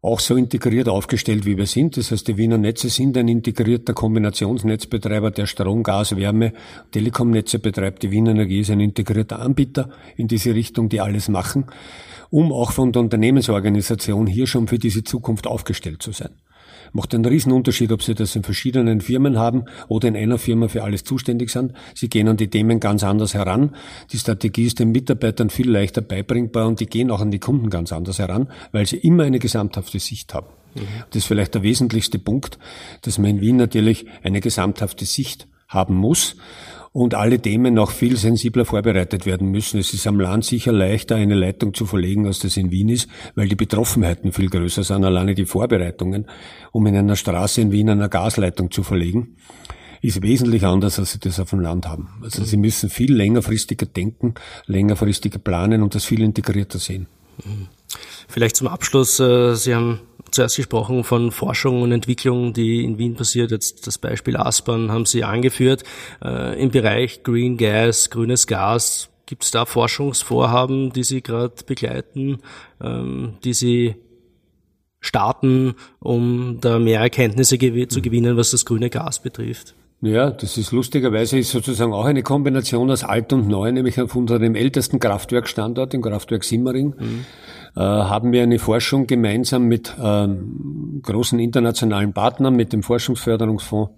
auch 0.00 0.20
so 0.20 0.36
integriert 0.36 0.88
aufgestellt, 0.88 1.44
wie 1.44 1.56
wir 1.56 1.66
sind. 1.66 1.96
Das 1.96 2.10
heißt, 2.10 2.28
die 2.28 2.36
Wiener 2.36 2.58
Netze 2.58 2.88
sind 2.88 3.16
ein 3.16 3.28
integrierter 3.28 3.94
Kombinationsnetzbetreiber, 3.94 5.30
der 5.30 5.46
Strom, 5.46 5.82
Gas, 5.82 6.16
Wärme, 6.16 6.52
Telekomnetze 6.92 7.58
betreibt. 7.58 8.02
Die 8.02 8.10
Wiener 8.10 8.30
Energie 8.30 8.60
ist 8.60 8.70
ein 8.70 8.80
integrierter 8.80 9.40
Anbieter 9.40 9.90
in 10.16 10.28
diese 10.28 10.54
Richtung, 10.54 10.88
die 10.88 11.00
alles 11.00 11.28
machen, 11.28 11.66
um 12.30 12.52
auch 12.52 12.72
von 12.72 12.92
der 12.92 13.02
Unternehmensorganisation 13.02 14.26
hier 14.26 14.46
schon 14.46 14.68
für 14.68 14.78
diese 14.78 15.02
Zukunft 15.02 15.46
aufgestellt 15.46 16.02
zu 16.02 16.12
sein. 16.12 16.30
Macht 16.92 17.14
einen 17.14 17.24
Riesenunterschied, 17.24 17.92
ob 17.92 18.02
Sie 18.02 18.14
das 18.14 18.36
in 18.36 18.42
verschiedenen 18.42 19.00
Firmen 19.00 19.38
haben 19.38 19.64
oder 19.88 20.08
in 20.08 20.16
einer 20.16 20.38
Firma 20.38 20.68
für 20.68 20.84
alles 20.84 21.04
zuständig 21.04 21.50
sind. 21.50 21.72
Sie 21.94 22.08
gehen 22.08 22.28
an 22.28 22.36
die 22.36 22.48
Themen 22.48 22.80
ganz 22.80 23.04
anders 23.04 23.34
heran. 23.34 23.74
Die 24.12 24.18
Strategie 24.18 24.66
ist 24.66 24.78
den 24.78 24.92
Mitarbeitern 24.92 25.50
viel 25.50 25.70
leichter 25.70 26.00
beibringbar 26.00 26.66
und 26.66 26.80
die 26.80 26.86
gehen 26.86 27.10
auch 27.10 27.20
an 27.20 27.30
die 27.30 27.38
Kunden 27.38 27.70
ganz 27.70 27.92
anders 27.92 28.18
heran, 28.18 28.48
weil 28.72 28.86
sie 28.86 28.96
immer 28.96 29.24
eine 29.24 29.38
gesamthafte 29.38 29.98
Sicht 29.98 30.34
haben. 30.34 30.48
Mhm. 30.74 30.80
Das 31.10 31.16
ist 31.16 31.26
vielleicht 31.26 31.54
der 31.54 31.62
wesentlichste 31.62 32.18
Punkt, 32.18 32.58
dass 33.02 33.18
man 33.18 33.30
in 33.30 33.40
Wien 33.40 33.56
natürlich 33.56 34.06
eine 34.22 34.40
gesamthafte 34.40 35.04
Sicht 35.04 35.48
haben 35.68 35.94
muss 35.94 36.36
und 36.92 37.14
alle 37.14 37.40
Themen 37.40 37.74
noch 37.74 37.90
viel 37.90 38.16
sensibler 38.16 38.64
vorbereitet 38.64 39.26
werden 39.26 39.50
müssen. 39.50 39.78
Es 39.78 39.92
ist 39.94 40.06
am 40.06 40.18
Land 40.20 40.44
sicher 40.44 40.72
leichter, 40.72 41.16
eine 41.16 41.34
Leitung 41.34 41.74
zu 41.74 41.86
verlegen, 41.86 42.26
als 42.26 42.40
das 42.40 42.56
in 42.56 42.70
Wien 42.70 42.88
ist, 42.88 43.08
weil 43.34 43.48
die 43.48 43.56
Betroffenheiten 43.56 44.32
viel 44.32 44.48
größer 44.48 44.84
sind, 44.84 45.04
alleine 45.04 45.34
die 45.34 45.46
Vorbereitungen, 45.46 46.26
um 46.72 46.86
in 46.86 46.96
einer 46.96 47.16
Straße 47.16 47.60
in 47.60 47.72
Wien 47.72 47.90
eine 47.90 48.08
Gasleitung 48.08 48.70
zu 48.70 48.82
verlegen 48.82 49.36
ist 50.00 50.22
wesentlich 50.22 50.64
anders, 50.64 50.98
als 50.98 51.12
sie 51.12 51.18
das 51.18 51.40
auf 51.40 51.50
dem 51.50 51.60
Land 51.60 51.88
haben. 51.88 52.08
Also 52.22 52.44
sie 52.44 52.56
müssen 52.56 52.88
viel 52.88 53.12
längerfristiger 53.12 53.86
denken, 53.86 54.34
längerfristiger 54.66 55.38
planen 55.38 55.82
und 55.82 55.94
das 55.94 56.04
viel 56.04 56.22
integrierter 56.22 56.78
sehen. 56.78 57.08
Vielleicht 58.28 58.56
zum 58.56 58.68
Abschluss, 58.68 59.18
äh, 59.20 59.54
Sie 59.54 59.74
haben 59.74 60.00
zuerst 60.30 60.56
gesprochen 60.56 61.04
von 61.04 61.30
Forschung 61.30 61.82
und 61.82 61.92
Entwicklung, 61.92 62.52
die 62.52 62.84
in 62.84 62.98
Wien 62.98 63.14
passiert. 63.14 63.50
Jetzt 63.50 63.86
das 63.86 63.98
Beispiel 63.98 64.36
Aspern 64.36 64.90
haben 64.90 65.06
Sie 65.06 65.24
angeführt. 65.24 65.84
Äh, 66.22 66.60
Im 66.60 66.70
Bereich 66.70 67.22
Green 67.22 67.56
Gas, 67.56 68.10
grünes 68.10 68.46
Gas, 68.46 69.08
gibt 69.26 69.44
es 69.44 69.50
da 69.50 69.66
Forschungsvorhaben, 69.66 70.92
die 70.92 71.04
Sie 71.04 71.22
gerade 71.22 71.54
begleiten, 71.66 72.38
ähm, 72.80 73.34
die 73.44 73.52
Sie 73.52 73.96
starten, 75.00 75.74
um 76.00 76.58
da 76.60 76.78
mehr 76.78 77.00
Erkenntnisse 77.00 77.58
zu 77.88 78.02
gewinnen, 78.02 78.36
was 78.36 78.50
das 78.50 78.64
grüne 78.64 78.90
Gas 78.90 79.22
betrifft? 79.22 79.74
Ja, 80.00 80.30
das 80.30 80.56
ist 80.56 80.70
lustigerweise 80.70 81.38
ist 81.38 81.50
sozusagen 81.50 81.92
auch 81.92 82.04
eine 82.04 82.22
Kombination 82.22 82.88
aus 82.90 83.02
alt 83.02 83.32
und 83.32 83.48
neu, 83.48 83.72
nämlich 83.72 84.00
auf 84.00 84.14
unserem 84.14 84.54
ältesten 84.54 85.00
Kraftwerkstandort, 85.00 85.92
dem 85.92 86.02
Kraftwerk 86.02 86.44
Simmering, 86.44 86.94
mhm. 86.96 87.26
Äh, 87.76 87.80
haben 87.80 88.32
wir 88.32 88.42
eine 88.42 88.58
Forschung 88.58 89.06
gemeinsam 89.06 89.64
mit 89.64 89.94
ähm, 90.02 91.00
großen 91.02 91.38
internationalen 91.38 92.12
Partnern, 92.12 92.54
mit 92.56 92.72
dem 92.72 92.82
Forschungsförderungsfonds 92.82 93.92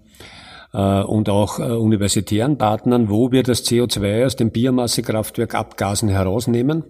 äh, 0.73 1.01
und 1.01 1.29
auch 1.29 1.59
äh, 1.59 1.63
universitären 1.63 2.57
Partnern, 2.57 3.09
wo 3.09 3.31
wir 3.31 3.43
das 3.43 3.65
CO2 3.65 4.25
aus 4.25 4.35
dem 4.35 4.51
Biomassekraftwerk 4.51 5.55
Abgasen 5.55 6.09
herausnehmen 6.09 6.83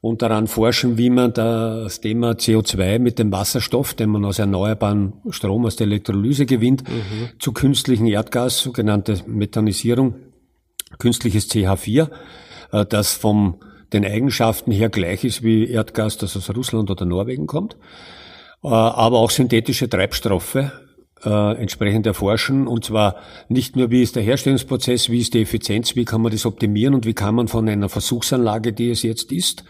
und 0.00 0.22
daran 0.22 0.46
forschen, 0.46 0.98
wie 0.98 1.10
man 1.10 1.32
das 1.32 2.00
Thema 2.00 2.32
CO2 2.32 2.98
mit 2.98 3.18
dem 3.18 3.32
Wasserstoff, 3.32 3.94
den 3.94 4.10
man 4.10 4.24
aus 4.24 4.38
erneuerbaren 4.38 5.14
Strom 5.30 5.66
aus 5.66 5.76
der 5.76 5.86
Elektrolyse 5.86 6.46
gewinnt, 6.46 6.88
mhm. 6.88 7.38
zu 7.38 7.52
künstlichen 7.52 8.06
Erdgas, 8.06 8.60
sogenannte 8.60 9.20
Methanisierung, 9.26 10.14
künstliches 10.98 11.50
CH4, 11.50 12.10
äh, 12.72 12.86
das 12.86 13.14
vom 13.14 13.56
den 13.92 14.04
Eigenschaften 14.04 14.72
her 14.72 14.88
gleich 14.88 15.24
ist 15.24 15.42
wie 15.42 15.68
Erdgas, 15.68 16.18
das 16.18 16.36
aus 16.36 16.54
Russland 16.54 16.90
oder 16.90 17.04
Norwegen 17.04 17.46
kommt, 17.46 17.76
äh, 18.64 18.68
aber 18.68 19.18
auch 19.18 19.30
synthetische 19.30 19.88
Treibstoffe 19.88 20.56
äh, 21.24 21.56
entsprechend 21.56 22.06
erforschen 22.06 22.66
und 22.66 22.84
zwar 22.84 23.16
nicht 23.48 23.76
nur, 23.76 23.90
wie 23.90 24.02
ist 24.02 24.16
der 24.16 24.22
Herstellungsprozess, 24.22 25.10
wie 25.10 25.20
ist 25.20 25.34
die 25.34 25.42
Effizienz, 25.42 25.96
wie 25.96 26.04
kann 26.04 26.22
man 26.22 26.32
das 26.32 26.46
optimieren 26.46 26.94
und 26.94 27.06
wie 27.06 27.14
kann 27.14 27.34
man 27.34 27.48
von 27.48 27.68
einer 27.68 27.88
Versuchsanlage, 27.88 28.72
die 28.72 28.90
es 28.90 29.02
jetzt 29.02 29.32
ist, 29.32 29.64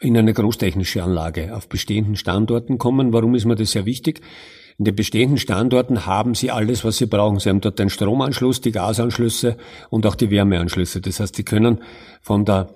in 0.00 0.16
eine 0.16 0.34
großtechnische 0.34 1.02
Anlage 1.02 1.54
auf 1.54 1.68
bestehenden 1.68 2.16
Standorten 2.16 2.78
kommen. 2.78 3.12
Warum 3.12 3.34
ist 3.34 3.46
mir 3.46 3.54
das 3.54 3.72
sehr 3.72 3.86
wichtig? 3.86 4.20
In 4.78 4.84
den 4.84 4.94
bestehenden 4.94 5.38
Standorten 5.38 6.04
haben 6.04 6.34
Sie 6.34 6.50
alles, 6.50 6.84
was 6.84 6.98
Sie 6.98 7.06
brauchen. 7.06 7.38
Sie 7.38 7.48
haben 7.48 7.62
dort 7.62 7.78
den 7.78 7.88
Stromanschluss, 7.88 8.60
die 8.60 8.72
Gasanschlüsse 8.72 9.56
und 9.88 10.04
auch 10.04 10.14
die 10.14 10.30
Wärmeanschlüsse. 10.30 11.00
Das 11.00 11.18
heißt, 11.18 11.34
Sie 11.34 11.44
können 11.44 11.82
von 12.20 12.44
der 12.44 12.68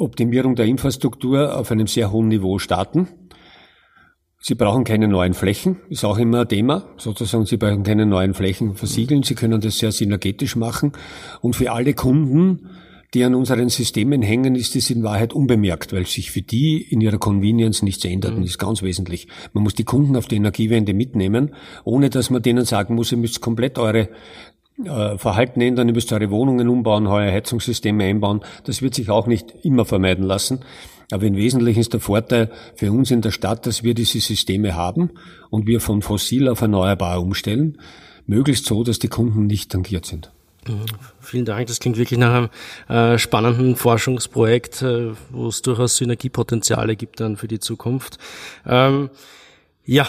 Optimierung 0.00 0.54
der 0.54 0.66
Infrastruktur 0.66 1.56
auf 1.56 1.70
einem 1.70 1.86
sehr 1.86 2.12
hohen 2.12 2.28
Niveau 2.28 2.58
starten. 2.58 3.08
Sie 4.40 4.54
brauchen 4.54 4.84
keine 4.84 5.08
neuen 5.08 5.34
Flächen, 5.34 5.78
ist 5.90 6.04
auch 6.04 6.16
immer 6.16 6.42
ein 6.42 6.48
Thema. 6.48 6.84
Sozusagen, 6.96 7.44
Sie 7.44 7.56
brauchen 7.56 7.82
keine 7.82 8.06
neuen 8.06 8.34
Flächen 8.34 8.76
versiegeln. 8.76 9.24
Sie 9.24 9.34
können 9.34 9.60
das 9.60 9.78
sehr 9.78 9.90
synergetisch 9.90 10.54
machen. 10.54 10.92
Und 11.40 11.56
für 11.56 11.72
alle 11.72 11.92
Kunden, 11.92 12.70
die 13.14 13.24
an 13.24 13.34
unseren 13.34 13.68
Systemen 13.68 14.22
hängen, 14.22 14.54
ist 14.54 14.76
es 14.76 14.90
in 14.90 15.02
Wahrheit 15.02 15.32
unbemerkt, 15.32 15.92
weil 15.92 16.06
sich 16.06 16.30
für 16.30 16.42
die 16.42 16.80
in 16.80 17.00
ihrer 17.00 17.18
Convenience 17.18 17.82
nichts 17.82 18.04
ändert. 18.04 18.32
Mhm. 18.32 18.36
Und 18.38 18.42
das 18.44 18.50
ist 18.52 18.58
ganz 18.58 18.82
wesentlich. 18.82 19.26
Man 19.54 19.64
muss 19.64 19.74
die 19.74 19.84
Kunden 19.84 20.14
auf 20.14 20.26
die 20.26 20.36
Energiewende 20.36 20.94
mitnehmen, 20.94 21.54
ohne 21.84 22.08
dass 22.08 22.30
man 22.30 22.40
denen 22.40 22.64
sagen 22.64 22.94
muss, 22.94 23.10
ihr 23.10 23.18
müsst 23.18 23.40
komplett 23.40 23.76
eure 23.76 24.08
äh, 24.84 25.18
Verhalten 25.18 25.60
ändern, 25.60 25.88
ihr 25.88 25.94
müsst 25.94 26.12
eure 26.12 26.30
Wohnungen 26.30 26.68
umbauen, 26.68 27.06
eure 27.06 27.32
Heizungssysteme 27.32 28.04
einbauen. 28.04 28.40
Das 28.64 28.82
wird 28.82 28.94
sich 28.94 29.10
auch 29.10 29.26
nicht 29.26 29.54
immer 29.62 29.84
vermeiden 29.84 30.24
lassen. 30.24 30.60
Aber 31.10 31.24
im 31.24 31.36
Wesentlichen 31.36 31.80
ist 31.80 31.94
der 31.94 32.00
Vorteil 32.00 32.50
für 32.74 32.92
uns 32.92 33.10
in 33.10 33.22
der 33.22 33.30
Stadt, 33.30 33.66
dass 33.66 33.82
wir 33.82 33.94
diese 33.94 34.20
Systeme 34.20 34.74
haben 34.74 35.10
und 35.50 35.66
wir 35.66 35.80
von 35.80 36.02
fossil 36.02 36.48
auf 36.48 36.60
erneuerbar 36.60 37.20
umstellen, 37.20 37.78
möglichst 38.26 38.66
so, 38.66 38.84
dass 38.84 38.98
die 38.98 39.08
Kunden 39.08 39.46
nicht 39.46 39.72
tangiert 39.72 40.04
sind. 40.04 40.30
Mhm. 40.66 40.84
Vielen 41.20 41.44
Dank. 41.46 41.66
Das 41.66 41.80
klingt 41.80 41.96
wirklich 41.96 42.18
nach 42.18 42.50
einem 42.88 43.14
äh, 43.14 43.18
spannenden 43.18 43.74
Forschungsprojekt, 43.74 44.82
äh, 44.82 45.12
wo 45.30 45.48
es 45.48 45.62
durchaus 45.62 45.96
Synergiepotenziale 45.96 46.94
gibt 46.94 47.20
dann 47.20 47.36
für 47.36 47.48
die 47.48 47.58
Zukunft. 47.58 48.18
Ähm, 48.66 49.08
ja, 49.84 50.06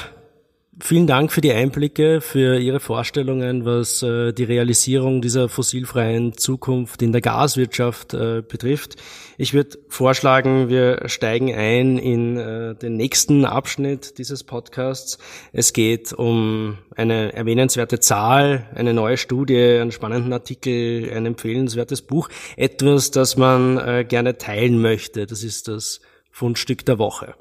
Vielen 0.82 1.08
Dank 1.08 1.32
für 1.34 1.42
die 1.42 1.52
Einblicke, 1.52 2.22
für 2.22 2.58
Ihre 2.58 2.80
Vorstellungen, 2.80 3.66
was 3.66 4.02
äh, 4.02 4.32
die 4.32 4.46
Realisierung 4.46 5.22
dieser 5.22 5.50
fossilfreien 5.50 6.38
Zukunft 6.38 7.02
in 7.02 7.12
der 7.12 7.20
Gaswirtschaft 7.20 8.14
äh, 8.14 8.42
betrifft. 8.42 8.96
Ich 9.38 9.54
würde 9.54 9.78
vorschlagen, 9.90 10.70
wir 10.70 11.10
steigen 11.10 11.54
ein 11.54 11.98
in 11.98 12.38
äh, 12.38 12.76
den 12.76 12.96
nächsten 12.96 13.44
Abschnitt 13.44 14.18
dieses 14.20 14.46
Podcasts. 14.46 15.18
Es 15.52 15.74
geht 15.74 16.14
um 16.14 16.78
eine 16.96 17.34
erwähnenswerte 17.34 18.00
Zahl, 18.00 18.66
eine 18.74 18.94
neue 18.94 19.18
Studie, 19.18 19.80
einen 19.82 19.92
spannenden 19.92 20.32
Artikel, 20.32 21.12
ein 21.14 21.26
empfehlenswertes 21.26 22.02
Buch, 22.04 22.30
etwas, 22.56 23.12
das 23.12 23.36
man 23.36 23.78
äh, 23.78 24.06
gerne 24.08 24.38
teilen 24.38 24.82
möchte. 24.82 25.26
Das 25.26 25.44
ist 25.44 25.68
das 25.68 26.00
Fundstück 26.32 26.86
der 26.86 27.00
Woche. 27.00 27.36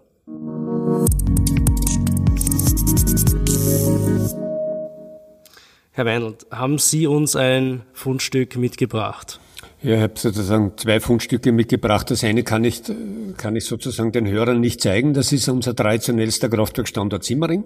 Herr 5.99 6.07
Weinland, 6.07 6.47
haben 6.53 6.79
Sie 6.79 7.09
uns 7.09 7.35
ein 7.35 7.83
Fundstück 7.93 8.57
mitgebracht? 8.57 9.41
Ja, 9.83 9.97
ich 9.97 10.03
habe 10.03 10.13
sozusagen 10.15 10.75
zwei 10.77 11.01
Fundstücke 11.01 11.51
mitgebracht. 11.51 12.09
Das 12.13 12.23
eine 12.23 12.45
kann 12.45 12.63
ich, 12.63 12.83
kann 13.37 13.57
ich 13.57 13.65
sozusagen 13.65 14.13
den 14.13 14.29
Hörern 14.29 14.61
nicht 14.61 14.81
zeigen. 14.81 15.13
Das 15.13 15.33
ist 15.33 15.49
unser 15.49 15.75
traditionellster 15.75 16.49
Kraftwerkstandort 16.49 17.25
Simmering. 17.25 17.65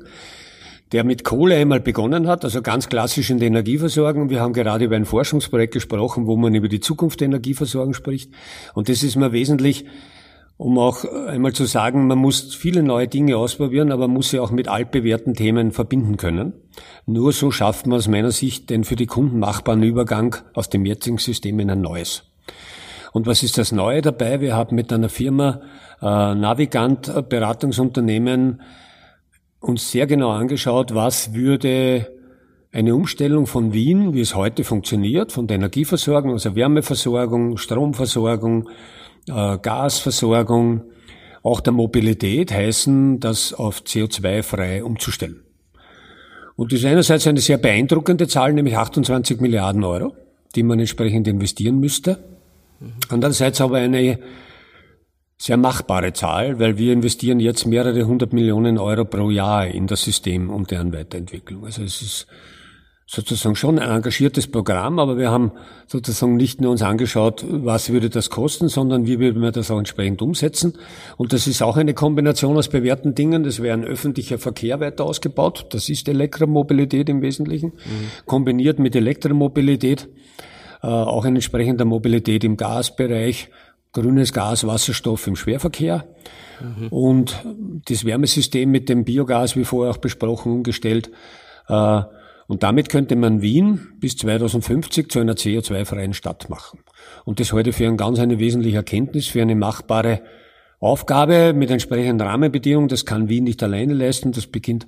der 0.92 1.04
mit 1.04 1.24
Kohle 1.24 1.56
einmal 1.56 1.80
begonnen 1.80 2.26
hat, 2.26 2.44
also 2.44 2.62
ganz 2.62 2.88
klassisch 2.88 3.30
in 3.30 3.38
der 3.38 3.48
Energieversorgung. 3.48 4.30
Wir 4.30 4.40
haben 4.40 4.52
gerade 4.52 4.84
über 4.84 4.96
ein 4.96 5.06
Forschungsprojekt 5.06 5.74
gesprochen, 5.74 6.26
wo 6.26 6.36
man 6.36 6.54
über 6.54 6.68
die 6.68 6.80
Zukunft 6.80 7.20
der 7.20 7.26
Energieversorgung 7.26 7.94
spricht. 7.94 8.30
Und 8.74 8.88
das 8.88 9.02
ist 9.02 9.16
mir 9.16 9.32
wesentlich, 9.32 9.86
um 10.62 10.78
auch 10.78 11.04
einmal 11.26 11.52
zu 11.52 11.64
sagen, 11.64 12.06
man 12.06 12.18
muss 12.18 12.54
viele 12.54 12.84
neue 12.84 13.08
Dinge 13.08 13.36
ausprobieren, 13.36 13.90
aber 13.90 14.06
man 14.06 14.14
muss 14.14 14.30
sie 14.30 14.38
auch 14.38 14.52
mit 14.52 14.68
altbewährten 14.68 15.34
Themen 15.34 15.72
verbinden 15.72 16.16
können. 16.16 16.52
Nur 17.04 17.32
so 17.32 17.50
schafft 17.50 17.88
man 17.88 17.98
aus 17.98 18.06
meiner 18.06 18.30
Sicht 18.30 18.70
den 18.70 18.84
für 18.84 18.94
die 18.94 19.06
Kunden 19.06 19.40
machbaren 19.40 19.82
Übergang 19.82 20.36
aus 20.54 20.70
dem 20.70 20.86
jetzigen 20.86 21.18
System 21.18 21.58
in 21.58 21.68
ein 21.68 21.80
neues. 21.80 22.30
Und 23.12 23.26
was 23.26 23.42
ist 23.42 23.58
das 23.58 23.72
Neue 23.72 24.02
dabei? 24.02 24.40
Wir 24.40 24.54
haben 24.54 24.76
mit 24.76 24.92
einer 24.92 25.08
Firma 25.08 25.62
äh, 26.00 26.04
Navigant 26.04 27.28
Beratungsunternehmen 27.28 28.62
uns 29.58 29.90
sehr 29.90 30.06
genau 30.06 30.30
angeschaut, 30.30 30.94
was 30.94 31.34
würde 31.34 32.08
eine 32.70 32.94
Umstellung 32.94 33.48
von 33.48 33.72
Wien, 33.72 34.14
wie 34.14 34.20
es 34.20 34.36
heute 34.36 34.62
funktioniert, 34.62 35.32
von 35.32 35.48
der 35.48 35.56
Energieversorgung, 35.56 36.32
also 36.32 36.54
Wärmeversorgung, 36.54 37.58
Stromversorgung, 37.58 38.68
äh, 39.28 39.58
Gasversorgung, 39.58 40.82
auch 41.42 41.60
der 41.60 41.72
Mobilität 41.72 42.52
heißen, 42.52 43.20
das 43.20 43.52
auf 43.52 43.80
CO2-frei 43.80 44.84
umzustellen. 44.84 45.42
Und 46.56 46.72
das 46.72 46.80
ist 46.80 46.86
einerseits 46.86 47.26
eine 47.26 47.40
sehr 47.40 47.58
beeindruckende 47.58 48.28
Zahl, 48.28 48.52
nämlich 48.52 48.76
28 48.76 49.40
Milliarden 49.40 49.82
Euro, 49.84 50.14
die 50.54 50.62
man 50.62 50.78
entsprechend 50.78 51.26
investieren 51.26 51.80
müsste. 51.80 52.22
Andererseits 53.08 53.60
aber 53.60 53.78
eine 53.78 54.18
sehr 55.38 55.56
machbare 55.56 56.12
Zahl, 56.12 56.60
weil 56.60 56.78
wir 56.78 56.92
investieren 56.92 57.40
jetzt 57.40 57.66
mehrere 57.66 58.06
hundert 58.06 58.32
Millionen 58.32 58.78
Euro 58.78 59.04
pro 59.04 59.30
Jahr 59.30 59.66
in 59.66 59.88
das 59.88 60.02
System 60.04 60.50
und 60.50 60.70
deren 60.70 60.92
Weiterentwicklung. 60.92 61.64
Also 61.64 61.82
es 61.82 62.00
ist 62.00 62.26
sozusagen 63.14 63.56
schon 63.56 63.78
ein 63.78 63.90
engagiertes 63.90 64.46
Programm, 64.46 64.98
aber 64.98 65.18
wir 65.18 65.30
haben 65.30 65.52
sozusagen 65.86 66.36
nicht 66.36 66.62
nur 66.62 66.70
uns 66.70 66.80
angeschaut, 66.80 67.44
was 67.46 67.90
würde 67.90 68.08
das 68.08 68.30
kosten, 68.30 68.68
sondern 68.68 69.06
wie 69.06 69.18
würden 69.18 69.42
wir 69.42 69.52
das 69.52 69.70
auch 69.70 69.76
entsprechend 69.76 70.22
umsetzen. 70.22 70.78
Und 71.18 71.34
das 71.34 71.46
ist 71.46 71.62
auch 71.62 71.76
eine 71.76 71.92
Kombination 71.92 72.56
aus 72.56 72.68
bewährten 72.68 73.14
Dingen. 73.14 73.42
Das 73.42 73.60
wäre 73.60 73.74
ein 73.74 73.84
öffentlicher 73.84 74.38
Verkehr 74.38 74.80
weiter 74.80 75.04
ausgebaut. 75.04 75.66
Das 75.72 75.90
ist 75.90 76.08
Elektromobilität 76.08 77.10
im 77.10 77.20
Wesentlichen, 77.20 77.72
mhm. 77.74 78.24
kombiniert 78.24 78.78
mit 78.78 78.96
Elektromobilität 78.96 80.08
äh, 80.82 80.86
auch 80.86 81.26
eine 81.26 81.36
entsprechende 81.36 81.84
Mobilität 81.84 82.44
im 82.44 82.56
Gasbereich, 82.56 83.50
grünes 83.92 84.32
Gas, 84.32 84.66
Wasserstoff 84.66 85.26
im 85.26 85.36
Schwerverkehr 85.36 86.06
mhm. 86.62 86.88
und 86.88 87.44
das 87.88 88.06
Wärmesystem 88.06 88.70
mit 88.70 88.88
dem 88.88 89.04
Biogas, 89.04 89.54
wie 89.54 89.64
vorher 89.64 89.92
auch 89.92 89.98
besprochen, 89.98 90.50
umgestellt. 90.50 91.10
Äh, 91.68 92.00
und 92.48 92.62
damit 92.62 92.88
könnte 92.88 93.16
man 93.16 93.42
Wien 93.42 93.88
bis 93.98 94.16
2050 94.16 95.10
zu 95.10 95.20
einer 95.20 95.34
CO2-freien 95.34 96.14
Stadt 96.14 96.48
machen. 96.48 96.80
Und 97.24 97.40
das 97.40 97.52
heute 97.52 97.72
für 97.72 97.86
ein 97.86 97.96
ganz 97.96 98.18
eine 98.18 98.38
wesentliche 98.38 98.78
Erkenntnis, 98.78 99.26
für 99.26 99.42
eine 99.42 99.54
machbare 99.54 100.22
Aufgabe 100.80 101.52
mit 101.52 101.70
entsprechenden 101.70 102.20
Rahmenbedingungen. 102.26 102.88
Das 102.88 103.06
kann 103.06 103.28
Wien 103.28 103.44
nicht 103.44 103.62
alleine 103.62 103.94
leisten. 103.94 104.32
Das 104.32 104.48
beginnt 104.48 104.86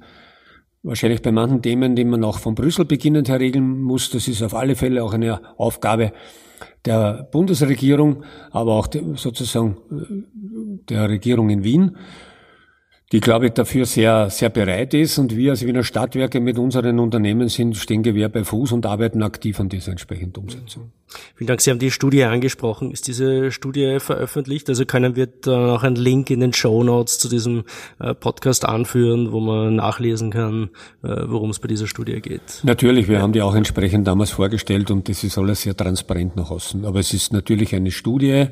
wahrscheinlich 0.83 1.23
bei 1.23 1.33
manchen 1.33 1.63
Themen, 1.63 1.95
die 1.95 2.05
man 2.05 2.25
auch 2.25 2.39
von 2.39 2.55
Brüssel 2.55 2.85
beginnend 2.85 3.29
her 3.29 3.41
regeln 3.41 3.81
muss. 3.81 4.11
Das 4.11 4.27
ist 4.27 4.43
auf 4.43 4.55
alle 4.55 4.75
Fälle 4.75 5.05
auch 5.05 5.15
eine 5.15 5.41
Aufgabe 5.57 6.13
der 6.85 7.29
Bundesregierung, 7.31 8.25
aber 8.51 8.75
auch 8.75 8.89
sozusagen 9.15 9.77
äh, 9.91 10.85
der 10.89 11.09
Regierung 11.09 11.49
in 11.49 11.65
Wien 11.65 11.97
die, 13.13 13.21
glaube 13.21 13.47
ich, 13.47 13.53
dafür 13.53 13.85
sehr, 13.85 14.31
sehr 14.31 14.49
bereit 14.49 14.95
ist. 14.95 15.19
Und 15.19 15.37
wir 15.37 15.51
als 15.51 15.65
Wiener 15.65 15.85
Stadtwerke 15.85 16.41
mit 16.41 16.59
unseren 16.59 16.99
Unternehmen 16.99 17.49
sind, 17.49 17.77
stehen 17.77 18.03
Gewehr 18.03 18.29
bei 18.29 18.45
Fuß 18.45 18.73
und 18.73 18.87
arbeiten 18.87 19.23
aktiv 19.23 19.61
an 19.61 19.69
dieser 19.69 19.93
entsprechenden 19.93 20.43
Umsetzung. 20.43 20.91
Vielen 21.37 21.47
Dank. 21.47 21.61
Sie 21.61 21.71
haben 21.71 21.79
die 21.79 21.91
Studie 21.91 22.25
angesprochen. 22.25 22.91
Ist 22.91 23.07
diese 23.07 23.53
Studie 23.53 23.99
veröffentlicht? 24.01 24.69
Also 24.69 24.87
können 24.87 25.17
wir 25.17 25.27
da 25.27 25.67
noch 25.67 25.83
einen 25.83 25.97
Link 25.97 26.31
in 26.31 26.41
den 26.41 26.55
Show 26.55 26.83
Notes 26.83 27.19
zu 27.19 27.29
diesem 27.29 27.65
äh, 28.01 28.15
Podcast 28.15 28.65
anführen, 28.65 29.33
wo 29.33 29.39
man 29.39 29.77
nachlesen 29.77 30.31
kann, 30.31 30.71
äh, 31.03 31.09
worum 31.27 31.51
es 31.51 31.59
bei 31.59 31.69
dieser 31.69 31.87
Studie 31.87 32.21
geht? 32.21 32.61
Natürlich. 32.63 33.07
Wir 33.07 33.21
haben 33.21 33.33
die 33.33 33.43
auch 33.43 33.55
entsprechend 33.55 34.07
damals 34.07 34.31
vorgestellt 34.31 34.91
und 34.91 35.09
das 35.09 35.23
ist 35.23 35.37
alles 35.37 35.63
sehr 35.63 35.77
transparent 35.77 36.37
nach 36.37 36.51
außen. 36.51 36.85
Aber 36.87 37.01
es 37.01 37.13
ist 37.13 37.33
natürlich 37.35 37.75
eine 37.75 37.91
Studie, 37.91 38.47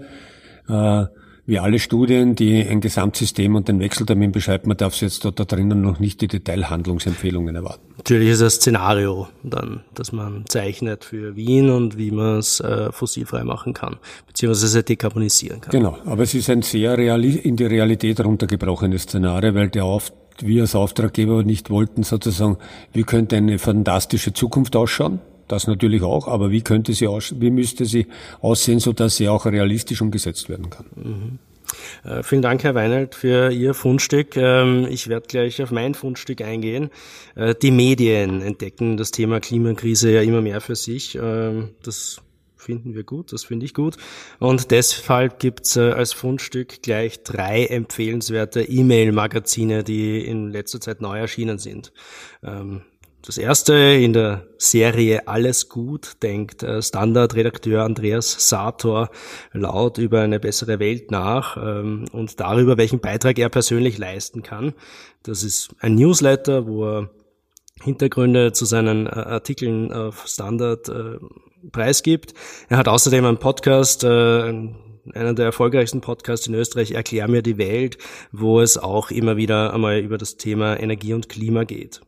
äh, 0.68 1.05
wie 1.45 1.59
alle 1.59 1.80
Studien, 1.80 2.36
die 2.36 2.64
ein 2.64 2.80
Gesamtsystem 2.80 3.57
und 3.57 3.66
den 3.66 3.80
Wechseltermin 3.80 4.30
beschreibt, 4.30 4.66
man 4.66 4.76
darf 4.76 4.95
jetzt 5.01 5.24
dort 5.24 5.40
da 5.40 5.45
drinnen 5.45 5.82
noch 5.82 5.99
nicht 5.99 6.20
die 6.20 6.28
Detailhandlungsempfehlungen 6.28 7.57
erwarten. 7.57 7.82
Natürlich 7.97 8.28
ist 8.28 8.43
das 8.43 8.55
Szenario 8.57 9.26
dann, 9.43 9.82
dass 9.95 10.12
man 10.12 10.45
zeichnet 10.47 11.05
für 11.05 11.34
Wien 11.34 11.70
und 11.70 11.99
wie 11.99 12.12
man 12.12 12.38
es 12.38 12.61
äh, 12.61 12.93
fossilfrei 12.93 13.43
machen 13.43 13.74
kann, 13.74 13.97
beziehungsweise 14.26 14.84
dekarbonisieren 14.84 15.61
kann. 15.61 15.72
Genau, 15.72 15.99
aber 16.05 16.22
es 16.22 16.34
ist 16.34 16.49
ein 16.49 16.62
sehr 16.62 16.97
reali 16.97 17.36
in 17.36 17.57
die 17.57 17.66
Realität 17.66 18.20
runtergebrochenes 18.20 19.03
Szenario, 19.03 19.55
weil 19.55 19.68
der 19.68 19.84
auf 19.84 20.12
wir 20.40 20.62
als 20.62 20.74
Auftraggeber 20.74 21.43
nicht 21.43 21.70
wollten 21.70 22.05
sozusagen, 22.05 22.57
wie 22.93 23.03
könnte 23.03 23.36
eine 23.36 23.59
fantastische 23.59 24.32
Zukunft 24.32 24.74
ausschauen, 24.74 25.20
das 25.53 25.66
natürlich 25.66 26.03
auch, 26.03 26.26
aber 26.26 26.50
wie 26.50 26.62
könnte 26.62 26.92
sie 26.94 27.07
aus, 27.07 27.34
wie 27.38 27.50
müsste 27.50 27.84
sie 27.84 28.07
aussehen, 28.40 28.80
so 28.80 28.92
dass 28.92 29.16
sie 29.16 29.28
auch 29.28 29.46
realistisch 29.46 30.00
umgesetzt 30.00 30.48
werden 30.48 30.70
kann? 30.70 30.86
Mhm. 30.96 31.38
Äh, 32.05 32.22
vielen 32.22 32.42
Dank, 32.42 32.64
Herr 32.64 32.74
Weinert, 32.74 33.14
für 33.14 33.50
Ihr 33.50 33.74
Fundstück. 33.74 34.36
Ähm, 34.36 34.86
ich 34.90 35.09
werde 35.09 35.26
gleich 35.26 35.62
auf 35.62 35.70
mein 35.70 35.94
Fundstück 35.94 36.42
eingehen. 36.42 36.90
Äh, 37.34 37.55
die 37.61 37.70
Medien 37.70 38.42
entdecken 38.42 38.96
das 38.96 39.11
Thema 39.11 39.40
Klimakrise 39.40 40.11
ja 40.12 40.22
immer 40.22 40.40
mehr 40.40 40.61
für 40.61 40.76
sich. 40.76 41.16
Ähm, 41.20 41.70
das 41.82 42.20
finden 42.57 42.94
wir 42.94 43.03
gut, 43.05 43.32
das 43.32 43.44
finde 43.44 43.66
ich 43.66 43.74
gut. 43.74 43.96
Und 44.38 44.70
deshalb 44.70 45.38
gibt's 45.38 45.76
äh, 45.76 45.90
als 45.92 46.12
Fundstück 46.12 46.82
gleich 46.82 47.22
drei 47.22 47.66
empfehlenswerte 47.66 48.62
E-Mail-Magazine, 48.62 49.82
die 49.82 50.24
in 50.24 50.50
letzter 50.50 50.80
Zeit 50.80 51.00
neu 51.00 51.18
erschienen 51.18 51.59
sind. 51.59 51.92
Das 53.24 53.38
erste 53.38 53.74
in 53.74 54.12
der 54.12 54.48
Serie 54.58 55.28
Alles 55.28 55.68
gut 55.68 56.14
denkt 56.24 56.64
äh, 56.64 56.82
Standardredakteur 56.82 57.84
Andreas 57.84 58.48
Sator 58.48 59.10
laut 59.52 59.98
über 59.98 60.22
eine 60.22 60.40
bessere 60.40 60.80
Welt 60.80 61.12
nach 61.12 61.56
ähm, 61.56 62.06
und 62.10 62.40
darüber, 62.40 62.78
welchen 62.78 62.98
Beitrag 62.98 63.38
er 63.38 63.48
persönlich 63.48 63.96
leisten 63.96 64.42
kann. 64.42 64.74
Das 65.22 65.44
ist 65.44 65.70
ein 65.78 65.94
Newsletter, 65.94 66.66
wo 66.66 66.84
er 66.84 67.10
Hintergründe 67.80 68.52
zu 68.52 68.64
seinen 68.64 69.06
äh, 69.06 69.10
Artikeln 69.10 69.92
auf 69.92 70.26
Standard 70.26 70.88
äh, 70.88 71.18
preisgibt. 71.70 72.34
Er 72.70 72.76
hat 72.76 72.88
außerdem 72.88 73.24
einen 73.24 73.38
Podcast, 73.38 74.04
einer 74.04 74.74
der 75.34 75.44
erfolgreichsten 75.44 76.00
Podcasts 76.00 76.48
in 76.48 76.54
Österreich, 76.54 76.90
Erklär 76.90 77.28
mir 77.28 77.42
die 77.42 77.56
Welt, 77.56 77.98
wo 78.32 78.60
es 78.60 78.78
auch 78.78 79.12
immer 79.12 79.36
wieder 79.36 79.72
einmal 79.72 80.00
über 80.00 80.18
das 80.18 80.36
Thema 80.38 80.78
Energie 80.80 81.14
und 81.14 81.28
Klima 81.28 81.62
geht. 81.62 82.00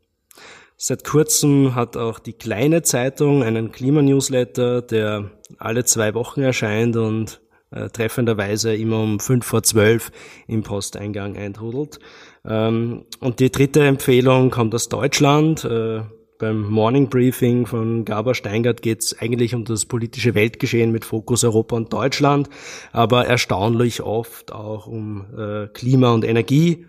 Seit 0.76 1.04
kurzem 1.04 1.74
hat 1.74 1.96
auch 1.96 2.18
die 2.18 2.32
kleine 2.32 2.82
Zeitung 2.82 3.42
einen 3.42 3.70
Klimanewsletter, 3.70 4.82
der 4.82 5.30
alle 5.58 5.84
zwei 5.84 6.14
Wochen 6.14 6.42
erscheint 6.42 6.96
und 6.96 7.40
äh, 7.70 7.88
treffenderweise 7.88 8.74
immer 8.74 9.00
um 9.00 9.20
fünf 9.20 9.46
vor 9.46 9.62
zwölf 9.62 10.10
im 10.46 10.62
Posteingang 10.62 11.36
eintrudelt. 11.36 11.98
Ähm, 12.44 13.04
und 13.20 13.40
die 13.40 13.50
dritte 13.50 13.84
Empfehlung 13.84 14.50
kommt 14.50 14.74
aus 14.74 14.88
Deutschland. 14.88 15.64
Äh, 15.64 16.02
beim 16.38 16.68
Morning 16.68 17.08
Briefing 17.08 17.64
von 17.66 18.04
Gabor 18.04 18.34
Steingart 18.34 18.82
geht 18.82 19.00
es 19.02 19.18
eigentlich 19.18 19.54
um 19.54 19.64
das 19.64 19.86
politische 19.86 20.34
Weltgeschehen 20.34 20.90
mit 20.90 21.04
Fokus 21.04 21.44
Europa 21.44 21.76
und 21.76 21.92
Deutschland, 21.92 22.50
aber 22.92 23.26
erstaunlich 23.26 24.02
oft 24.02 24.52
auch 24.52 24.88
um 24.88 25.26
äh, 25.38 25.68
Klima 25.68 26.12
und 26.12 26.24
Energie 26.24 26.86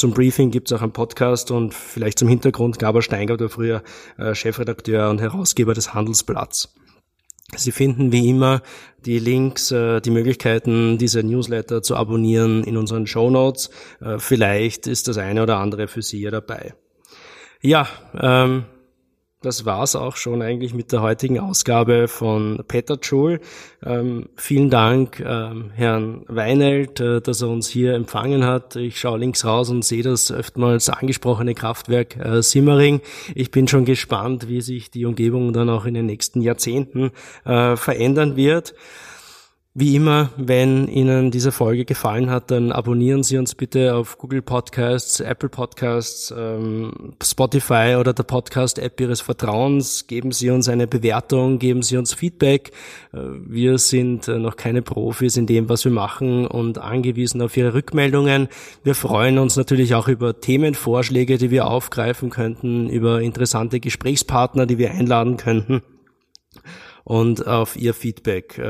zum 0.00 0.12
Briefing 0.12 0.50
gibt 0.50 0.70
es 0.70 0.76
auch 0.76 0.82
einen 0.82 0.92
Podcast 0.92 1.50
und 1.50 1.74
vielleicht 1.74 2.18
zum 2.18 2.26
Hintergrund, 2.26 2.78
Gabor 2.78 3.02
Steingart 3.02 3.40
war 3.40 3.50
früher 3.50 3.82
äh, 4.16 4.34
Chefredakteur 4.34 5.10
und 5.10 5.20
Herausgeber 5.20 5.74
des 5.74 5.92
Handelsblatts. 5.92 6.74
Sie 7.54 7.70
finden 7.70 8.10
wie 8.10 8.30
immer 8.30 8.62
die 9.04 9.18
Links, 9.18 9.70
äh, 9.70 10.00
die 10.00 10.10
Möglichkeiten, 10.10 10.96
diese 10.96 11.22
Newsletter 11.22 11.82
zu 11.82 11.96
abonnieren 11.96 12.64
in 12.64 12.78
unseren 12.78 13.06
Show 13.06 13.28
Notes. 13.28 13.68
Äh, 14.00 14.18
vielleicht 14.18 14.86
ist 14.86 15.06
das 15.06 15.18
eine 15.18 15.42
oder 15.42 15.58
andere 15.58 15.86
für 15.86 16.00
Sie 16.00 16.22
ja 16.22 16.30
dabei. 16.30 16.74
Ja, 17.60 17.86
ähm, 18.18 18.64
das 19.42 19.64
war's 19.64 19.96
auch 19.96 20.16
schon 20.16 20.42
eigentlich 20.42 20.74
mit 20.74 20.92
der 20.92 21.00
heutigen 21.00 21.38
Ausgabe 21.38 22.08
von 22.08 22.62
Peter 22.68 22.98
Schul. 23.00 23.40
Ähm, 23.82 24.28
vielen 24.36 24.68
Dank, 24.68 25.20
ähm, 25.20 25.70
Herrn 25.74 26.24
Weinelt, 26.28 27.00
äh, 27.00 27.22
dass 27.22 27.40
er 27.40 27.48
uns 27.48 27.68
hier 27.68 27.94
empfangen 27.94 28.44
hat. 28.44 28.76
Ich 28.76 29.00
schaue 29.00 29.18
links 29.18 29.46
raus 29.46 29.70
und 29.70 29.82
sehe 29.82 30.02
das 30.02 30.30
oftmals 30.30 30.90
angesprochene 30.90 31.54
Kraftwerk 31.54 32.16
äh, 32.16 32.42
Simmering. 32.42 33.00
Ich 33.34 33.50
bin 33.50 33.66
schon 33.66 33.86
gespannt, 33.86 34.46
wie 34.48 34.60
sich 34.60 34.90
die 34.90 35.06
Umgebung 35.06 35.54
dann 35.54 35.70
auch 35.70 35.86
in 35.86 35.94
den 35.94 36.06
nächsten 36.06 36.42
Jahrzehnten 36.42 37.10
äh, 37.46 37.76
verändern 37.76 38.36
wird. 38.36 38.74
Wie 39.72 39.94
immer, 39.94 40.30
wenn 40.36 40.88
Ihnen 40.88 41.30
diese 41.30 41.52
Folge 41.52 41.84
gefallen 41.84 42.28
hat, 42.28 42.50
dann 42.50 42.72
abonnieren 42.72 43.22
Sie 43.22 43.38
uns 43.38 43.54
bitte 43.54 43.94
auf 43.94 44.18
Google 44.18 44.42
Podcasts, 44.42 45.20
Apple 45.20 45.48
Podcasts, 45.48 46.34
ähm, 46.36 47.14
Spotify 47.22 47.94
oder 47.96 48.12
der 48.12 48.24
Podcast-App 48.24 49.00
Ihres 49.00 49.20
Vertrauens. 49.20 50.08
Geben 50.08 50.32
Sie 50.32 50.50
uns 50.50 50.68
eine 50.68 50.88
Bewertung, 50.88 51.60
geben 51.60 51.82
Sie 51.82 51.96
uns 51.96 52.12
Feedback. 52.12 52.72
Äh, 53.12 53.18
wir 53.46 53.78
sind 53.78 54.26
äh, 54.26 54.38
noch 54.38 54.56
keine 54.56 54.82
Profis 54.82 55.36
in 55.36 55.46
dem, 55.46 55.68
was 55.68 55.84
wir 55.84 55.92
machen 55.92 56.48
und 56.48 56.78
angewiesen 56.78 57.40
auf 57.40 57.56
Ihre 57.56 57.72
Rückmeldungen. 57.72 58.48
Wir 58.82 58.96
freuen 58.96 59.38
uns 59.38 59.54
natürlich 59.54 59.94
auch 59.94 60.08
über 60.08 60.40
Themenvorschläge, 60.40 61.38
die 61.38 61.52
wir 61.52 61.68
aufgreifen 61.68 62.30
könnten, 62.30 62.90
über 62.90 63.22
interessante 63.22 63.78
Gesprächspartner, 63.78 64.66
die 64.66 64.78
wir 64.78 64.90
einladen 64.90 65.36
könnten 65.36 65.82
und 67.04 67.46
auf 67.46 67.76
Ihr 67.76 67.94
Feedback. 67.94 68.60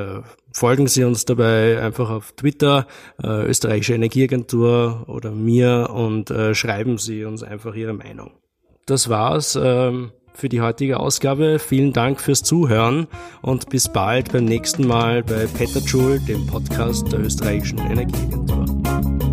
Folgen 0.52 0.86
Sie 0.88 1.04
uns 1.04 1.24
dabei 1.24 1.80
einfach 1.80 2.10
auf 2.10 2.32
Twitter, 2.32 2.86
äh, 3.22 3.44
Österreichische 3.46 3.94
Energieagentur 3.94 5.04
oder 5.06 5.30
mir 5.30 5.90
und 5.94 6.30
äh, 6.30 6.54
schreiben 6.54 6.98
Sie 6.98 7.24
uns 7.24 7.42
einfach 7.42 7.74
Ihre 7.74 7.92
Meinung. 7.92 8.32
Das 8.86 9.08
war's 9.08 9.58
ähm, 9.60 10.10
für 10.34 10.48
die 10.48 10.60
heutige 10.60 10.98
Ausgabe. 10.98 11.58
Vielen 11.58 11.92
Dank 11.92 12.20
fürs 12.20 12.42
Zuhören 12.42 13.06
und 13.42 13.68
bis 13.68 13.88
bald 13.88 14.32
beim 14.32 14.44
nächsten 14.44 14.86
Mal 14.86 15.22
bei 15.22 15.46
Petajoule, 15.46 16.20
dem 16.20 16.46
Podcast 16.46 17.12
der 17.12 17.20
Österreichischen 17.20 17.78
Energieagentur. 17.78 19.29